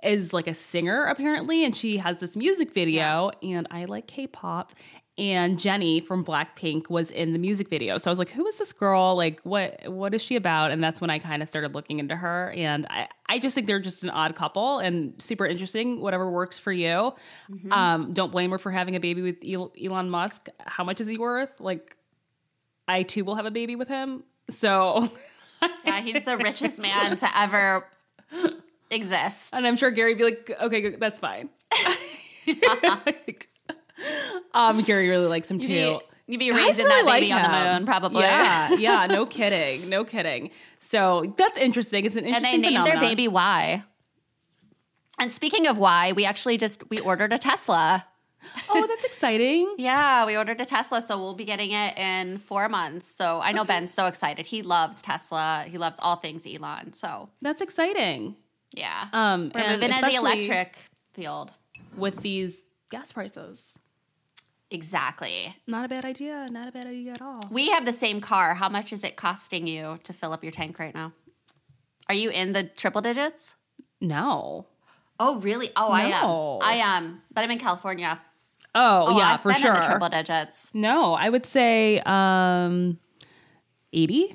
is 0.03 0.35
like 0.35 0.47
a 0.47 0.55
singer 0.55 1.05
apparently, 1.05 1.64
and 1.64 1.74
she 1.74 1.97
has 1.97 2.20
this 2.20 2.37
music 2.37 2.74
video. 2.74 3.30
And 3.43 3.66
I 3.70 3.87
like 3.87 4.07
K 4.07 4.26
pop. 4.26 4.72
And 5.17 5.57
Jennie 5.61 6.01
from 6.01 6.25
Blackpink 6.25 6.91
was 6.91 7.12
in 7.12 7.33
the 7.33 7.39
music 7.39 7.69
video. 7.69 7.99
So 7.99 8.11
I 8.11 8.12
was 8.12 8.19
like, 8.19 8.31
who 8.31 8.45
is 8.49 8.59
this 8.59 8.73
girl? 8.73 9.15
Like, 9.15 9.41
what 9.43 9.81
what 9.87 10.12
is 10.12 10.23
she 10.23 10.35
about? 10.35 10.73
And 10.73 10.83
that's 10.83 11.01
when 11.01 11.09
I 11.09 11.21
kind 11.21 11.41
of 11.41 11.49
started 11.49 11.73
looking 11.73 12.01
into 12.01 12.17
her. 12.17 12.53
And 12.57 12.85
I, 12.91 13.07
I 13.29 13.39
just 13.39 13.55
think 13.55 13.69
they're 13.69 13.79
just 13.79 14.03
an 14.03 14.11
odd 14.11 14.35
couple 14.35 14.81
and 14.81 15.15
super 15.23 15.47
interesting. 15.47 16.01
Whatever 16.01 16.29
works 16.29 16.59
for 16.59 16.73
you. 16.73 17.15
Um, 17.71 18.12
don't 18.12 18.33
blame 18.33 18.51
her 18.51 18.59
for 18.59 18.73
having 18.73 18.97
a 18.97 19.01
baby 19.01 19.23
with 19.23 19.37
Elon 19.81 20.11
Musk. 20.11 20.49
How 20.59 20.83
much 20.83 21.01
is 21.01 21.07
he 21.07 21.17
worth? 21.17 21.61
Like, 21.61 21.97
I 22.89 23.05
too 23.05 23.25
will 23.25 23.37
have 23.37 23.47
a 23.47 23.53
baby 23.53 23.77
with 23.77 23.87
him. 23.87 24.25
So, 24.51 25.11
Yeah, 25.85 26.01
he's 26.01 26.25
the 26.25 26.37
richest 26.37 26.81
man 26.81 27.17
to 27.19 27.39
ever 27.39 27.87
exist. 28.91 29.55
and 29.55 29.65
I'm 29.67 29.77
sure 29.77 29.91
Gary 29.93 30.15
would 30.15 30.19
be 30.19 30.25
like, 30.25 30.57
okay, 30.61 30.81
good, 30.81 31.01
that's 31.01 31.21
fine. 31.21 31.51
um, 34.55 34.82
Gary 34.82 35.09
really 35.09 35.26
likes 35.26 35.50
him 35.50 35.59
You'd 35.59 35.66
too. 35.68 35.98
be, 35.98 36.32
you'd 36.32 36.38
be 36.38 36.50
raising 36.52 36.86
really 36.86 37.02
that 37.02 37.12
baby 37.12 37.28
like 37.30 37.44
on 37.44 37.50
the 37.50 37.72
moon, 37.78 37.86
probably. 37.86 38.22
Yeah, 38.22 38.72
yeah, 38.74 39.07
no 39.11 39.26
kidding, 39.26 39.88
no 39.88 40.05
kidding. 40.05 40.50
So 40.80 41.34
that's 41.36 41.59
interesting. 41.59 42.05
It's 42.05 42.16
an 42.16 42.24
interesting. 42.24 42.44
Thing. 42.50 42.55
And 42.55 42.64
they 42.64 42.70
named 42.70 42.86
their 42.86 43.00
baby 43.00 43.28
Y. 43.28 43.82
And 45.18 45.32
speaking 45.32 45.66
of 45.66 45.78
Y, 45.78 46.12
we 46.16 46.24
actually 46.24 46.59
just 46.59 46.88
we 46.90 46.98
ordered 46.98 47.32
a 47.32 47.38
Tesla. 47.38 48.05
Oh, 48.68 48.86
that's 48.86 49.05
exciting. 49.05 49.74
Yeah, 49.78 50.26
we 50.26 50.36
ordered 50.36 50.61
a 50.61 50.66
Tesla, 50.66 51.00
so 51.00 51.16
we'll 51.18 51.34
be 51.34 51.44
getting 51.46 51.70
it 51.70 51.96
in 51.96 52.38
four 52.38 52.68
months. 52.68 53.09
So 53.11 53.40
I 53.40 53.52
know 53.52 53.64
Ben's 53.64 53.92
so 53.92 54.07
excited. 54.07 54.44
He 54.46 54.62
loves 54.62 55.00
Tesla. 55.02 55.64
He 55.66 55.78
loves 55.78 55.96
all 56.00 56.16
things 56.16 56.44
Elon. 56.46 56.92
So 56.92 57.30
That's 57.42 57.61
exciting. 57.62 58.36
yeah, 58.72 59.09
Um, 59.12 59.50
we're 59.55 59.61
and 59.62 59.72
moving 59.80 59.96
into 59.96 60.11
the 60.11 60.16
electric 60.16 60.76
field. 61.14 61.52
with 61.96 62.20
these 62.20 62.62
gas 62.90 63.12
prices. 63.12 63.78
Exactly. 64.75 65.55
Not 65.68 65.85
a 65.85 65.89
bad 65.89 66.05
idea. 66.05 66.49
Not 66.51 66.66
a 66.68 66.72
bad 66.72 66.89
idea 66.89 67.12
at 67.12 67.22
all. 67.22 67.41
We 67.51 67.68
have 67.70 67.85
the 67.85 67.93
same 67.93 68.20
car. 68.20 68.55
How 68.55 68.68
much 68.68 68.93
is 68.93 69.05
it 69.05 69.14
costing 69.16 69.68
you 69.68 70.01
to 70.03 70.12
fill 70.12 70.33
up 70.33 70.43
your 70.43 70.51
tank 70.51 70.79
right 70.81 70.93
now? 70.95 71.12
Are 72.09 72.14
you 72.14 72.29
in 72.31 72.53
the 72.53 72.64
triple 72.64 73.01
digits? 73.01 73.55
No. 74.01 74.66
Oh, 75.20 75.39
really? 75.39 75.70
Oh, 75.77 75.89
I 75.91 76.03
am. 76.07 76.29
I 76.61 76.75
am, 76.97 77.22
but 77.33 77.43
I'm 77.45 77.51
in 77.53 77.61
California. 77.61 78.20
Oh, 78.75 79.05
Oh, 79.14 79.18
yeah, 79.18 79.35
I've 79.35 79.43
for 79.43 79.53
been 79.53 79.61
sure. 79.62 79.75
in 79.75 79.81
the 79.81 79.87
triple 79.87 80.09
digits. 80.09 80.70
no, 80.75 81.14
I 81.14 81.29
would 81.29 81.47
say 81.47 82.01
um 82.05 82.99
80. 83.93 84.35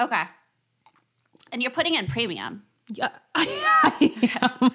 Okay. 0.00 0.22
And 1.52 1.62
you're 1.62 1.70
putting 1.70 1.94
in 1.94 2.08
premium. 2.08 2.64
Yeah, 2.88 3.08
I 3.34 4.12
am. 4.60 4.70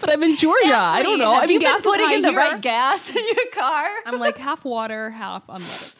but 0.00 0.12
I'm 0.12 0.22
in 0.22 0.36
Georgia. 0.36 0.74
I 0.76 1.02
don't 1.02 1.18
know. 1.18 1.32
I 1.34 1.46
mean, 1.46 1.60
gas 1.60 1.82
putting 1.82 2.10
in 2.10 2.22
the 2.22 2.30
here. 2.30 2.38
right 2.38 2.60
gas 2.60 3.08
in 3.08 3.24
your 3.24 3.46
car. 3.52 3.86
I'm 4.04 4.18
like 4.18 4.36
half 4.36 4.64
water, 4.64 5.10
half 5.10 5.46
unleaded. 5.46 5.94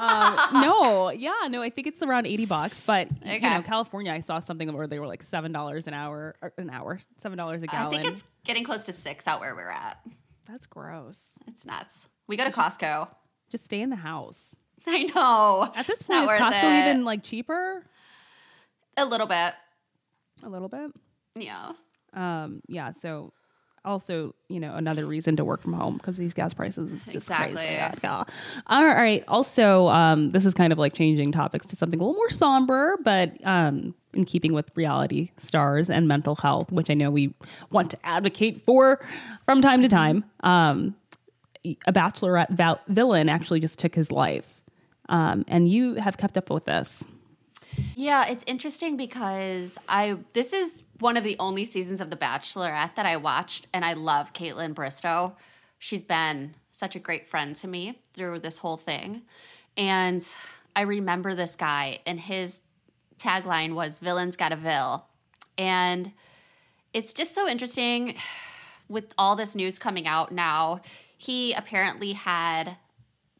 um, 0.00 0.38
no, 0.62 1.10
yeah, 1.10 1.34
no, 1.48 1.60
I 1.60 1.68
think 1.68 1.86
it's 1.86 2.02
around 2.02 2.26
80 2.26 2.46
bucks. 2.46 2.80
But, 2.80 3.08
Okay. 3.22 3.34
you 3.34 3.40
know, 3.40 3.60
California, 3.62 4.10
I 4.12 4.20
saw 4.20 4.38
something 4.40 4.72
where 4.72 4.86
they 4.86 4.98
were 4.98 5.06
like 5.06 5.22
$7 5.22 5.86
an 5.86 5.92
hour, 5.94 6.34
or 6.40 6.52
an 6.56 6.70
hour, 6.70 6.98
$7 7.22 7.32
a 7.62 7.66
gallon. 7.66 7.66
I 7.70 7.90
think 8.02 8.06
it's 8.14 8.24
getting 8.46 8.64
close 8.64 8.84
to 8.84 8.92
six 8.94 9.26
out 9.26 9.40
where 9.40 9.54
we're 9.54 9.68
at. 9.70 9.98
That's 10.48 10.66
gross. 10.66 11.32
It's 11.46 11.66
nuts. 11.66 12.06
We 12.26 12.36
go 12.38 12.44
to 12.44 12.50
Costco. 12.50 13.08
Just 13.50 13.64
stay 13.66 13.82
in 13.82 13.90
the 13.90 13.96
house. 13.96 14.56
I 14.86 15.02
know. 15.14 15.70
At 15.74 15.86
this 15.86 16.00
It's 16.00 16.08
point, 16.08 16.22
is 16.22 16.40
Costco 16.40 16.62
it. 16.62 16.88
even 16.88 17.04
like 17.04 17.22
cheaper? 17.22 17.84
a 18.96 19.04
little 19.04 19.26
bit? 19.26 19.52
A 20.42 20.48
little 20.48 20.68
bit. 20.68 20.90
Yeah. 21.34 21.72
Um, 22.12 22.60
yeah. 22.68 22.92
So, 23.00 23.32
also, 23.84 24.34
you 24.48 24.58
know, 24.58 24.74
another 24.74 25.06
reason 25.06 25.36
to 25.36 25.44
work 25.44 25.62
from 25.62 25.72
home 25.72 25.96
because 25.96 26.16
these 26.16 26.34
gas 26.34 26.52
prices 26.52 26.90
is 26.90 27.04
just 27.04 27.14
Exactly. 27.14 27.54
crazy. 27.56 27.72
Yeah. 28.02 28.24
All 28.66 28.84
right. 28.84 29.22
Also, 29.28 29.86
um, 29.88 30.30
this 30.30 30.44
is 30.44 30.54
kind 30.54 30.72
of 30.72 30.78
like 30.78 30.92
changing 30.92 31.30
topics 31.32 31.66
to 31.68 31.76
something 31.76 32.00
a 32.00 32.02
little 32.02 32.16
more 32.16 32.30
somber, 32.30 32.96
but 33.04 33.32
um, 33.44 33.94
in 34.12 34.24
keeping 34.24 34.52
with 34.52 34.70
reality 34.74 35.30
stars 35.38 35.88
and 35.88 36.08
mental 36.08 36.34
health, 36.34 36.72
which 36.72 36.90
I 36.90 36.94
know 36.94 37.10
we 37.10 37.32
want 37.70 37.90
to 37.92 37.98
advocate 38.04 38.60
for 38.62 39.00
from 39.44 39.62
time 39.62 39.82
to 39.82 39.88
time. 39.88 40.24
Um, 40.40 40.96
a 41.64 41.92
bachelorette 41.92 42.50
val- 42.50 42.80
villain 42.88 43.28
actually 43.28 43.60
just 43.60 43.78
took 43.78 43.94
his 43.94 44.10
life. 44.10 44.60
Um, 45.08 45.44
and 45.48 45.68
you 45.68 45.94
have 45.94 46.16
kept 46.16 46.36
up 46.36 46.50
with 46.50 46.64
this. 46.64 47.04
Yeah, 47.94 48.26
it's 48.26 48.44
interesting 48.46 48.96
because 48.96 49.78
I 49.88 50.18
this 50.32 50.52
is 50.52 50.82
one 50.98 51.16
of 51.16 51.24
the 51.24 51.36
only 51.38 51.64
seasons 51.64 52.00
of 52.00 52.10
The 52.10 52.16
Bachelorette 52.16 52.94
that 52.96 53.06
I 53.06 53.16
watched, 53.16 53.66
and 53.72 53.84
I 53.84 53.92
love 53.92 54.32
Kaitlyn 54.32 54.74
Bristowe. 54.74 55.34
She's 55.78 56.02
been 56.02 56.54
such 56.72 56.96
a 56.96 56.98
great 56.98 57.26
friend 57.26 57.54
to 57.56 57.68
me 57.68 58.00
through 58.14 58.40
this 58.40 58.58
whole 58.58 58.76
thing, 58.76 59.22
and 59.76 60.26
I 60.74 60.82
remember 60.82 61.34
this 61.34 61.56
guy, 61.56 62.00
and 62.06 62.20
his 62.20 62.60
tagline 63.18 63.74
was 63.74 63.98
"Villains 63.98 64.36
got 64.36 64.52
a 64.52 64.56
vil," 64.56 65.06
and 65.56 66.12
it's 66.92 67.12
just 67.12 67.34
so 67.34 67.48
interesting 67.48 68.16
with 68.88 69.06
all 69.18 69.36
this 69.36 69.54
news 69.54 69.78
coming 69.78 70.06
out 70.06 70.32
now. 70.32 70.80
He 71.18 71.52
apparently 71.54 72.12
had 72.12 72.76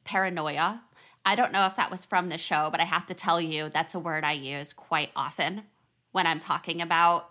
paranoia. 0.04 0.82
I 1.26 1.34
don't 1.34 1.50
know 1.50 1.66
if 1.66 1.74
that 1.74 1.90
was 1.90 2.04
from 2.04 2.28
the 2.28 2.38
show, 2.38 2.68
but 2.70 2.78
I 2.78 2.84
have 2.84 3.06
to 3.06 3.14
tell 3.14 3.40
you 3.40 3.68
that's 3.68 3.94
a 3.94 3.98
word 3.98 4.22
I 4.22 4.32
use 4.32 4.72
quite 4.72 5.10
often 5.16 5.64
when 6.12 6.24
I'm 6.24 6.38
talking 6.38 6.80
about 6.80 7.30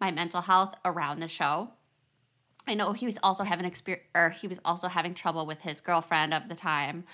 my 0.00 0.10
mental 0.10 0.40
health 0.40 0.74
around 0.84 1.20
the 1.20 1.28
show. 1.28 1.70
I 2.66 2.74
know 2.74 2.92
he 2.92 3.06
was 3.06 3.18
also 3.22 3.44
having 3.44 3.70
exper- 3.70 4.00
or 4.16 4.30
he 4.30 4.48
was 4.48 4.58
also 4.64 4.88
having 4.88 5.14
trouble 5.14 5.46
with 5.46 5.60
his 5.60 5.80
girlfriend 5.80 6.34
of 6.34 6.48
the 6.48 6.56
time. 6.56 7.04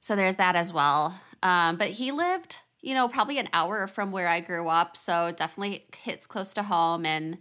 So 0.00 0.16
there's 0.16 0.34
that 0.34 0.56
as 0.56 0.72
well. 0.72 1.20
Um, 1.44 1.76
but 1.76 1.90
he 1.90 2.10
lived, 2.10 2.56
you 2.80 2.92
know, 2.92 3.06
probably 3.06 3.38
an 3.38 3.48
hour 3.52 3.86
from 3.86 4.10
where 4.10 4.26
I 4.26 4.40
grew 4.40 4.66
up, 4.66 4.96
so 4.96 5.26
it 5.26 5.36
definitely 5.36 5.86
hits 5.96 6.26
close 6.26 6.52
to 6.54 6.64
home 6.64 7.06
and 7.06 7.38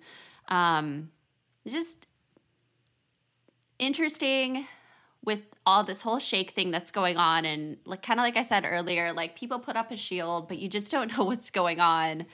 um, 0.47 1.09
just 1.67 2.05
interesting 3.80 4.67
with 5.24 5.41
all 5.65 5.84
this 5.84 6.01
whole 6.01 6.17
shake 6.19 6.51
thing 6.51 6.72
that's 6.72 6.89
going 6.91 7.17
on 7.17 7.45
and 7.45 7.78
like 7.86 8.01
kind 8.01 8.19
of 8.19 8.24
like 8.24 8.38
I 8.38 8.41
said 8.41 8.65
earlier 8.65 9.13
like 9.13 9.36
people 9.36 9.59
put 9.59 9.76
up 9.76 9.91
a 9.91 9.97
shield 9.97 10.47
but 10.47 10.57
you 10.57 10.67
just 10.67 10.91
don't 10.91 11.11
know 11.17 11.24
what's 11.26 11.49
going 11.51 11.80
on 11.80 12.26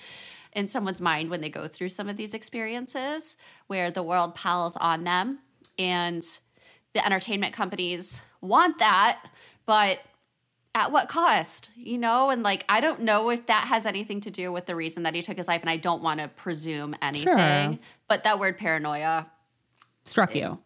in 0.54 0.68
someone's 0.68 1.02
mind 1.02 1.30
when 1.30 1.42
they 1.42 1.50
go 1.50 1.68
through 1.68 1.90
some 1.90 2.08
of 2.08 2.16
these 2.18 2.34
experiences 2.34 3.36
where 3.68 3.92
the 3.92 4.02
world 4.04 4.34
piles 4.36 4.76
on 4.78 5.04
them 5.04 5.40
and 5.78 6.26
the 6.94 7.06
entertainment 7.06 7.54
companies 7.54 8.22
want 8.42 8.80
that 8.80 9.20
but 9.66 10.00
at 10.74 10.92
what 10.92 11.10
cost 11.10 11.70
you 11.76 11.98
know 11.98 12.30
and 12.30 12.42
like 12.44 12.64
i 12.70 12.80
don't 12.80 13.02
know 13.02 13.30
if 13.30 13.46
that 13.48 13.68
has 13.68 13.86
anything 13.86 14.22
to 14.22 14.32
do 14.32 14.52
with 14.52 14.66
the 14.66 14.76
reason 14.76 15.04
that 15.04 15.14
he 15.14 15.22
took 15.22 15.36
his 15.38 15.48
life 15.48 15.62
and 15.62 15.70
i 15.70 15.78
don't 15.78 16.02
want 16.02 16.20
to 16.20 16.28
presume 16.30 16.96
anything 17.02 17.24
Sure. 17.74 17.80
but 18.08 18.24
that 18.24 18.40
word 18.40 18.58
paranoia 18.58 19.28
Struck 20.06 20.34
you. 20.36 20.60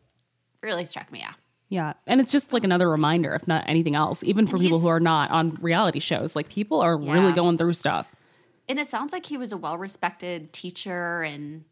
really 0.61 0.85
struck 0.85 1.11
me 1.11 1.19
yeah 1.19 1.33
Yeah. 1.71 1.93
And 2.05 2.19
it's 2.19 2.33
just 2.33 2.51
like 2.51 2.65
another 2.65 2.89
reminder, 2.89 3.33
if 3.33 3.47
not 3.47 3.63
anything 3.65 3.95
else, 3.95 4.25
even 4.25 4.45
for 4.45 4.57
And 4.57 4.63
people 4.63 4.79
who 4.79 4.89
are 4.89 4.99
not 4.99 5.31
on 5.31 5.57
reality 5.61 5.99
shows. 5.99 6.35
Like 6.35 6.49
people 6.49 6.81
are 6.81 6.97
really 6.97 7.31
going 7.31 7.57
through 7.57 7.73
stuff. 7.73 8.13
And 8.67 8.77
it 8.77 8.89
sounds 8.89 9.13
like 9.13 9.25
he 9.25 9.37
was 9.37 9.53
a 9.53 9.57
well 9.57 9.77
respected 9.77 10.51
teacher 10.51 11.23
and 11.23 11.63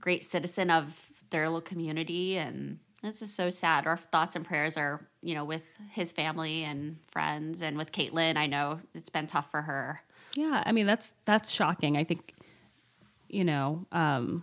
great 0.00 0.24
citizen 0.24 0.70
of 0.70 1.10
their 1.28 1.44
little 1.46 1.60
community. 1.60 2.38
And 2.38 2.78
this 3.02 3.20
is 3.20 3.30
so 3.32 3.50
sad. 3.50 3.86
Our 3.86 3.98
thoughts 3.98 4.34
and 4.34 4.46
prayers 4.46 4.78
are, 4.78 5.06
you 5.20 5.34
know, 5.34 5.44
with 5.44 5.64
his 5.90 6.10
family 6.10 6.64
and 6.64 6.96
friends 7.10 7.60
and 7.60 7.76
with 7.76 7.92
Kaitlyn. 7.92 8.38
I 8.38 8.46
know 8.46 8.80
it's 8.94 9.10
been 9.10 9.26
tough 9.26 9.50
for 9.50 9.60
her. 9.60 10.00
Yeah. 10.36 10.62
I 10.64 10.72
mean, 10.72 10.86
that's 10.86 11.12
that's 11.26 11.50
shocking. 11.50 11.98
I 11.98 12.04
think, 12.04 12.32
you 13.28 13.44
know, 13.44 13.84
um, 13.92 14.42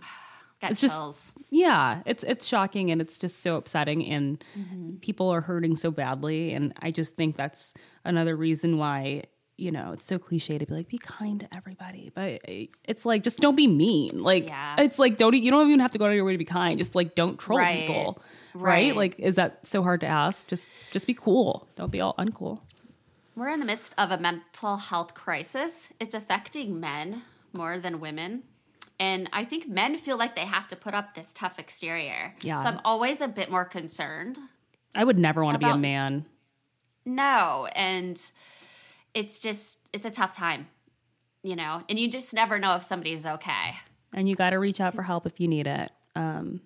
Got 0.66 0.72
it's 0.72 0.80
just 0.80 0.94
chills. 0.96 1.32
yeah, 1.50 2.02
it's 2.06 2.22
it's 2.22 2.44
shocking 2.44 2.90
and 2.90 3.00
it's 3.00 3.16
just 3.16 3.42
so 3.42 3.56
upsetting 3.56 4.06
and 4.06 4.42
Mm-hmm. 4.58 4.96
people 4.96 5.28
are 5.28 5.40
hurting 5.40 5.76
so 5.76 5.90
badly 5.90 6.52
and 6.52 6.72
I 6.82 6.90
just 6.90 7.16
think 7.16 7.36
that's 7.36 7.74
another 8.04 8.36
reason 8.36 8.78
why 8.78 9.24
you 9.58 9.70
know 9.70 9.92
it's 9.92 10.04
so 10.04 10.18
cliche 10.18 10.58
to 10.58 10.66
be 10.66 10.74
like 10.74 10.88
be 10.88 10.98
kind 10.98 11.40
to 11.40 11.48
everybody 11.54 12.10
but 12.14 12.42
it's 12.44 13.06
like 13.06 13.22
just 13.24 13.38
don't 13.40 13.56
be 13.56 13.66
mean 13.66 14.22
like 14.22 14.48
Yeah. 14.48 14.76
it's 14.80 14.98
like 14.98 15.16
don't 15.16 15.34
you 15.34 15.50
don't 15.50 15.66
even 15.66 15.80
have 15.80 15.92
to 15.92 15.98
go 15.98 16.04
out 16.04 16.08
of 16.10 16.14
your 16.14 16.26
way 16.26 16.32
to 16.32 16.38
be 16.38 16.44
kind 16.44 16.76
just 16.78 16.94
like 16.94 17.14
don't 17.14 17.38
troll 17.38 17.58
Right. 17.58 17.86
people 17.86 18.18
right. 18.52 18.62
Right. 18.62 18.96
like 18.96 19.18
is 19.18 19.36
that 19.36 19.60
so 19.66 19.82
hard 19.82 20.00
to 20.02 20.06
ask 20.06 20.46
just 20.46 20.68
just 20.92 21.06
be 21.06 21.14
cool 21.14 21.66
don't 21.76 21.90
be 21.90 22.02
all 22.02 22.14
uncool 22.18 22.60
We're 23.34 23.48
in 23.48 23.60
the 23.60 23.66
midst 23.66 23.94
of 23.96 24.10
a 24.10 24.18
mental 24.18 24.76
health 24.76 25.14
crisis. 25.14 25.88
It's 26.00 26.14
affecting 26.14 26.78
men 26.80 27.22
more 27.54 27.78
than 27.78 28.00
women. 28.00 28.42
And 28.98 29.28
I 29.32 29.44
think 29.44 29.68
men 29.68 29.98
feel 29.98 30.16
like 30.16 30.34
they 30.34 30.46
have 30.46 30.68
to 30.68 30.76
put 30.76 30.94
up 30.94 31.14
this 31.14 31.32
tough 31.32 31.58
exterior. 31.58 32.34
Yeah. 32.42 32.62
So 32.62 32.68
I'm 32.68 32.80
always 32.84 33.20
a 33.20 33.28
bit 33.28 33.50
more 33.50 33.64
concerned. 33.64 34.38
I 34.94 35.04
would 35.04 35.18
never 35.18 35.44
want 35.44 35.60
to 35.60 35.66
be 35.66 35.70
a 35.70 35.76
man 35.76 36.24
No. 37.04 37.68
And 37.74 38.20
it's 39.14 39.38
just, 39.38 39.78
it's 39.92 40.04
a 40.06 40.10
tough 40.10 40.36
time, 40.36 40.68
you 41.42 41.56
know? 41.56 41.82
And 41.88 41.98
you 41.98 42.10
just 42.10 42.34
never 42.34 42.58
know 42.58 42.74
if 42.76 42.84
somebody's 42.84 43.24
okay. 43.26 43.76
and 44.12 44.28
you 44.28 44.34
got 44.34 44.50
to 44.50 44.58
reach 44.58 44.80
out 44.80 44.94
for 44.94 45.02
help 45.02 45.26
if 45.26 45.38
you 45.40 45.46
need 45.46 45.66
it. 45.66 45.92
Um, 46.14 46.60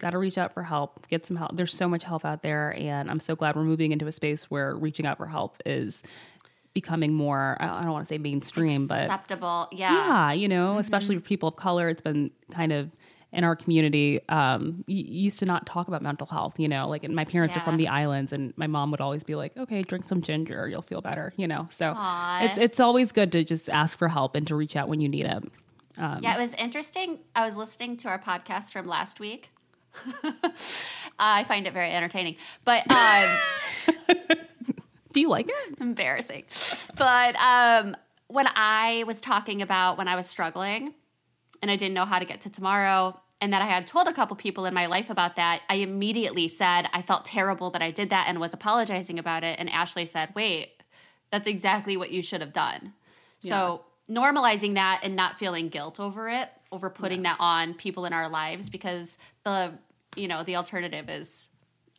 got 0.00 0.10
to 0.10 0.18
reach 0.18 0.38
out 0.38 0.52
for 0.54 0.62
help, 0.62 1.08
get 1.08 1.26
some 1.26 1.36
help. 1.36 1.56
There's 1.56 1.74
so 1.74 1.88
much 1.88 2.04
help 2.04 2.24
out 2.24 2.42
there, 2.42 2.74
and 2.78 3.10
I'm 3.10 3.18
so 3.18 3.34
glad 3.34 3.56
we're 3.56 3.64
moving 3.64 3.90
into 3.90 4.06
a 4.06 4.12
space 4.12 4.50
where 4.50 4.76
reaching 4.76 5.06
out 5.06 5.16
for 5.16 5.26
help 5.26 5.60
is 5.66 6.02
becoming 6.80 7.12
more. 7.12 7.56
I 7.58 7.82
don't 7.82 7.90
want 7.90 8.04
to 8.04 8.08
say 8.08 8.18
mainstream, 8.18 8.86
but 8.86 9.02
Acceptable. 9.02 9.66
Yeah. 9.72 9.92
yeah, 9.92 10.32
you 10.32 10.46
know, 10.46 10.78
especially 10.78 11.16
for 11.16 11.20
people 11.20 11.48
of 11.48 11.56
color, 11.56 11.88
it's 11.88 12.00
been 12.00 12.30
kind 12.52 12.70
of 12.70 12.88
in 13.32 13.42
our 13.42 13.56
community. 13.56 14.20
Um, 14.28 14.84
used 14.86 15.40
to 15.40 15.44
not 15.44 15.66
talk 15.66 15.88
about 15.88 16.02
mental 16.02 16.28
health, 16.28 16.60
you 16.60 16.68
know, 16.68 16.88
like 16.88 17.02
and 17.02 17.16
my 17.16 17.24
parents 17.24 17.56
are 17.56 17.60
from 17.60 17.78
the 17.78 17.88
islands, 17.88 18.32
and 18.32 18.56
my 18.56 18.68
mom 18.68 18.92
would 18.92 19.00
always 19.00 19.24
be 19.24 19.34
like, 19.34 19.58
"Okay, 19.58 19.82
drink 19.82 20.04
some 20.06 20.22
ginger, 20.22 20.68
you'll 20.68 20.82
feel 20.82 21.00
better," 21.00 21.32
you 21.36 21.48
know. 21.48 21.66
So 21.72 21.94
Aw. 21.96 22.44
it's 22.44 22.58
it's 22.58 22.78
always 22.78 23.10
good 23.10 23.32
to 23.32 23.42
just 23.42 23.68
ask 23.70 23.98
for 23.98 24.06
help 24.06 24.36
and 24.36 24.46
to 24.46 24.54
reach 24.54 24.76
out 24.76 24.88
when 24.88 25.00
you 25.00 25.08
need 25.08 25.24
it. 25.24 25.44
Yeah, 25.98 26.36
it 26.36 26.40
was 26.40 26.54
interesting. 26.54 27.18
I 27.34 27.44
was 27.44 27.56
listening 27.56 27.96
to 27.98 28.08
our 28.08 28.20
podcast 28.20 28.70
from 28.70 28.86
last 28.86 29.18
week. 29.18 29.50
I 31.18 31.42
find 31.44 31.66
it 31.66 31.72
very 31.72 31.90
entertaining, 31.90 32.36
but 32.64 32.88
um, 32.92 33.38
Do 35.18 35.22
you 35.22 35.30
like 35.30 35.48
it? 35.48 35.74
embarrassing. 35.80 36.44
But 36.96 37.34
um, 37.34 37.96
when 38.28 38.46
I 38.54 39.02
was 39.04 39.20
talking 39.20 39.62
about 39.62 39.98
when 39.98 40.06
I 40.06 40.14
was 40.14 40.28
struggling 40.28 40.94
and 41.60 41.72
I 41.72 41.74
didn't 41.74 41.94
know 41.94 42.04
how 42.04 42.20
to 42.20 42.24
get 42.24 42.40
to 42.42 42.50
tomorrow, 42.50 43.20
and 43.40 43.52
that 43.52 43.60
I 43.60 43.66
had 43.66 43.84
told 43.84 44.06
a 44.06 44.12
couple 44.12 44.36
people 44.36 44.64
in 44.64 44.74
my 44.74 44.86
life 44.86 45.10
about 45.10 45.34
that, 45.34 45.62
I 45.68 45.76
immediately 45.76 46.46
said 46.46 46.88
I 46.92 47.02
felt 47.02 47.24
terrible 47.24 47.68
that 47.72 47.82
I 47.82 47.90
did 47.90 48.10
that 48.10 48.26
and 48.28 48.38
was 48.38 48.54
apologizing 48.54 49.18
about 49.18 49.42
it. 49.42 49.58
And 49.58 49.68
Ashley 49.70 50.06
said, 50.06 50.28
Wait, 50.36 50.84
that's 51.32 51.48
exactly 51.48 51.96
what 51.96 52.12
you 52.12 52.22
should 52.22 52.40
have 52.40 52.52
done. 52.52 52.92
So 53.40 53.86
normalizing 54.08 54.74
that 54.74 55.00
and 55.02 55.16
not 55.16 55.36
feeling 55.36 55.68
guilt 55.68 55.98
over 55.98 56.28
it, 56.28 56.48
over 56.70 56.90
putting 56.90 57.22
that 57.22 57.38
on 57.40 57.74
people 57.74 58.04
in 58.04 58.12
our 58.12 58.28
lives, 58.28 58.70
because 58.70 59.18
the 59.44 59.72
you 60.14 60.28
know 60.28 60.44
the 60.44 60.54
alternative 60.54 61.10
is 61.10 61.47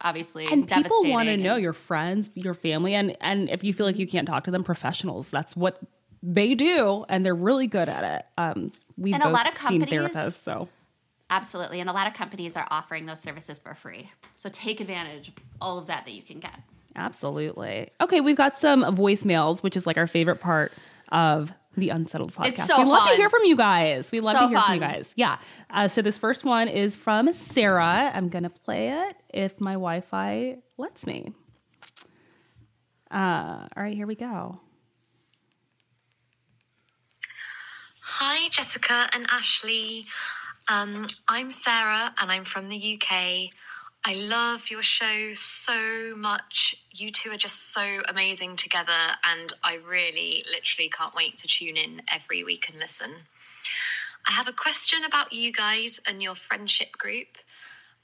obviously 0.02 0.45
and 0.47 0.68
people 0.70 1.04
want 1.06 1.28
to 1.28 1.36
know 1.38 1.56
your 1.56 1.74
friends 1.74 2.30
your 2.36 2.54
family 2.54 2.93
and 2.95 3.16
and 3.22 3.50
if 3.50 3.64
you 3.64 3.74
feel 3.74 3.86
like 3.86 3.97
you 4.00 4.08
can't 4.08 4.28
talk 4.28 4.43
to 4.45 4.52
them 4.52 4.64
professionals 4.64 5.30
that's 5.30 5.56
what 5.56 5.80
they 6.24 6.56
do 6.56 7.06
and 7.10 7.26
they're 7.26 7.36
really 7.36 7.68
good 7.68 7.89
at 7.89 8.04
it 8.20 8.26
um 8.38 8.72
we've 8.97 9.14
And 9.14 9.24
a 9.24 9.26
both 9.28 9.34
lot 9.34 9.47
of 9.52 9.58
seen 9.58 9.82
companies- 9.82 9.93
therapists 10.16 10.41
so 10.43 10.68
Absolutely. 11.32 11.80
And 11.80 11.88
a 11.88 11.93
lot 11.93 12.08
of 12.08 12.16
companies 12.16 12.58
are 12.58 12.68
offering 12.72 13.06
those 13.06 13.20
services 13.20 13.60
for 13.60 13.76
free. 13.76 14.10
So 14.36 14.50
take 14.52 14.82
advantage 14.82 15.28
of 15.28 15.36
all 15.62 15.78
of 15.78 15.86
that 15.86 16.06
that 16.06 16.12
you 16.14 16.24
can 16.24 16.39
get. 16.39 16.56
absolutely 16.95 17.89
okay 18.02 18.20
we've 18.20 18.36
got 18.36 18.58
some 18.58 18.84
voicemails 18.95 19.62
which 19.62 19.78
is 19.78 19.86
like 19.86 19.95
our 19.97 20.08
favorite 20.08 20.39
part 20.41 20.74
of 21.12 21.54
the 21.80 21.89
unsettled 21.89 22.34
podcast. 22.34 22.47
It's 22.47 22.65
so 22.67 22.80
we 22.80 22.86
love 22.86 23.07
to 23.07 23.15
hear 23.15 23.30
from 23.30 23.45
you 23.45 23.55
guys. 23.55 24.11
We 24.11 24.19
love 24.19 24.38
So 24.38 24.43
to 24.43 24.47
hear 24.49 24.59
from 24.59 24.73
you 24.75 24.80
guys. 24.80 25.13
Yeah. 25.15 25.38
Uh, 25.69 25.88
so 25.88 26.01
this 26.01 26.17
first 26.17 26.45
one 26.45 26.67
is 26.67 26.95
from 26.95 27.34
sarah. 27.34 28.11
I'm 28.13 28.30
gonna 28.30 28.49
play 28.49 28.89
it 28.89 29.15
if 29.34 29.59
my 29.59 29.73
wi-fi 29.73 30.57
lets 30.77 31.05
me. 31.07 31.34
Uh, 33.11 33.65
all 33.75 33.84
right 33.84 33.95
here 33.95 34.07
we 34.07 34.15
go. 34.15 34.59
Hi, 38.01 38.49
Jessica 38.49 39.09
and 39.13 39.25
Ashley. 39.32 40.05
Um, 40.67 41.07
I'm 41.27 41.49
Sarah 41.49 42.13
and 42.19 42.32
I'm 42.32 42.43
from 42.43 42.67
the 42.67 42.75
UK. 42.99 43.49
I 44.06 44.14
love 44.14 44.72
your 44.72 44.82
show 44.82 45.34
so 45.34 46.16
much. 46.16 46.74
You 46.89 47.12
two 47.12 47.32
are 47.32 47.38
just 47.38 47.74
so 47.74 48.02
amazing 48.08 48.56
together, 48.56 49.18
and 49.30 49.52
I 49.62 49.76
really, 49.76 50.43
literally 50.50 50.89
can't 50.89 51.14
wait 51.14 51.36
to 51.38 51.47
tune 51.47 51.76
in 51.76 52.02
every 52.12 52.41
week 52.41 52.70
and 52.70 52.80
listen. 52.80 53.12
I 54.28 54.32
have 54.32 54.47
a 54.47 54.54
question 54.54 55.04
about 55.04 55.34
you 55.34 55.52
guys 55.52 56.00
and 56.08 56.24
your 56.24 56.36
friendship 56.36 56.93
group. 56.93 57.39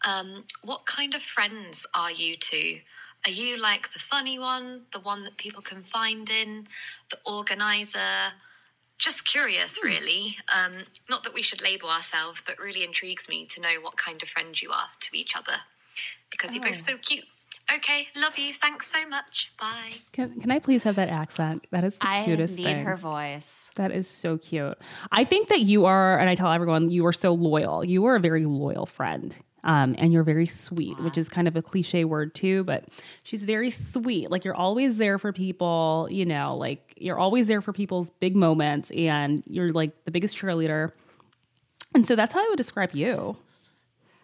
Um, 0.06 0.44
what 0.64 0.86
kind 0.86 1.16
of 1.16 1.22
friends 1.22 1.86
are 1.96 2.12
you 2.12 2.36
two? 2.36 2.80
Are 3.26 3.32
you 3.32 3.58
like 3.58 3.94
the 3.94 4.00
funny 4.00 4.38
one, 4.38 4.82
the 4.92 5.00
one 5.00 5.24
that 5.24 5.38
people 5.38 5.62
can 5.62 5.82
find 5.82 6.30
in, 6.30 6.68
the 7.10 7.20
organizer? 7.26 8.34
Just 8.98 9.26
curious, 9.26 9.80
really. 9.82 10.38
Um, 10.54 10.74
not 11.10 11.24
that 11.24 11.34
we 11.34 11.42
should 11.42 11.64
label 11.64 11.90
ourselves, 11.90 12.44
but 12.46 12.60
really 12.60 12.84
intrigues 12.84 13.30
me 13.30 13.46
to 13.48 13.62
know 13.62 13.80
what 13.82 13.98
kind 13.98 14.22
of 14.22 14.28
friends 14.28 14.62
you 14.62 14.72
are 14.72 14.90
to 15.00 15.18
each 15.18 15.38
other 15.38 15.62
because 16.38 16.56
you're 16.56 16.64
both 16.64 16.80
so 16.80 16.98
cute. 16.98 17.26
Okay, 17.74 18.08
love 18.16 18.38
you. 18.38 18.54
Thanks 18.54 18.92
so 18.92 19.08
much. 19.08 19.52
Bye. 19.60 19.96
Can, 20.12 20.40
can 20.40 20.52
I 20.52 20.60
please 20.60 20.84
have 20.84 20.96
that 20.98 21.10
accent? 21.10 21.66
That 21.72 21.84
is 21.84 21.98
the 21.98 22.08
I 22.08 22.24
cutest 22.24 22.58
need 22.58 22.78
her 22.78 22.96
voice. 22.96 23.70
That 23.76 23.92
is 23.92 24.08
so 24.08 24.38
cute. 24.38 24.78
I 25.12 25.24
think 25.24 25.48
that 25.48 25.62
you 25.62 25.86
are, 25.86 26.20
and 26.20 26.30
I 26.30 26.36
tell 26.36 26.52
everyone, 26.52 26.92
you 26.92 27.06
are 27.08 27.14
so 27.14 27.34
loyal. 27.34 27.84
You 27.84 28.06
are 28.06 28.16
a 28.16 28.20
very 28.20 28.46
loyal 28.46 28.86
friend. 28.86 29.36
Um, 29.64 29.96
and 29.98 30.14
you're 30.14 30.22
very 30.22 30.46
sweet, 30.46 31.00
which 31.00 31.18
is 31.18 31.28
kind 31.28 31.48
of 31.48 31.56
a 31.56 31.62
cliche 31.64 32.06
word 32.06 32.36
too, 32.36 32.64
but 32.66 32.86
she's 33.24 33.46
very 33.46 33.72
sweet. 33.72 34.30
Like 34.30 34.46
you're 34.46 34.54
always 34.56 34.98
there 35.00 35.18
for 35.18 35.34
people, 35.34 36.08
you 36.12 36.24
know, 36.24 36.56
like 36.56 36.94
you're 36.98 37.18
always 37.18 37.48
there 37.48 37.62
for 37.62 37.74
people's 37.74 38.12
big 38.12 38.36
moments 38.36 38.92
and 38.92 39.44
you're 39.48 39.72
like 39.72 40.06
the 40.06 40.12
biggest 40.12 40.38
cheerleader. 40.38 40.92
And 41.96 42.06
so 42.06 42.16
that's 42.16 42.32
how 42.32 42.46
I 42.46 42.50
would 42.50 42.58
describe 42.58 42.94
you. 42.94 43.38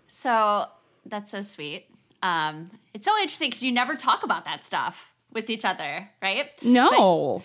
So 0.08 0.68
that's 1.08 1.32
so 1.32 1.42
sweet. 1.42 1.88
Um, 2.24 2.72
it's 2.94 3.06
so 3.06 3.18
interesting 3.20 3.50
because 3.50 3.64
you 3.64 3.72
never 3.72 3.96
talk 3.96 4.24
about 4.24 4.46
that 4.46 4.66
stuff 4.66 5.00
with 5.32 5.50
each 5.50 5.66
other, 5.66 6.10
right? 6.22 6.48
No. 6.62 7.44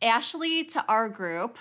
Ashley 0.00 0.64
to 0.64 0.84
our 0.88 1.08
group 1.08 1.58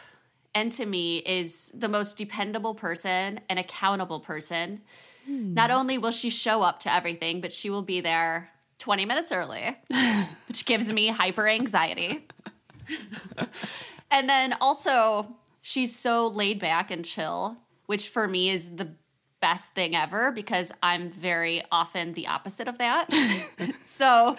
and 0.56 0.72
to 0.74 0.86
me 0.86 1.18
is 1.18 1.72
the 1.74 1.88
most 1.88 2.16
dependable 2.18 2.76
person 2.76 3.40
and 3.50 3.60
accountable 3.60 4.20
person. 4.20 4.82
Not 5.26 5.72
only 5.72 5.98
will 5.98 6.12
she 6.12 6.30
show 6.30 6.62
up 6.62 6.82
to 6.82 6.94
everything, 6.94 7.40
but 7.40 7.54
she 7.54 7.70
will 7.70 7.82
be 7.82 8.02
there 8.02 8.50
20 8.80 9.06
minutes 9.06 9.32
early, 9.32 9.78
which 10.48 10.66
gives 10.66 10.92
me 10.92 11.08
hyper 11.08 11.48
anxiety. 11.48 12.28
and 14.12 14.28
then 14.28 14.54
also, 14.60 15.34
she's 15.62 15.96
so 15.96 16.28
laid 16.28 16.60
back 16.60 16.92
and 16.92 17.06
chill, 17.06 17.58
which 17.86 18.10
for 18.10 18.28
me 18.28 18.50
is 18.50 18.76
the 18.76 18.94
best 19.44 19.74
thing 19.74 19.94
ever 19.94 20.32
because 20.32 20.72
I'm 20.82 21.12
very 21.12 21.62
often 21.70 22.14
the 22.14 22.28
opposite 22.28 22.70
of 22.70 22.78
that. 22.78 23.12
so 23.84 24.38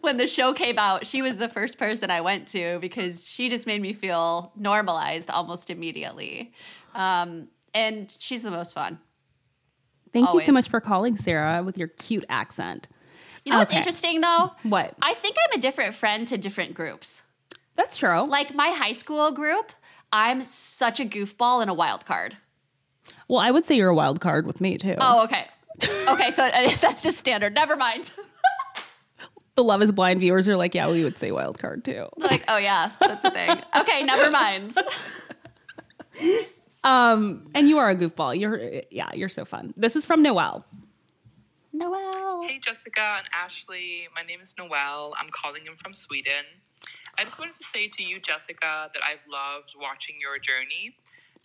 when 0.00 0.16
the 0.16 0.26
show 0.26 0.52
came 0.52 0.76
out, 0.76 1.06
she 1.06 1.22
was 1.22 1.36
the 1.36 1.48
first 1.48 1.78
person 1.78 2.10
I 2.10 2.20
went 2.20 2.48
to 2.48 2.80
because 2.80 3.24
she 3.24 3.48
just 3.48 3.64
made 3.64 3.80
me 3.80 3.92
feel 3.92 4.50
normalized 4.56 5.30
almost 5.30 5.70
immediately. 5.70 6.52
Um, 6.96 7.46
and 7.72 8.12
she's 8.18 8.42
the 8.42 8.50
most 8.50 8.74
fun. 8.74 8.98
Thank 10.12 10.34
you 10.34 10.40
so 10.40 10.50
much 10.50 10.68
for 10.68 10.80
calling, 10.80 11.16
Sarah, 11.16 11.62
with 11.62 11.78
your 11.78 11.88
cute 11.88 12.24
accent. 12.28 12.88
You 13.44 13.52
know 13.52 13.58
what's 13.58 13.72
interesting 13.72 14.20
though? 14.20 14.50
What? 14.64 14.94
I 15.00 15.14
think 15.14 15.36
I'm 15.44 15.56
a 15.56 15.62
different 15.62 15.94
friend 15.94 16.26
to 16.26 16.36
different 16.36 16.74
groups. 16.74 17.22
That's 17.76 17.96
true. 17.96 18.26
Like 18.26 18.52
my 18.52 18.70
high 18.70 18.92
school 18.92 19.30
group, 19.30 19.70
I'm 20.12 20.42
such 20.42 20.98
a 20.98 21.04
goofball 21.04 21.60
and 21.60 21.70
a 21.70 21.74
wild 21.74 22.04
card. 22.04 22.36
Well, 23.28 23.40
I 23.40 23.50
would 23.50 23.64
say 23.64 23.76
you're 23.76 23.88
a 23.88 23.94
wild 23.94 24.20
card 24.20 24.46
with 24.46 24.60
me 24.60 24.76
too. 24.78 24.96
Oh, 24.98 25.24
okay. 25.24 25.46
Okay, 26.08 26.30
so 26.30 26.44
uh, 26.44 26.70
that's 26.80 27.02
just 27.02 27.18
standard. 27.18 27.54
Never 27.54 27.76
mind. 27.76 28.12
The 29.56 29.64
Love 29.64 29.82
is 29.82 29.92
Blind 29.92 30.20
viewers 30.20 30.48
are 30.48 30.56
like, 30.56 30.74
yeah, 30.74 30.88
we 30.90 31.04
would 31.04 31.16
say 31.16 31.30
wild 31.30 31.58
card 31.58 31.84
too. 31.84 32.08
like, 32.16 32.42
oh 32.48 32.56
yeah, 32.56 32.90
that's 33.00 33.22
the 33.22 33.30
thing. 33.30 33.60
Okay, 33.76 34.02
never 34.02 34.30
mind. 34.30 34.76
Um, 36.84 37.48
and 37.54 37.66
you 37.66 37.78
are 37.78 37.88
a 37.88 37.96
goofball. 37.96 38.38
You're 38.38 38.82
yeah, 38.90 39.10
you're 39.14 39.30
so 39.30 39.46
fun. 39.46 39.72
This 39.74 39.96
is 39.96 40.04
from 40.04 40.22
Noelle. 40.22 40.66
Noelle. 41.72 42.42
Hey, 42.42 42.58
Jessica 42.58 43.16
and 43.16 43.26
Ashley. 43.32 44.06
My 44.14 44.22
name 44.22 44.40
is 44.40 44.54
Noelle. 44.58 45.14
I'm 45.18 45.30
calling 45.30 45.62
in 45.66 45.76
from 45.76 45.94
Sweden. 45.94 46.44
I 47.18 47.24
just 47.24 47.38
wanted 47.38 47.54
to 47.54 47.64
say 47.64 47.88
to 47.88 48.02
you, 48.04 48.20
Jessica, 48.20 48.90
that 48.92 49.02
I've 49.02 49.20
loved 49.32 49.74
watching 49.80 50.16
your 50.20 50.38
journey. 50.38 50.96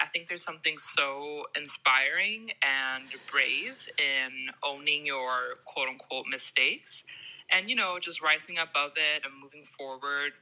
I 0.01 0.05
think 0.05 0.27
there's 0.27 0.43
something 0.43 0.77
so 0.77 1.45
inspiring 1.57 2.51
and 2.61 3.05
brave 3.31 3.87
in 3.97 4.31
owning 4.63 5.05
your 5.05 5.57
quote 5.65 5.89
unquote 5.89 6.25
mistakes 6.29 7.03
and, 7.51 7.69
you 7.69 7.75
know, 7.75 7.99
just 7.99 8.21
rising 8.21 8.57
above 8.57 8.91
it 8.95 9.23
and 9.25 9.33
moving 9.41 9.63
forward. 9.63 10.33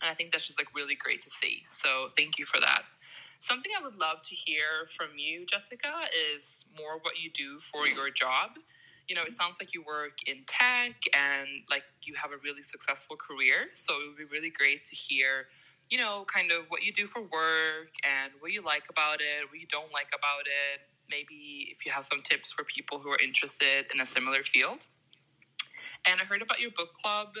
And 0.00 0.10
I 0.10 0.14
think 0.14 0.32
that's 0.32 0.46
just 0.46 0.60
like 0.60 0.68
really 0.74 0.94
great 0.94 1.20
to 1.20 1.30
see. 1.30 1.62
So 1.66 2.08
thank 2.16 2.38
you 2.38 2.44
for 2.44 2.60
that. 2.60 2.82
Something 3.40 3.72
I 3.78 3.82
would 3.82 3.98
love 3.98 4.22
to 4.22 4.34
hear 4.34 4.86
from 4.96 5.16
you, 5.16 5.46
Jessica, 5.46 5.92
is 6.34 6.64
more 6.76 6.98
what 7.02 7.20
you 7.22 7.30
do 7.30 7.58
for 7.60 7.86
your 7.86 8.10
job. 8.10 8.50
You 9.08 9.14
know, 9.14 9.22
it 9.22 9.32
sounds 9.32 9.58
like 9.60 9.74
you 9.74 9.82
work 9.82 10.18
in 10.26 10.44
tech 10.46 10.96
and 11.16 11.48
like 11.70 11.84
you 12.02 12.14
have 12.14 12.32
a 12.32 12.36
really 12.42 12.62
successful 12.62 13.16
career. 13.16 13.68
So 13.72 13.94
it 13.94 14.08
would 14.08 14.18
be 14.18 14.24
really 14.24 14.50
great 14.50 14.84
to 14.84 14.96
hear, 14.96 15.46
you 15.90 15.98
know, 15.98 16.24
kind 16.32 16.50
of 16.52 16.66
what 16.68 16.82
you 16.82 16.92
do 16.92 17.06
for 17.06 17.20
work 17.22 17.92
and 18.04 18.32
what 18.40 18.52
you 18.52 18.62
like 18.62 18.84
about 18.90 19.20
it, 19.20 19.48
what 19.50 19.58
you 19.58 19.66
don't 19.66 19.92
like 19.92 20.08
about 20.08 20.46
it. 20.46 20.86
Maybe 21.10 21.68
if 21.70 21.86
you 21.86 21.92
have 21.92 22.04
some 22.04 22.20
tips 22.22 22.52
for 22.52 22.64
people 22.64 22.98
who 22.98 23.10
are 23.10 23.18
interested 23.22 23.86
in 23.94 24.00
a 24.00 24.06
similar 24.06 24.42
field. 24.42 24.86
And 26.06 26.20
I 26.20 26.24
heard 26.24 26.42
about 26.42 26.60
your 26.60 26.70
book 26.70 26.94
club 26.94 27.36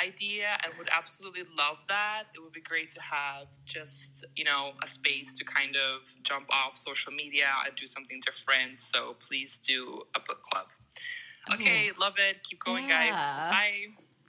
idea 0.00 0.58
and 0.64 0.72
would 0.78 0.88
absolutely 0.96 1.42
love 1.58 1.78
that. 1.88 2.24
It 2.34 2.40
would 2.40 2.52
be 2.52 2.60
great 2.60 2.88
to 2.90 3.00
have 3.02 3.48
just, 3.64 4.24
you 4.36 4.44
know, 4.44 4.72
a 4.82 4.86
space 4.86 5.36
to 5.38 5.44
kind 5.44 5.76
of 5.76 6.14
jump 6.22 6.46
off 6.50 6.76
social 6.76 7.12
media 7.12 7.46
and 7.66 7.74
do 7.74 7.86
something 7.86 8.20
different. 8.24 8.80
So 8.80 9.16
please 9.26 9.58
do 9.58 10.02
a 10.14 10.20
book 10.20 10.42
club. 10.42 10.66
Okay, 11.52 11.90
love 11.98 12.14
it. 12.18 12.42
Keep 12.44 12.62
going, 12.64 12.88
guys. 12.88 13.14
Bye. 13.14 13.86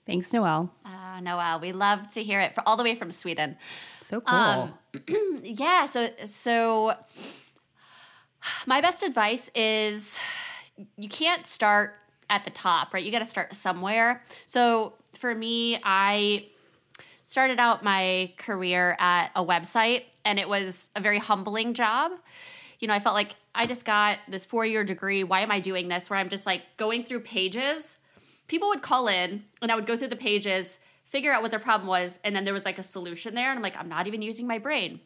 Thanks, 0.10 0.34
Noelle. 0.34 0.74
Uh, 0.84 1.20
Noel, 1.20 1.60
we 1.60 1.72
love 1.72 2.10
to 2.14 2.24
hear 2.24 2.42
it 2.42 2.56
for 2.56 2.64
all 2.66 2.76
the 2.76 2.84
way 2.84 2.96
from 2.96 3.12
Sweden. 3.12 3.56
So 4.02 4.22
cool. 4.22 4.36
Um, 4.36 4.74
yeah, 5.44 5.86
so 5.86 6.10
so 6.26 6.96
my 8.66 8.82
best 8.82 9.04
advice 9.04 9.52
is 9.54 10.18
you 10.98 11.10
can't 11.10 11.46
start 11.46 11.94
at 12.28 12.44
the 12.44 12.50
top, 12.50 12.92
right? 12.92 13.04
You 13.04 13.12
got 13.12 13.20
to 13.20 13.26
start 13.26 13.54
somewhere. 13.54 14.24
So 14.48 14.94
for 15.14 15.36
me, 15.36 15.80
I 15.84 16.48
started 17.24 17.60
out 17.60 17.84
my 17.84 18.34
career 18.38 18.98
at 19.00 19.30
a 19.36 19.46
website 19.46 20.06
and 20.26 20.40
it 20.40 20.50
was 20.50 20.90
a 20.96 21.02
very 21.02 21.20
humbling 21.20 21.76
job. 21.76 22.14
You 22.80 22.88
know, 22.88 22.96
I 22.96 23.00
felt 23.00 23.14
like 23.14 23.36
I 23.54 23.68
just 23.68 23.86
got 23.86 24.18
this 24.28 24.44
4-year 24.44 24.86
degree. 24.86 25.24
Why 25.24 25.42
am 25.42 25.52
I 25.52 25.60
doing 25.60 25.88
this? 25.88 26.10
Where 26.10 26.18
I'm 26.18 26.30
just 26.30 26.48
like 26.48 26.64
going 26.78 27.04
through 27.04 27.20
pages. 27.20 27.98
People 28.50 28.68
would 28.68 28.82
call 28.82 29.08
in 29.08 29.46
and 29.62 29.72
I 29.72 29.76
would 29.76 29.88
go 29.88 29.96
through 29.96 30.10
the 30.10 30.18
pages, 30.18 30.78
figure 31.06 31.32
out 31.32 31.42
what 31.42 31.52
their 31.52 31.60
problem 31.62 31.88
was, 31.88 32.20
and 32.26 32.36
then 32.36 32.44
there 32.44 32.54
was 32.54 32.66
like 32.66 32.78
a 32.78 32.84
solution 32.84 33.34
there 33.34 33.50
and 33.50 33.58
I'm 33.58 33.64
like 33.64 33.78
I'm 33.78 33.88
not 33.88 34.08
even 34.08 34.22
using 34.22 34.46
my 34.46 34.58
brain 34.58 35.00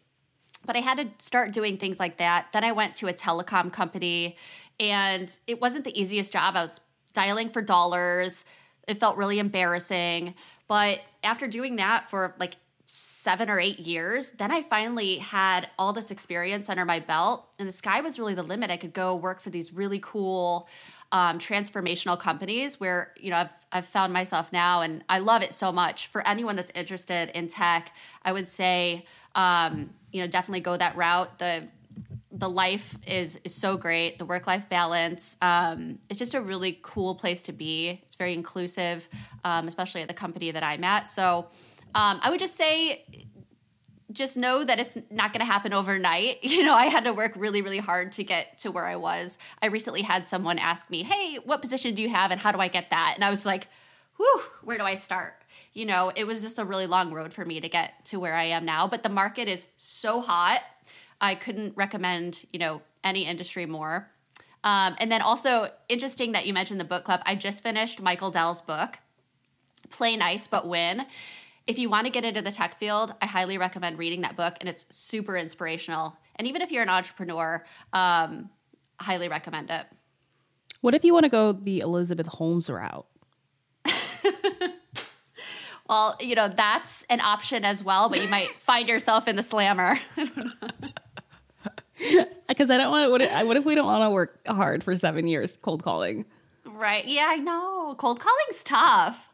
but 0.66 0.76
I 0.76 0.80
had 0.80 0.98
to 0.98 1.24
start 1.24 1.52
doing 1.52 1.78
things 1.78 2.00
like 2.00 2.18
that. 2.18 2.48
Then 2.54 2.64
I 2.64 2.72
went 2.72 2.96
to 2.96 3.08
a 3.08 3.14
telecom 3.14 3.72
company 3.72 4.38
and 4.80 5.36
it 5.48 5.62
wasn't 5.62 5.84
the 5.84 6.00
easiest 6.00 6.32
job. 6.32 6.56
I 6.56 6.62
was 6.62 6.80
dialing 7.14 7.50
for 7.50 7.62
dollars. 7.62 8.44
It 8.88 9.00
felt 9.00 9.18
really 9.18 9.40
embarrassing. 9.40 10.36
But 10.68 11.00
after 11.24 11.48
doing 11.48 11.78
that 11.78 12.10
for 12.10 12.36
like 12.40 12.56
seven 12.86 13.50
or 13.50 13.60
eight 13.60 13.80
years, 13.80 14.32
then 14.38 14.52
I 14.52 14.64
finally 14.64 15.18
had 15.18 15.70
all 15.78 15.94
this 15.94 16.12
experience 16.12 16.70
under 16.70 16.86
my 16.86 17.00
belt 17.00 17.46
and 17.60 17.68
the 17.68 17.74
sky 17.74 18.02
was 18.02 18.20
really 18.20 18.36
the 18.36 18.44
limit. 18.44 18.72
I 18.72 18.78
could 18.78 18.94
go 18.94 19.16
work 19.16 19.42
for 19.42 19.50
these 19.50 19.74
really 19.74 20.00
cool 20.02 20.68
um, 21.14 21.38
transformational 21.38 22.20
companies 22.20 22.80
where 22.80 23.14
you 23.18 23.30
know 23.30 23.38
I've 23.38 23.50
I've 23.72 23.86
found 23.86 24.12
myself 24.12 24.52
now, 24.52 24.82
and 24.82 25.04
I 25.08 25.20
love 25.20 25.42
it 25.44 25.54
so 25.54 25.72
much. 25.72 26.08
For 26.08 26.28
anyone 26.28 26.56
that's 26.56 26.72
interested 26.76 27.30
in 27.30 27.48
tech, 27.48 27.92
I 28.24 28.34
would 28.34 28.50
say 28.50 29.06
um, 29.36 29.92
you 30.12 30.22
know 30.22 30.28
definitely 30.28 30.62
go 30.62 30.76
that 30.76 30.98
route. 30.98 31.40
The 31.40 31.68
the 32.32 32.50
life 32.50 32.98
is 33.06 33.40
is 33.44 33.54
so 33.54 33.78
great. 33.78 34.18
The 34.18 34.26
work 34.26 34.48
life 34.48 34.68
balance. 34.68 35.38
Um, 35.42 36.00
it's 36.10 36.18
just 36.18 36.34
a 36.34 36.42
really 36.42 36.80
cool 36.82 37.14
place 37.14 37.44
to 37.44 37.54
be. 37.54 38.02
It's 38.08 38.16
very 38.16 38.34
inclusive, 38.34 39.08
um, 39.46 39.68
especially 39.68 40.02
at 40.02 40.08
the 40.08 40.16
company 40.16 40.50
that 40.50 40.64
I'm 40.64 40.84
at. 40.84 41.10
So 41.10 41.48
um, 41.94 42.20
I 42.24 42.32
would 42.32 42.40
just 42.40 42.58
say 42.58 43.06
just 44.14 44.38
know 44.38 44.64
that 44.64 44.80
it's 44.80 44.98
not 45.10 45.34
going 45.34 45.40
to 45.40 45.52
happen 45.52 45.74
overnight. 45.74 46.38
You 46.54 46.64
know, 46.64 46.76
I 46.76 46.86
had 46.86 47.04
to 47.06 47.14
work 47.14 47.34
really, 47.36 47.62
really 47.64 47.80
hard 47.80 48.12
to 48.14 48.24
get 48.24 48.60
to 48.60 48.72
where 48.72 48.86
I 48.86 48.96
was. 48.96 49.40
I 49.62 49.66
recently 49.66 50.04
had 50.04 50.28
someone 50.28 50.60
ask 50.60 50.88
me, 50.90 51.02
Hey, 51.04 51.40
what 51.44 51.62
position 51.62 51.96
do 51.96 52.02
you 52.02 52.10
have 52.10 52.30
and 52.30 52.40
how 52.40 52.52
do 52.52 52.60
I 52.60 52.68
get 52.68 52.92
that? 52.92 53.14
And 53.16 53.24
I 53.24 53.32
was 53.32 53.46
like, 53.46 53.68
Whew, 54.18 54.44
where 54.64 54.78
do 54.78 54.84
I 54.84 54.96
start? 54.96 55.34
You 55.74 55.86
know, 55.86 56.12
it 56.16 56.26
was 56.26 56.42
just 56.42 56.60
a 56.60 56.66
really 56.66 56.86
long 56.86 57.12
road 57.12 57.34
for 57.34 57.44
me 57.44 57.60
to 57.60 57.68
get 57.68 58.06
to 58.06 58.20
where 58.20 58.36
I 58.36 58.44
am 58.46 58.66
now. 58.66 58.88
But 58.88 59.02
the 59.02 59.10
market 59.10 59.48
is 59.48 59.66
so 59.78 60.22
hot. 60.22 60.62
I 61.20 61.34
couldn't 61.34 61.76
recommend, 61.76 62.46
you 62.52 62.60
know, 62.60 62.82
any 63.04 63.26
industry 63.26 63.66
more. 63.66 64.10
Um, 64.64 64.96
and 65.00 65.12
then 65.12 65.22
also 65.22 65.72
interesting 65.90 66.34
that 66.34 66.46
you 66.46 66.54
mentioned 66.54 66.80
the 66.80 66.86
book 66.86 67.04
club. 67.04 67.22
I 67.26 67.36
just 67.36 67.64
finished 67.64 68.02
Michael 68.02 68.32
Dell's 68.32 68.62
book, 68.62 69.00
Play 69.90 70.16
Nice 70.16 70.48
But 70.48 70.68
Win. 70.68 71.06
If 71.66 71.80
you 71.80 71.90
want 71.90 72.06
to 72.06 72.12
get 72.12 72.26
into 72.26 72.42
the 72.42 72.52
tech 72.52 72.78
field, 72.78 73.14
I 73.22 73.26
highly 73.26 73.58
recommend 73.58 73.98
reading 73.98 74.22
that 74.22 74.36
book, 74.36 74.56
and 74.60 74.68
it's 74.68 74.86
super 74.90 75.38
inspirational. 75.38 76.18
And 76.36 76.48
even 76.48 76.62
if 76.62 76.72
you're 76.72 76.84
an 76.84 76.90
entrepreneur, 76.90 77.64
um, 77.94 78.50
highly 79.00 79.30
recommend 79.30 79.70
it. 79.70 79.86
what 80.82 80.94
if 80.94 81.04
you 81.06 81.14
want 81.14 81.24
to 81.24 81.30
go 81.30 81.54
the 81.54 81.80
Elizabeth 81.80 82.28
Holmes 82.28 82.70
route? 82.70 83.06
Well, 85.90 86.18
you 86.22 86.34
know 86.34 86.48
that's 86.48 87.06
an 87.10 87.20
option 87.20 87.66
as 87.66 87.84
well, 87.84 88.10
but 88.10 88.22
you 88.22 88.30
might 88.30 88.48
find 88.66 88.88
yourself 88.88 89.28
in 89.28 89.36
the 89.36 89.44
slammer. 89.44 90.00
Because 92.50 92.70
I 92.70 92.78
don't 92.78 92.92
want. 92.92 93.12
What 93.12 93.22
if, 93.22 93.46
what 93.48 93.56
if 93.56 93.64
we 93.64 93.76
don't 93.76 93.86
want 93.86 94.04
to 94.04 94.10
work 94.10 94.46
hard 94.46 94.84
for 94.84 94.96
seven 94.98 95.26
years 95.28 95.54
cold 95.62 95.84
calling? 95.84 96.26
right? 96.66 97.06
Yeah, 97.06 97.28
I 97.30 97.38
know. 97.38 97.96
Cold 97.98 98.20
calling's 98.20 98.64
tough. 98.64 99.30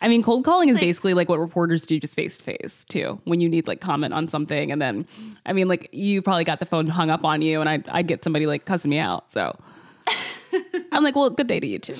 I 0.00 0.08
mean, 0.08 0.22
cold 0.22 0.44
calling 0.44 0.68
is 0.68 0.74
like- 0.74 0.82
basically 0.82 1.14
like 1.14 1.28
what 1.28 1.38
reporters 1.38 1.86
do 1.86 1.98
just 1.98 2.14
face 2.14 2.36
to 2.36 2.44
face 2.44 2.84
too. 2.84 3.20
When 3.24 3.40
you 3.40 3.48
need 3.48 3.66
like 3.66 3.80
comment 3.80 4.12
on 4.12 4.28
something, 4.28 4.70
and 4.70 4.80
then, 4.80 5.06
I 5.46 5.52
mean, 5.52 5.68
like 5.68 5.88
you 5.92 6.20
probably 6.22 6.44
got 6.44 6.58
the 6.58 6.66
phone 6.66 6.86
hung 6.86 7.10
up 7.10 7.24
on 7.24 7.42
you, 7.42 7.60
and 7.60 7.68
I 7.68 7.82
I 7.88 8.02
get 8.02 8.22
somebody 8.24 8.46
like 8.46 8.64
cussing 8.64 8.90
me 8.90 8.98
out. 8.98 9.30
So 9.32 9.58
I'm 10.92 11.02
like, 11.02 11.16
well, 11.16 11.30
good 11.30 11.46
day 11.46 11.60
to 11.60 11.66
you 11.66 11.78
too. 11.78 11.96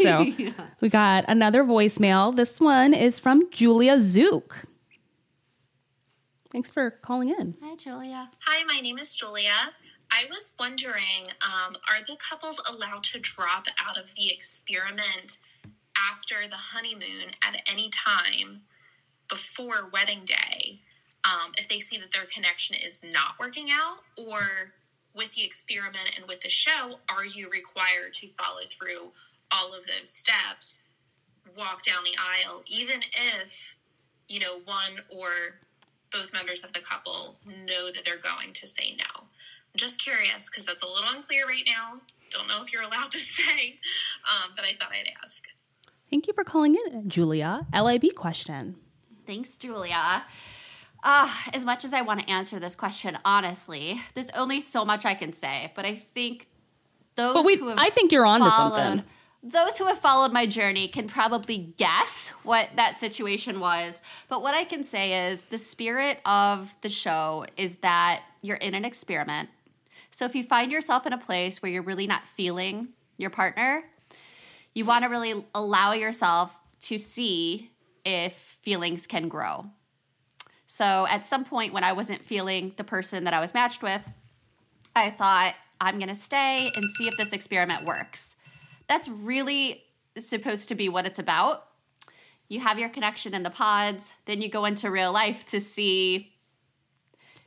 So 0.00 0.26
we 0.80 0.88
got 0.88 1.24
another 1.28 1.64
voicemail. 1.64 2.34
This 2.34 2.60
one 2.60 2.94
is 2.94 3.18
from 3.18 3.50
Julia 3.50 4.00
Zook. 4.00 4.64
Thanks 6.50 6.68
for 6.68 6.90
calling 6.90 7.30
in. 7.30 7.56
Hi, 7.62 7.76
Julia. 7.76 8.30
Hi, 8.46 8.64
my 8.64 8.80
name 8.80 8.98
is 8.98 9.16
Julia. 9.16 9.72
I 10.10 10.24
was 10.28 10.52
wondering 10.60 11.24
um, 11.40 11.74
are 11.88 12.04
the 12.06 12.16
couples 12.16 12.62
allowed 12.70 13.02
to 13.04 13.18
drop 13.18 13.66
out 13.82 13.96
of 13.96 14.14
the 14.14 14.30
experiment 14.30 15.38
after 15.96 16.48
the 16.48 16.56
honeymoon 16.56 17.30
at 17.46 17.62
any 17.70 17.88
time 17.88 18.62
before 19.28 19.88
wedding 19.92 20.24
day 20.24 20.80
um, 21.24 21.52
if 21.58 21.68
they 21.68 21.78
see 21.78 21.98
that 21.98 22.10
their 22.10 22.26
connection 22.32 22.76
is 22.76 23.04
not 23.04 23.38
working 23.38 23.68
out? 23.70 23.98
Or 24.16 24.72
with 25.14 25.32
the 25.32 25.44
experiment 25.44 26.16
and 26.16 26.26
with 26.26 26.40
the 26.40 26.48
show, 26.48 26.96
are 27.08 27.24
you 27.24 27.48
required 27.50 28.12
to 28.14 28.28
follow 28.28 28.62
through 28.68 29.12
all 29.52 29.74
of 29.74 29.86
those 29.86 30.10
steps, 30.10 30.82
walk 31.56 31.82
down 31.82 32.04
the 32.04 32.16
aisle, 32.18 32.62
even 32.66 33.00
if, 33.40 33.76
you 34.28 34.40
know, 34.40 34.60
one 34.64 35.04
or 35.10 35.58
both 36.10 36.32
members 36.32 36.64
of 36.64 36.72
the 36.72 36.80
couple 36.80 37.36
know 37.46 37.90
that 37.90 38.04
they're 38.04 38.18
going 38.18 38.52
to 38.52 38.66
say 38.66 38.94
no. 38.98 39.20
I'm 39.20 39.78
just 39.78 40.02
curious 40.02 40.48
because 40.48 40.64
that's 40.64 40.82
a 40.82 40.86
little 40.86 41.08
unclear 41.14 41.46
right 41.46 41.66
now. 41.66 42.00
Don't 42.30 42.48
know 42.48 42.62
if 42.62 42.72
you're 42.72 42.82
allowed 42.82 43.10
to 43.10 43.18
say, 43.18 43.78
um, 44.30 44.52
but 44.56 44.64
I 44.64 44.74
thought 44.78 44.92
I'd 44.92 45.10
ask. 45.22 45.44
Thank 46.12 46.26
you 46.26 46.34
for 46.34 46.44
calling 46.44 46.74
in, 46.74 47.08
Julia. 47.08 47.66
LIB 47.74 48.14
question. 48.14 48.76
Thanks, 49.26 49.56
Julia. 49.56 50.24
Uh, 51.02 51.34
as 51.54 51.64
much 51.64 51.86
as 51.86 51.94
I 51.94 52.02
want 52.02 52.20
to 52.20 52.28
answer 52.28 52.60
this 52.60 52.76
question 52.76 53.16
honestly, 53.24 53.98
there's 54.14 54.28
only 54.34 54.60
so 54.60 54.84
much 54.84 55.06
I 55.06 55.14
can 55.14 55.32
say. 55.32 55.72
But 55.74 55.86
I 55.86 56.02
think 56.12 56.48
those 57.14 57.32
But 57.32 57.46
we, 57.46 57.56
who 57.56 57.68
have 57.68 57.78
I 57.80 57.88
think 57.88 58.12
you're 58.12 58.26
onto 58.26 58.50
followed, 58.50 58.74
something. 58.74 59.06
Those 59.42 59.78
who 59.78 59.86
have 59.86 60.00
followed 60.00 60.34
my 60.34 60.44
journey 60.44 60.86
can 60.86 61.08
probably 61.08 61.72
guess 61.78 62.30
what 62.42 62.68
that 62.76 63.00
situation 63.00 63.58
was. 63.58 64.02
But 64.28 64.42
what 64.42 64.54
I 64.54 64.64
can 64.64 64.84
say 64.84 65.30
is 65.30 65.40
the 65.48 65.56
spirit 65.56 66.18
of 66.26 66.76
the 66.82 66.90
show 66.90 67.46
is 67.56 67.76
that 67.76 68.20
you're 68.42 68.58
in 68.58 68.74
an 68.74 68.84
experiment. 68.84 69.48
So 70.10 70.26
if 70.26 70.34
you 70.34 70.44
find 70.44 70.70
yourself 70.70 71.06
in 71.06 71.14
a 71.14 71.18
place 71.18 71.62
where 71.62 71.72
you're 71.72 71.82
really 71.82 72.06
not 72.06 72.28
feeling 72.28 72.88
your 73.16 73.30
partner, 73.30 73.84
you 74.74 74.84
want 74.84 75.04
to 75.04 75.10
really 75.10 75.44
allow 75.54 75.92
yourself 75.92 76.52
to 76.82 76.98
see 76.98 77.70
if 78.04 78.34
feelings 78.62 79.06
can 79.06 79.28
grow. 79.28 79.66
So 80.66 81.06
at 81.08 81.26
some 81.26 81.44
point 81.44 81.72
when 81.72 81.84
I 81.84 81.92
wasn't 81.92 82.24
feeling 82.24 82.72
the 82.76 82.84
person 82.84 83.24
that 83.24 83.34
I 83.34 83.40
was 83.40 83.54
matched 83.54 83.82
with, 83.82 84.02
I 84.96 85.10
thought, 85.10 85.54
I'm 85.80 85.98
going 85.98 86.08
to 86.08 86.14
stay 86.14 86.70
and 86.74 86.84
see 86.96 87.08
if 87.08 87.16
this 87.16 87.32
experiment 87.32 87.84
works. 87.84 88.36
That's 88.88 89.08
really 89.08 89.84
supposed 90.18 90.68
to 90.68 90.74
be 90.74 90.88
what 90.88 91.06
it's 91.06 91.18
about. 91.18 91.64
You 92.48 92.60
have 92.60 92.78
your 92.78 92.88
connection 92.88 93.34
in 93.34 93.42
the 93.42 93.50
pods, 93.50 94.12
then 94.26 94.40
you 94.40 94.48
go 94.48 94.64
into 94.64 94.90
real 94.90 95.12
life 95.12 95.44
to 95.46 95.60
see 95.60 96.32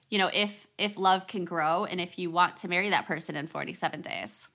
you 0.10 0.18
know, 0.18 0.30
if 0.34 0.68
if 0.78 0.98
love 0.98 1.28
can 1.28 1.46
grow 1.46 1.86
and 1.86 2.00
if 2.00 2.20
you 2.20 2.30
want 2.30 2.58
to 2.58 2.68
marry 2.68 2.90
that 2.90 3.06
person 3.06 3.36
in 3.36 3.48
47 3.48 4.02
days. 4.02 4.48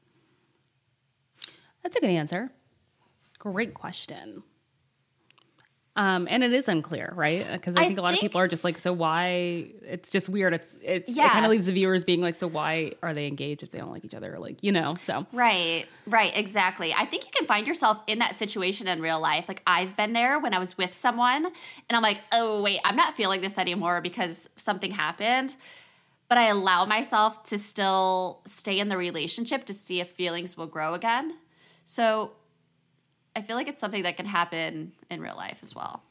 That's 1.83 1.97
a 1.97 2.01
good 2.01 2.11
answer. 2.11 2.51
Great 3.41 3.75
question. 3.75 4.45
Um, 5.97 6.29
and 6.31 6.45
it 6.45 6.53
is 6.53 6.69
unclear, 6.69 7.13
right? 7.17 7.51
Because 7.51 7.77
I, 7.77 7.83
I 7.83 7.87
think 7.87 7.99
a 7.99 8.03
lot 8.03 8.15
of 8.15 8.21
people 8.21 8.41
are 8.41 8.47
just 8.47 8.63
like, 8.63 8.79
so 8.79 8.93
why? 8.93 9.67
It's 9.83 10.09
just 10.09 10.29
weird. 10.29 10.55
It's, 10.55 10.75
it's 10.81 11.11
it 11.11 11.17
kind 11.17 11.45
of 11.45 11.51
leaves 11.51 11.67
the 11.67 11.73
viewers 11.73 12.05
being 12.05 12.21
like, 12.21 12.37
so 12.37 12.47
why 12.47 12.93
are 13.03 13.13
they 13.13 13.27
engaged 13.27 13.65
if 13.65 13.71
they 13.71 13.79
don't 13.79 13.91
like 13.91 14.05
each 14.05 14.15
other? 14.15 14.39
Like, 14.39 14.63
you 14.63 14.71
know, 14.71 14.97
so 15.01 15.27
Right, 15.33 15.87
right, 16.07 16.33
exactly. 16.37 16.95
I 16.95 17.07
think 17.07 17.25
you 17.25 17.31
can 17.35 17.47
find 17.47 17.67
yourself 17.67 18.03
in 18.07 18.21
that 18.21 18.37
situation 18.37 18.87
in 18.87 19.03
real 19.03 19.21
life. 19.21 19.47
Like 19.49 19.63
I've 19.67 19.97
been 19.97 20.13
there 20.13 20.39
when 20.39 20.55
I 20.55 20.61
was 20.61 20.79
with 20.79 20.97
someone 20.97 21.45
and 21.45 21.53
I'm 21.91 22.03
like, 22.03 22.19
oh, 22.31 22.63
wait, 22.63 22.81
I'm 22.85 22.97
not 22.97 23.17
feeling 23.17 23.41
this 23.41 23.59
anymore 23.59 24.01
because 24.01 24.49
something 24.57 24.93
happened. 24.93 25.57
But 26.29 26.39
I 26.39 26.47
allow 26.47 26.85
myself 26.85 27.43
to 27.45 27.59
still 27.59 28.43
stay 28.47 28.79
in 28.79 28.89
the 28.89 28.97
relationship 28.97 29.65
to 29.65 29.75
see 29.75 30.01
if 30.01 30.11
feelings 30.11 30.57
will 30.57 30.69
grow 30.69 30.95
again. 30.95 31.35
So 31.85 32.31
I 33.37 33.43
feel 33.43 33.57
like 33.57 33.69
it's 33.69 33.81
something 33.81 34.03
that 34.03 34.17
can 34.17 34.27
happen 34.27 34.93
in 35.11 35.21
real 35.21 35.37
life 35.37 35.59
as 35.63 35.75
well. 35.75 36.03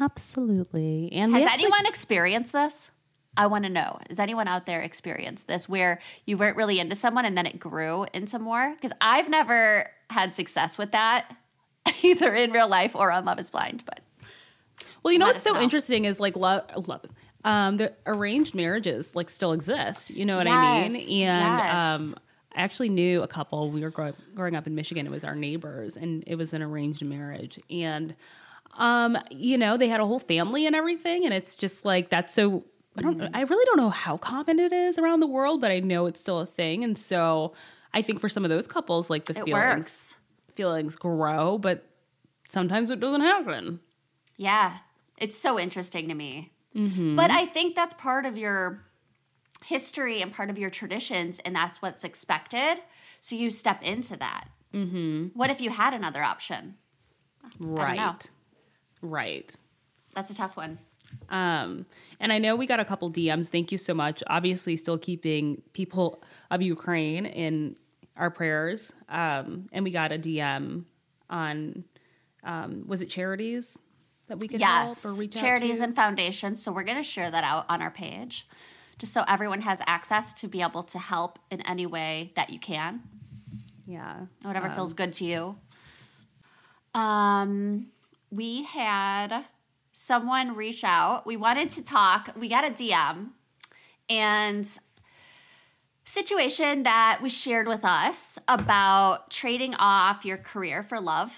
absolutely. 0.00 1.10
And 1.12 1.32
Has 1.34 1.44
to- 1.44 1.52
anyone 1.52 1.86
experienced 1.86 2.52
this? 2.52 2.90
I 3.38 3.46
want 3.48 3.64
to 3.64 3.70
know. 3.70 3.98
Has 4.08 4.18
anyone 4.18 4.48
out 4.48 4.64
there 4.64 4.80
experienced 4.80 5.46
this 5.46 5.68
where 5.68 6.00
you 6.24 6.38
weren't 6.38 6.56
really 6.56 6.80
into 6.80 6.94
someone 6.96 7.26
and 7.26 7.36
then 7.36 7.44
it 7.44 7.60
grew 7.60 8.06
into 8.14 8.38
more? 8.38 8.74
Because 8.74 8.92
I've 9.00 9.28
never 9.28 9.90
had 10.08 10.34
success 10.34 10.78
with 10.78 10.92
that, 10.92 11.36
either 12.02 12.34
in 12.34 12.50
real 12.52 12.68
life 12.68 12.96
or 12.96 13.12
on 13.12 13.26
Love 13.26 13.38
is 13.38 13.50
Blind. 13.50 13.82
But 13.84 14.00
Well, 15.02 15.12
you 15.12 15.18
know 15.18 15.26
what's 15.26 15.42
so 15.42 15.52
know. 15.52 15.60
interesting 15.60 16.06
is 16.06 16.18
like 16.18 16.34
love, 16.36 16.64
love. 16.88 17.04
Um, 17.44 17.76
the 17.76 17.92
arranged 18.06 18.54
marriages 18.54 19.14
like 19.14 19.28
still 19.28 19.52
exist. 19.52 20.08
You 20.10 20.24
know 20.24 20.38
what 20.38 20.46
I 20.48 20.88
mean? 20.88 20.96
And 20.96 21.08
yes. 21.58 21.74
um, 22.00 22.16
I 22.56 22.62
actually 22.62 22.88
knew 22.88 23.22
a 23.22 23.28
couple. 23.28 23.70
We 23.70 23.82
were 23.82 23.90
grow- 23.90 24.14
growing 24.34 24.56
up 24.56 24.66
in 24.66 24.74
Michigan. 24.74 25.06
It 25.06 25.10
was 25.10 25.24
our 25.24 25.34
neighbors, 25.34 25.96
and 25.96 26.24
it 26.26 26.36
was 26.36 26.52
an 26.54 26.62
arranged 26.62 27.04
marriage. 27.04 27.60
And 27.70 28.16
um, 28.78 29.18
you 29.30 29.58
know, 29.58 29.76
they 29.76 29.88
had 29.88 30.00
a 30.00 30.06
whole 30.06 30.18
family 30.18 30.66
and 30.66 30.74
everything. 30.74 31.24
And 31.24 31.32
it's 31.34 31.54
just 31.54 31.84
like 31.84 32.08
that's 32.08 32.32
so. 32.34 32.64
I 32.96 33.02
don't. 33.02 33.18
Mm-hmm. 33.18 33.36
I 33.36 33.42
really 33.42 33.64
don't 33.66 33.76
know 33.76 33.90
how 33.90 34.16
common 34.16 34.58
it 34.58 34.72
is 34.72 34.98
around 34.98 35.20
the 35.20 35.26
world, 35.26 35.60
but 35.60 35.70
I 35.70 35.80
know 35.80 36.06
it's 36.06 36.20
still 36.20 36.40
a 36.40 36.46
thing. 36.46 36.82
And 36.82 36.96
so 36.96 37.52
I 37.92 38.00
think 38.00 38.20
for 38.20 38.30
some 38.30 38.44
of 38.44 38.48
those 38.48 38.66
couples, 38.66 39.10
like 39.10 39.26
the 39.26 39.38
it 39.38 39.44
feelings 39.44 39.52
works. 39.52 40.14
feelings 40.54 40.96
grow, 40.96 41.58
but 41.58 41.84
sometimes 42.48 42.90
it 42.90 43.00
doesn't 43.00 43.20
happen. 43.20 43.80
Yeah. 44.38 44.78
It's 45.18 45.36
so 45.36 45.58
interesting 45.58 46.08
to 46.08 46.14
me. 46.14 46.52
Mm-hmm. 46.74 47.16
But 47.16 47.30
I 47.30 47.46
think 47.46 47.74
that's 47.74 47.94
part 47.94 48.26
of 48.26 48.36
your 48.36 48.85
history 49.64 50.22
and 50.22 50.32
part 50.32 50.50
of 50.50 50.58
your 50.58 50.70
traditions, 50.70 51.38
and 51.44 51.54
that's 51.54 51.80
what's 51.82 52.04
expected. 52.04 52.78
So 53.20 53.34
you 53.34 53.50
step 53.50 53.82
into 53.82 54.16
that. 54.16 54.48
Mm-hmm. 54.74 55.28
What 55.34 55.50
if 55.50 55.60
you 55.60 55.70
had 55.70 55.94
another 55.94 56.22
option? 56.22 56.74
Right. 57.58 58.28
Right. 59.00 59.54
That's 60.14 60.30
a 60.30 60.34
tough 60.34 60.56
one. 60.56 60.78
Um, 61.28 61.86
and 62.18 62.32
I 62.32 62.38
know 62.38 62.56
we 62.56 62.66
got 62.66 62.80
a 62.80 62.84
couple 62.84 63.10
DMs. 63.10 63.48
Thank 63.48 63.70
you 63.70 63.78
so 63.78 63.94
much. 63.94 64.22
Obviously, 64.26 64.76
still 64.76 64.98
keeping 64.98 65.62
people 65.72 66.22
of 66.50 66.62
Ukraine 66.62 67.26
in 67.26 67.76
our 68.16 68.30
prayers. 68.30 68.92
Um, 69.08 69.66
and 69.72 69.84
we 69.84 69.90
got 69.90 70.12
a 70.12 70.18
DM 70.18 70.84
on, 71.30 71.84
um, 72.42 72.84
was 72.86 73.02
it 73.02 73.06
charities 73.06 73.78
that 74.28 74.38
we 74.38 74.48
could 74.48 74.60
yes 74.60 75.02
help 75.02 75.04
or 75.04 75.18
reach 75.18 75.34
charities 75.34 75.76
out 75.76 75.78
to? 75.78 75.84
and 75.84 75.96
foundations 75.96 76.62
so 76.62 76.72
we're 76.72 76.82
going 76.82 76.96
to 76.96 77.02
share 77.04 77.30
that 77.30 77.44
out 77.44 77.64
on 77.68 77.80
our 77.80 77.90
page 77.90 78.46
just 78.98 79.12
so 79.12 79.24
everyone 79.28 79.60
has 79.62 79.80
access 79.86 80.32
to 80.34 80.48
be 80.48 80.62
able 80.62 80.82
to 80.84 80.98
help 80.98 81.38
in 81.50 81.60
any 81.62 81.86
way 81.86 82.32
that 82.36 82.50
you 82.50 82.58
can. 82.58 83.02
Yeah. 83.86 84.26
whatever 84.42 84.70
feels 84.70 84.94
good 84.94 85.12
to 85.14 85.24
you. 85.24 85.56
Um 86.94 87.88
we 88.30 88.64
had 88.64 89.44
someone 89.92 90.56
reach 90.56 90.82
out. 90.82 91.26
We 91.26 91.36
wanted 91.36 91.70
to 91.72 91.82
talk. 91.82 92.30
We 92.38 92.48
got 92.48 92.64
a 92.64 92.70
dm 92.70 93.28
and 94.08 94.68
situation 96.04 96.84
that 96.84 97.18
was 97.20 97.32
shared 97.32 97.66
with 97.66 97.84
us 97.84 98.38
about 98.48 99.30
trading 99.30 99.74
off 99.74 100.24
your 100.24 100.38
career 100.38 100.82
for 100.82 101.00
love. 101.00 101.32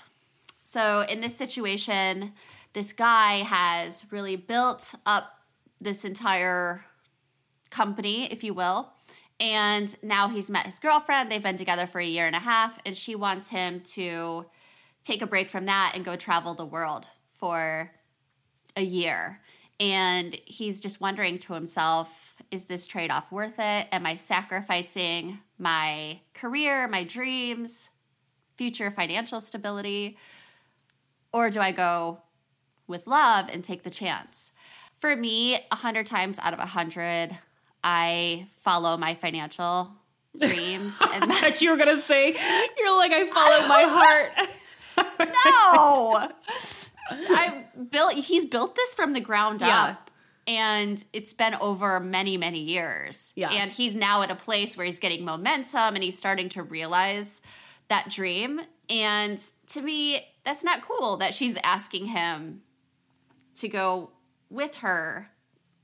So 0.65 1.01
in 1.09 1.21
this 1.21 1.37
situation, 1.37 2.33
this 2.75 2.93
guy 2.93 3.43
has 3.43 4.05
really 4.11 4.37
built 4.37 4.95
up 5.07 5.41
this 5.81 6.05
entire 6.05 6.85
company, 7.71 8.33
if 8.33 8.43
you 8.43 8.55
will. 8.55 8.91
And 9.41 9.95
now 10.03 10.29
he's 10.29 10.51
met 10.51 10.67
his 10.67 10.79
girlfriend. 10.79 11.31
They've 11.31 11.43
been 11.43 11.57
together 11.57 11.87
for 11.87 12.01
a 12.01 12.07
year 12.07 12.27
and 12.27 12.35
a 12.35 12.41
half, 12.41 12.79
and 12.85 12.97
she 12.97 13.15
wants 13.15 13.49
him 13.49 13.81
to 13.93 14.47
take 15.05 15.23
a 15.23 15.27
break 15.27 15.49
from 15.49 15.67
that 15.67 15.93
and 15.95 16.05
go 16.05 16.17
travel 16.17 16.55
the 16.55 16.67
world 16.67 17.07
for 17.39 17.93
a 18.77 18.83
year. 18.83 19.41
And 19.81 20.37
he's 20.45 20.81
just 20.81 21.01
wondering 21.01 21.39
to 21.39 21.55
himself, 21.55 22.09
is 22.51 22.65
this 22.65 22.87
trade 22.87 23.13
off 23.13 23.31
worth 23.31 23.59
it? 23.59 23.87
Am 23.93 24.07
I 24.07 24.17
sacrificing 24.17 25.39
my 25.57 26.21
career, 26.35 26.89
my 26.89 27.05
dreams, 27.05 27.89
future 28.57 28.91
financial 28.91 29.41
stability? 29.41 30.19
Or 31.33 31.49
do 31.49 31.61
I 31.61 31.71
go 31.71 32.23
with 32.89 33.07
love 33.07 33.47
and 33.53 33.63
take 33.63 33.85
the 33.85 33.91
chance? 33.91 34.51
For 35.01 35.15
me, 35.15 35.61
a 35.71 35.77
hundred 35.77 36.07
times 36.07 36.41
out 36.41 36.53
of 36.53 36.59
a 36.59 36.67
hundred, 36.67 37.39
I 37.85 38.49
follow 38.63 38.97
my 38.97 39.15
financial 39.15 39.91
dreams 40.39 40.95
and 41.13 41.29
my, 41.29 41.57
you 41.59 41.71
were 41.71 41.77
going 41.77 41.95
to 41.97 42.03
say, 42.03 42.35
you're 42.79 42.97
like, 42.97 43.13
I 43.13 43.27
follow 43.29 43.67
my 43.69 43.83
heart. 45.19 45.19
no. 45.19 46.29
I 47.11 47.65
built 47.91 48.13
he's 48.15 48.45
built 48.45 48.77
this 48.77 48.95
from 48.95 49.13
the 49.15 49.21
ground 49.21 49.61
Yeah. 49.61 49.83
up. 49.85 50.11
And 50.47 51.03
it's 51.13 51.35
been 51.35 51.55
over 51.57 52.01
many, 52.01 52.39
many 52.39 52.61
years. 52.61 53.33
Yeah. 53.37 53.51
And 53.51 53.71
he's 53.71 53.95
now 53.95 54.23
at 54.23 54.31
a 54.31 54.35
place 54.35 54.77
where 54.79 54.87
he's 54.87 54.99
getting 54.99 55.23
momentum 55.25 55.95
and 55.95 56.03
he's 56.03 56.17
starting 56.17 56.49
to 56.51 56.63
realize 56.63 57.43
that 57.89 58.09
dream. 58.11 58.61
And 58.89 59.39
to 59.69 59.83
me, 59.83 60.27
that's 60.47 60.65
not 60.65 60.81
cool 60.89 61.19
that 61.19 61.35
she's 61.35 61.59
asking 61.63 62.07
him 62.07 62.63
to 63.57 63.69
go 63.69 64.11
with 64.49 64.77
her. 64.77 65.29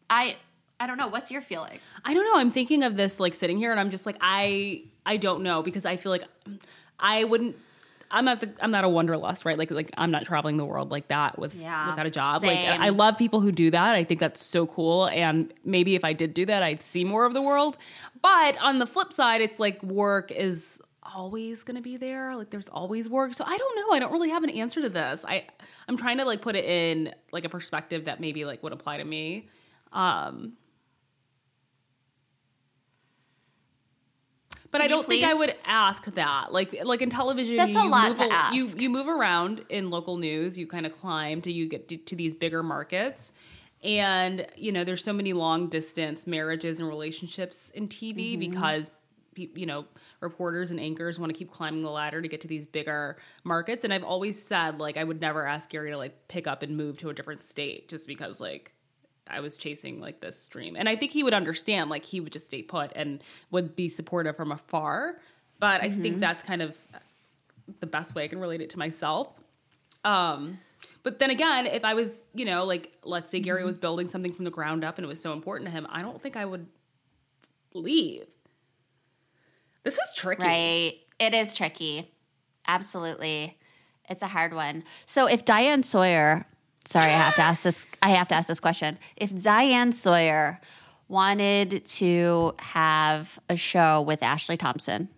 I 0.08 0.36
I 0.80 0.86
don't 0.86 0.98
know. 0.98 1.08
What's 1.08 1.30
your 1.30 1.42
feeling? 1.42 1.78
I 2.04 2.14
don't 2.14 2.24
know. 2.24 2.38
I'm 2.38 2.50
thinking 2.50 2.82
of 2.82 2.96
this 2.96 3.20
like 3.20 3.34
sitting 3.34 3.58
here 3.58 3.70
and 3.70 3.80
I'm 3.80 3.90
just 3.90 4.06
like 4.06 4.16
I 4.20 4.82
I 5.06 5.16
don't 5.16 5.42
know 5.42 5.62
because 5.62 5.86
I 5.86 5.96
feel 5.96 6.10
like 6.10 6.24
I 6.98 7.24
wouldn't 7.24 7.56
I'm 8.10 8.24
not 8.24 8.40
the, 8.40 8.50
I'm 8.60 8.70
not 8.70 8.84
a 8.84 8.88
wanderlust, 8.88 9.44
right? 9.44 9.58
Like 9.58 9.70
like 9.70 9.90
I'm 9.96 10.10
not 10.10 10.24
traveling 10.24 10.56
the 10.56 10.64
world 10.64 10.90
like 10.90 11.08
that 11.08 11.38
with 11.38 11.54
Yeah, 11.54 11.90
without 11.90 12.06
a 12.06 12.10
job. 12.10 12.42
Like. 12.42 12.58
I 12.58 12.90
love 12.90 13.16
people 13.16 13.40
who 13.40 13.50
do 13.52 13.70
that. 13.70 13.96
I 13.96 14.04
think 14.04 14.20
that's 14.20 14.42
so 14.42 14.66
cool 14.66 15.06
and 15.08 15.52
maybe 15.64 15.94
if 15.94 16.04
I 16.04 16.12
did 16.12 16.34
do 16.34 16.44
that 16.46 16.62
I'd 16.62 16.82
see 16.82 17.04
more 17.04 17.24
of 17.24 17.34
the 17.34 17.42
world. 17.42 17.78
But 18.20 18.58
on 18.62 18.78
the 18.78 18.86
flip 18.86 19.12
side, 19.12 19.40
it's 19.40 19.60
like 19.60 19.82
work 19.82 20.30
is 20.30 20.80
always 21.14 21.62
going 21.62 21.76
to 21.76 21.82
be 21.82 21.96
there. 21.96 22.34
Like 22.34 22.50
there's 22.50 22.68
always 22.68 23.08
work. 23.08 23.34
So 23.34 23.44
I 23.46 23.56
don't 23.56 23.76
know. 23.76 23.94
I 23.94 23.98
don't 24.00 24.12
really 24.12 24.30
have 24.30 24.42
an 24.42 24.50
answer 24.50 24.82
to 24.82 24.88
this. 24.88 25.24
I 25.26 25.46
I'm 25.88 25.96
trying 25.96 26.18
to 26.18 26.24
like 26.24 26.40
put 26.40 26.56
it 26.56 26.64
in 26.64 27.14
like 27.32 27.44
a 27.44 27.48
perspective 27.48 28.06
that 28.06 28.20
maybe 28.20 28.44
like 28.44 28.62
would 28.62 28.72
apply 28.72 28.98
to 28.98 29.04
me. 29.04 29.48
Um 29.92 30.54
But 34.74 34.80
I 34.80 34.88
Can 34.88 34.90
you 34.90 34.96
don't 34.96 35.08
think 35.08 35.22
I 35.24 35.34
would 35.34 35.54
ask 35.66 36.04
that. 36.16 36.52
Like 36.52 36.82
like 36.82 37.00
in 37.00 37.08
television, 37.08 37.54
That's 37.58 37.70
you, 37.70 37.80
a 37.80 37.86
lot 37.86 38.08
move 38.08 38.18
to 38.18 38.24
a- 38.24 38.32
ask. 38.32 38.54
You 38.56 38.66
you 38.76 38.90
move 38.90 39.06
around 39.06 39.64
in 39.68 39.88
local 39.88 40.16
news. 40.16 40.58
You 40.58 40.66
kind 40.66 40.84
of 40.84 40.90
climb 40.90 41.40
till 41.42 41.52
you 41.52 41.68
get 41.68 41.86
to, 41.90 41.96
to 41.96 42.16
these 42.16 42.34
bigger 42.34 42.60
markets, 42.60 43.32
and 43.84 44.44
you 44.56 44.72
know 44.72 44.82
there's 44.82 45.04
so 45.04 45.12
many 45.12 45.32
long 45.32 45.68
distance 45.68 46.26
marriages 46.26 46.80
and 46.80 46.88
relationships 46.88 47.70
in 47.70 47.86
TV 47.86 48.32
Mm-hmm. 48.32 48.50
because 48.50 48.90
you 49.36 49.64
know 49.64 49.84
reporters 50.20 50.72
and 50.72 50.80
anchors 50.80 51.20
want 51.20 51.30
to 51.32 51.38
keep 51.38 51.52
climbing 51.52 51.84
the 51.84 51.90
ladder 51.90 52.20
to 52.20 52.26
get 52.26 52.40
to 52.40 52.48
these 52.48 52.66
bigger 52.66 53.16
markets. 53.44 53.84
And 53.84 53.94
I've 53.94 54.02
always 54.02 54.42
said 54.42 54.80
like 54.80 54.96
I 54.96 55.04
would 55.04 55.20
never 55.20 55.46
ask 55.46 55.70
Gary 55.70 55.92
to 55.92 55.96
like 55.96 56.26
pick 56.26 56.48
up 56.48 56.64
and 56.64 56.76
move 56.76 56.98
to 56.98 57.10
a 57.10 57.14
different 57.14 57.44
state 57.44 57.88
just 57.88 58.08
because 58.08 58.40
like 58.40 58.72
I 59.26 59.40
was 59.40 59.56
chasing 59.56 60.00
like 60.00 60.20
this 60.20 60.46
dream. 60.46 60.76
And 60.76 60.88
I 60.88 60.96
think 60.96 61.12
he 61.12 61.22
would 61.22 61.34
understand, 61.34 61.90
like 61.90 62.04
he 62.04 62.20
would 62.20 62.32
just 62.32 62.46
stay 62.46 62.62
put 62.62 62.92
and 62.94 63.22
would 63.50 63.74
be 63.74 63.88
supportive 63.88 64.36
from 64.36 64.52
afar. 64.52 65.16
But 65.58 65.82
I 65.82 65.90
think 65.90 66.20
that's 66.20 66.44
kind 66.44 66.60
of 66.62 66.76
the 67.80 67.86
best 67.86 68.14
way 68.14 68.24
I 68.24 68.28
can 68.28 68.38
relate 68.38 68.60
it 68.60 68.70
to 68.70 68.78
myself. 68.78 69.28
Um, 70.04 70.58
but 71.02 71.18
then 71.18 71.30
again, 71.30 71.66
if 71.66 71.84
I 71.84 71.94
was, 71.94 72.22
you 72.34 72.44
know, 72.44 72.64
like 72.64 72.92
let's 73.04 73.30
say 73.30 73.40
Gary 73.40 73.64
was 73.64 73.78
building 73.78 74.08
something 74.08 74.32
from 74.32 74.44
the 74.44 74.50
ground 74.50 74.84
up 74.84 74.98
and 74.98 75.04
it 75.04 75.08
was 75.08 75.20
so 75.20 75.32
important 75.32 75.70
to 75.70 75.72
him, 75.72 75.86
I 75.90 76.02
don't 76.02 76.20
think 76.20 76.36
I 76.36 76.44
would 76.44 76.66
leave. 77.72 78.26
This 79.82 79.94
is 79.94 80.14
tricky. 80.14 80.44
Right. 80.44 80.94
It 81.18 81.34
is 81.34 81.54
tricky. 81.54 82.10
Absolutely. 82.66 83.58
It's 84.08 84.22
a 84.22 84.28
hard 84.28 84.52
one. 84.52 84.84
So 85.06 85.26
if 85.26 85.44
Diane 85.44 85.82
Sawyer, 85.82 86.46
sorry, 86.84 87.06
I 87.06 87.16
have 87.16 87.34
to 87.36 87.42
ask 87.42 87.62
this 87.62 87.86
I 88.02 88.10
have 88.10 88.28
to 88.28 88.34
ask 88.34 88.48
this 88.48 88.60
question. 88.60 88.98
If 89.16 89.30
Diane 89.42 89.92
Sawyer 89.92 90.60
wanted 91.08 91.84
to 91.86 92.54
have 92.58 93.38
a 93.48 93.56
show 93.56 94.00
with 94.02 94.22
Ashley 94.22 94.56
Thompson. 94.56 95.08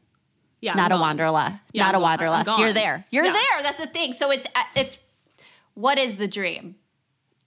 Yeah, 0.61 0.73
not 0.75 0.87
I'm 0.91 0.93
a 0.93 0.95
gone. 0.95 1.01
wanderlust. 1.01 1.57
Yeah, 1.73 1.85
not 1.85 1.95
I'm 1.95 2.01
a 2.01 2.03
wanderlust. 2.03 2.59
You're 2.59 2.73
there. 2.73 3.05
You're 3.11 3.25
Yeah. 3.27 3.33
there. 3.33 3.62
That's 3.62 3.79
the 3.79 3.87
thing. 3.87 4.12
So 4.14 4.31
it's 4.31 4.47
uh, 4.55 4.62
it's 4.75 4.97
what 5.75 5.99
is 5.99 6.17
the 6.17 6.27
dream, 6.27 6.77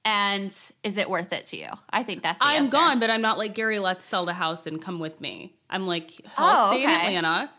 and 0.05 0.53
is 0.83 0.97
it 0.97 1.09
worth 1.09 1.33
it 1.33 1.47
to 1.47 1.57
you? 1.57 1.67
I 1.89 2.03
think 2.03 2.21
that's. 2.23 2.39
The 2.39 2.45
I'm 2.45 2.63
answer. 2.65 2.71
gone, 2.71 2.99
but 2.99 3.09
I'm 3.09 3.21
not 3.21 3.37
like 3.37 3.53
Gary. 3.55 3.79
Let's 3.79 4.05
sell 4.05 4.25
the 4.25 4.33
house 4.33 4.67
and 4.67 4.81
come 4.81 4.99
with 4.99 5.19
me. 5.19 5.55
I'm 5.69 5.87
like 5.87 6.11
he'll 6.11 6.23
Oh, 6.37 6.71
stay 6.71 6.83
in. 6.83 6.89
Atlanta, 6.89 7.49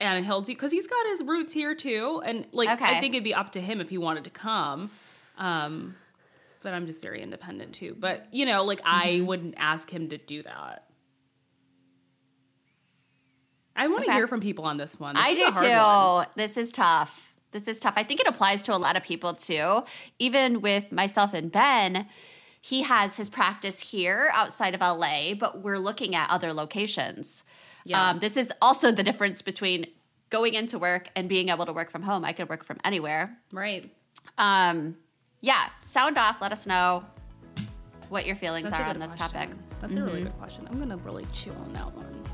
and 0.00 0.24
he'll 0.24 0.40
do 0.40 0.52
because 0.54 0.72
he's 0.72 0.86
got 0.86 1.06
his 1.08 1.22
roots 1.24 1.52
here 1.52 1.74
too. 1.74 2.22
And 2.24 2.46
like 2.52 2.68
I 2.80 3.00
think 3.00 3.14
it'd 3.14 3.24
be 3.24 3.34
up 3.34 3.52
to 3.52 3.60
him 3.60 3.80
if 3.80 3.90
he 3.90 3.98
wanted 3.98 4.24
to 4.24 4.30
come. 4.30 4.90
Um, 5.38 5.96
but 6.62 6.72
I'm 6.74 6.86
just 6.86 7.02
very 7.02 7.22
independent 7.22 7.74
too. 7.74 7.96
But 7.98 8.26
you 8.32 8.46
know, 8.46 8.64
like 8.64 8.80
I 8.84 9.08
Mm-hmm. 9.16 9.26
wouldn't 9.26 9.54
ask 9.58 9.90
him 9.90 10.08
to 10.08 10.18
do 10.18 10.42
that. 10.44 10.86
I 13.76 13.88
want 13.88 14.04
to 14.04 14.10
Okay. 14.10 14.16
hear 14.18 14.28
from 14.28 14.40
people 14.40 14.64
on 14.64 14.76
this 14.76 14.98
one. 15.00 15.16
This 15.16 15.24
I 15.26 15.30
is 15.30 15.38
do 15.38 15.44
a 15.46 15.50
hard 15.50 16.18
one. 16.18 16.26
too. 16.26 16.30
This 16.36 16.56
is 16.56 16.70
tough. 16.72 17.34
This 17.50 17.66
is 17.68 17.80
tough. 17.80 17.94
I 17.96 18.04
think 18.04 18.20
it 18.20 18.26
applies 18.26 18.62
to 18.62 18.74
a 18.74 18.78
lot 18.78 18.96
of 18.96 19.02
people 19.02 19.34
too. 19.34 19.82
Even 20.18 20.60
with 20.60 20.92
myself 20.92 21.34
and 21.34 21.50
Ben, 21.50 22.06
he 22.60 22.82
has 22.82 23.16
his 23.16 23.28
practice 23.28 23.78
here 23.80 24.30
outside 24.32 24.74
of 24.74 24.80
LA, 24.80 25.34
but 25.34 25.60
we're 25.62 25.78
looking 25.78 26.14
at 26.14 26.30
other 26.30 26.52
locations. 26.52 27.42
Yeah. 27.84 28.10
Um, 28.10 28.20
this 28.20 28.36
is 28.36 28.52
also 28.62 28.90
the 28.90 29.02
difference 29.02 29.42
between 29.42 29.86
going 30.30 30.54
into 30.54 30.78
work 30.78 31.10
and 31.14 31.28
being 31.28 31.48
able 31.48 31.66
to 31.66 31.72
work 31.72 31.90
from 31.90 32.02
home. 32.02 32.24
I 32.24 32.32
could 32.32 32.48
work 32.48 32.64
from 32.64 32.78
anywhere. 32.84 33.36
Right. 33.52 33.92
Um, 34.38 34.96
yeah, 35.44 35.68
sound 35.82 36.16
off. 36.16 36.40
Let 36.40 36.52
us 36.52 36.66
know 36.66 37.04
what 38.08 38.24
your 38.24 38.34
feelings 38.34 38.70
That's 38.70 38.80
are 38.80 38.86
on 38.88 38.98
this 38.98 39.14
question. 39.14 39.28
topic. 39.28 39.50
Mm-hmm. 39.50 39.80
That's 39.82 39.96
a 39.96 40.02
really 40.02 40.22
good 40.22 40.38
question. 40.38 40.66
I'm 40.70 40.78
gonna 40.78 40.96
really 40.96 41.26
chew 41.34 41.52
on 41.52 41.72
that 41.74 41.94
one. 41.94 42.24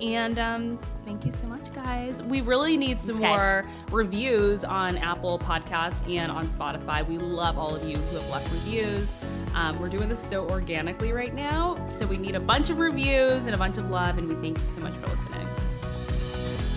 And 0.00 0.38
um, 0.38 0.78
thank 1.04 1.26
you 1.26 1.32
so 1.32 1.48
much, 1.48 1.72
guys. 1.74 2.22
We 2.22 2.40
really 2.40 2.76
need 2.76 3.00
some 3.00 3.18
Thanks, 3.18 3.36
more 3.36 3.66
reviews 3.90 4.62
on 4.62 4.96
Apple 4.96 5.40
Podcasts 5.40 6.08
and 6.08 6.30
on 6.30 6.46
Spotify. 6.46 7.04
We 7.04 7.18
love 7.18 7.58
all 7.58 7.74
of 7.74 7.82
you 7.82 7.96
who 7.96 8.18
have 8.18 8.30
left 8.30 8.52
reviews. 8.52 9.18
Um, 9.56 9.76
we're 9.80 9.88
doing 9.88 10.08
this 10.08 10.22
so 10.22 10.48
organically 10.48 11.10
right 11.10 11.34
now, 11.34 11.84
so 11.88 12.06
we 12.06 12.16
need 12.16 12.36
a 12.36 12.40
bunch 12.40 12.70
of 12.70 12.78
reviews 12.78 13.46
and 13.46 13.56
a 13.56 13.58
bunch 13.58 13.76
of 13.76 13.90
love. 13.90 14.18
And 14.18 14.28
we 14.28 14.36
thank 14.36 14.60
you 14.60 14.66
so 14.68 14.80
much 14.80 14.94
for 14.94 15.08
listening. 15.08 15.48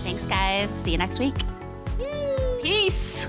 Thanks, 0.02 0.24
guys. 0.24 0.68
See 0.82 0.90
you 0.90 0.98
next 0.98 1.20
week. 1.20 1.36
Peace. 2.60 3.28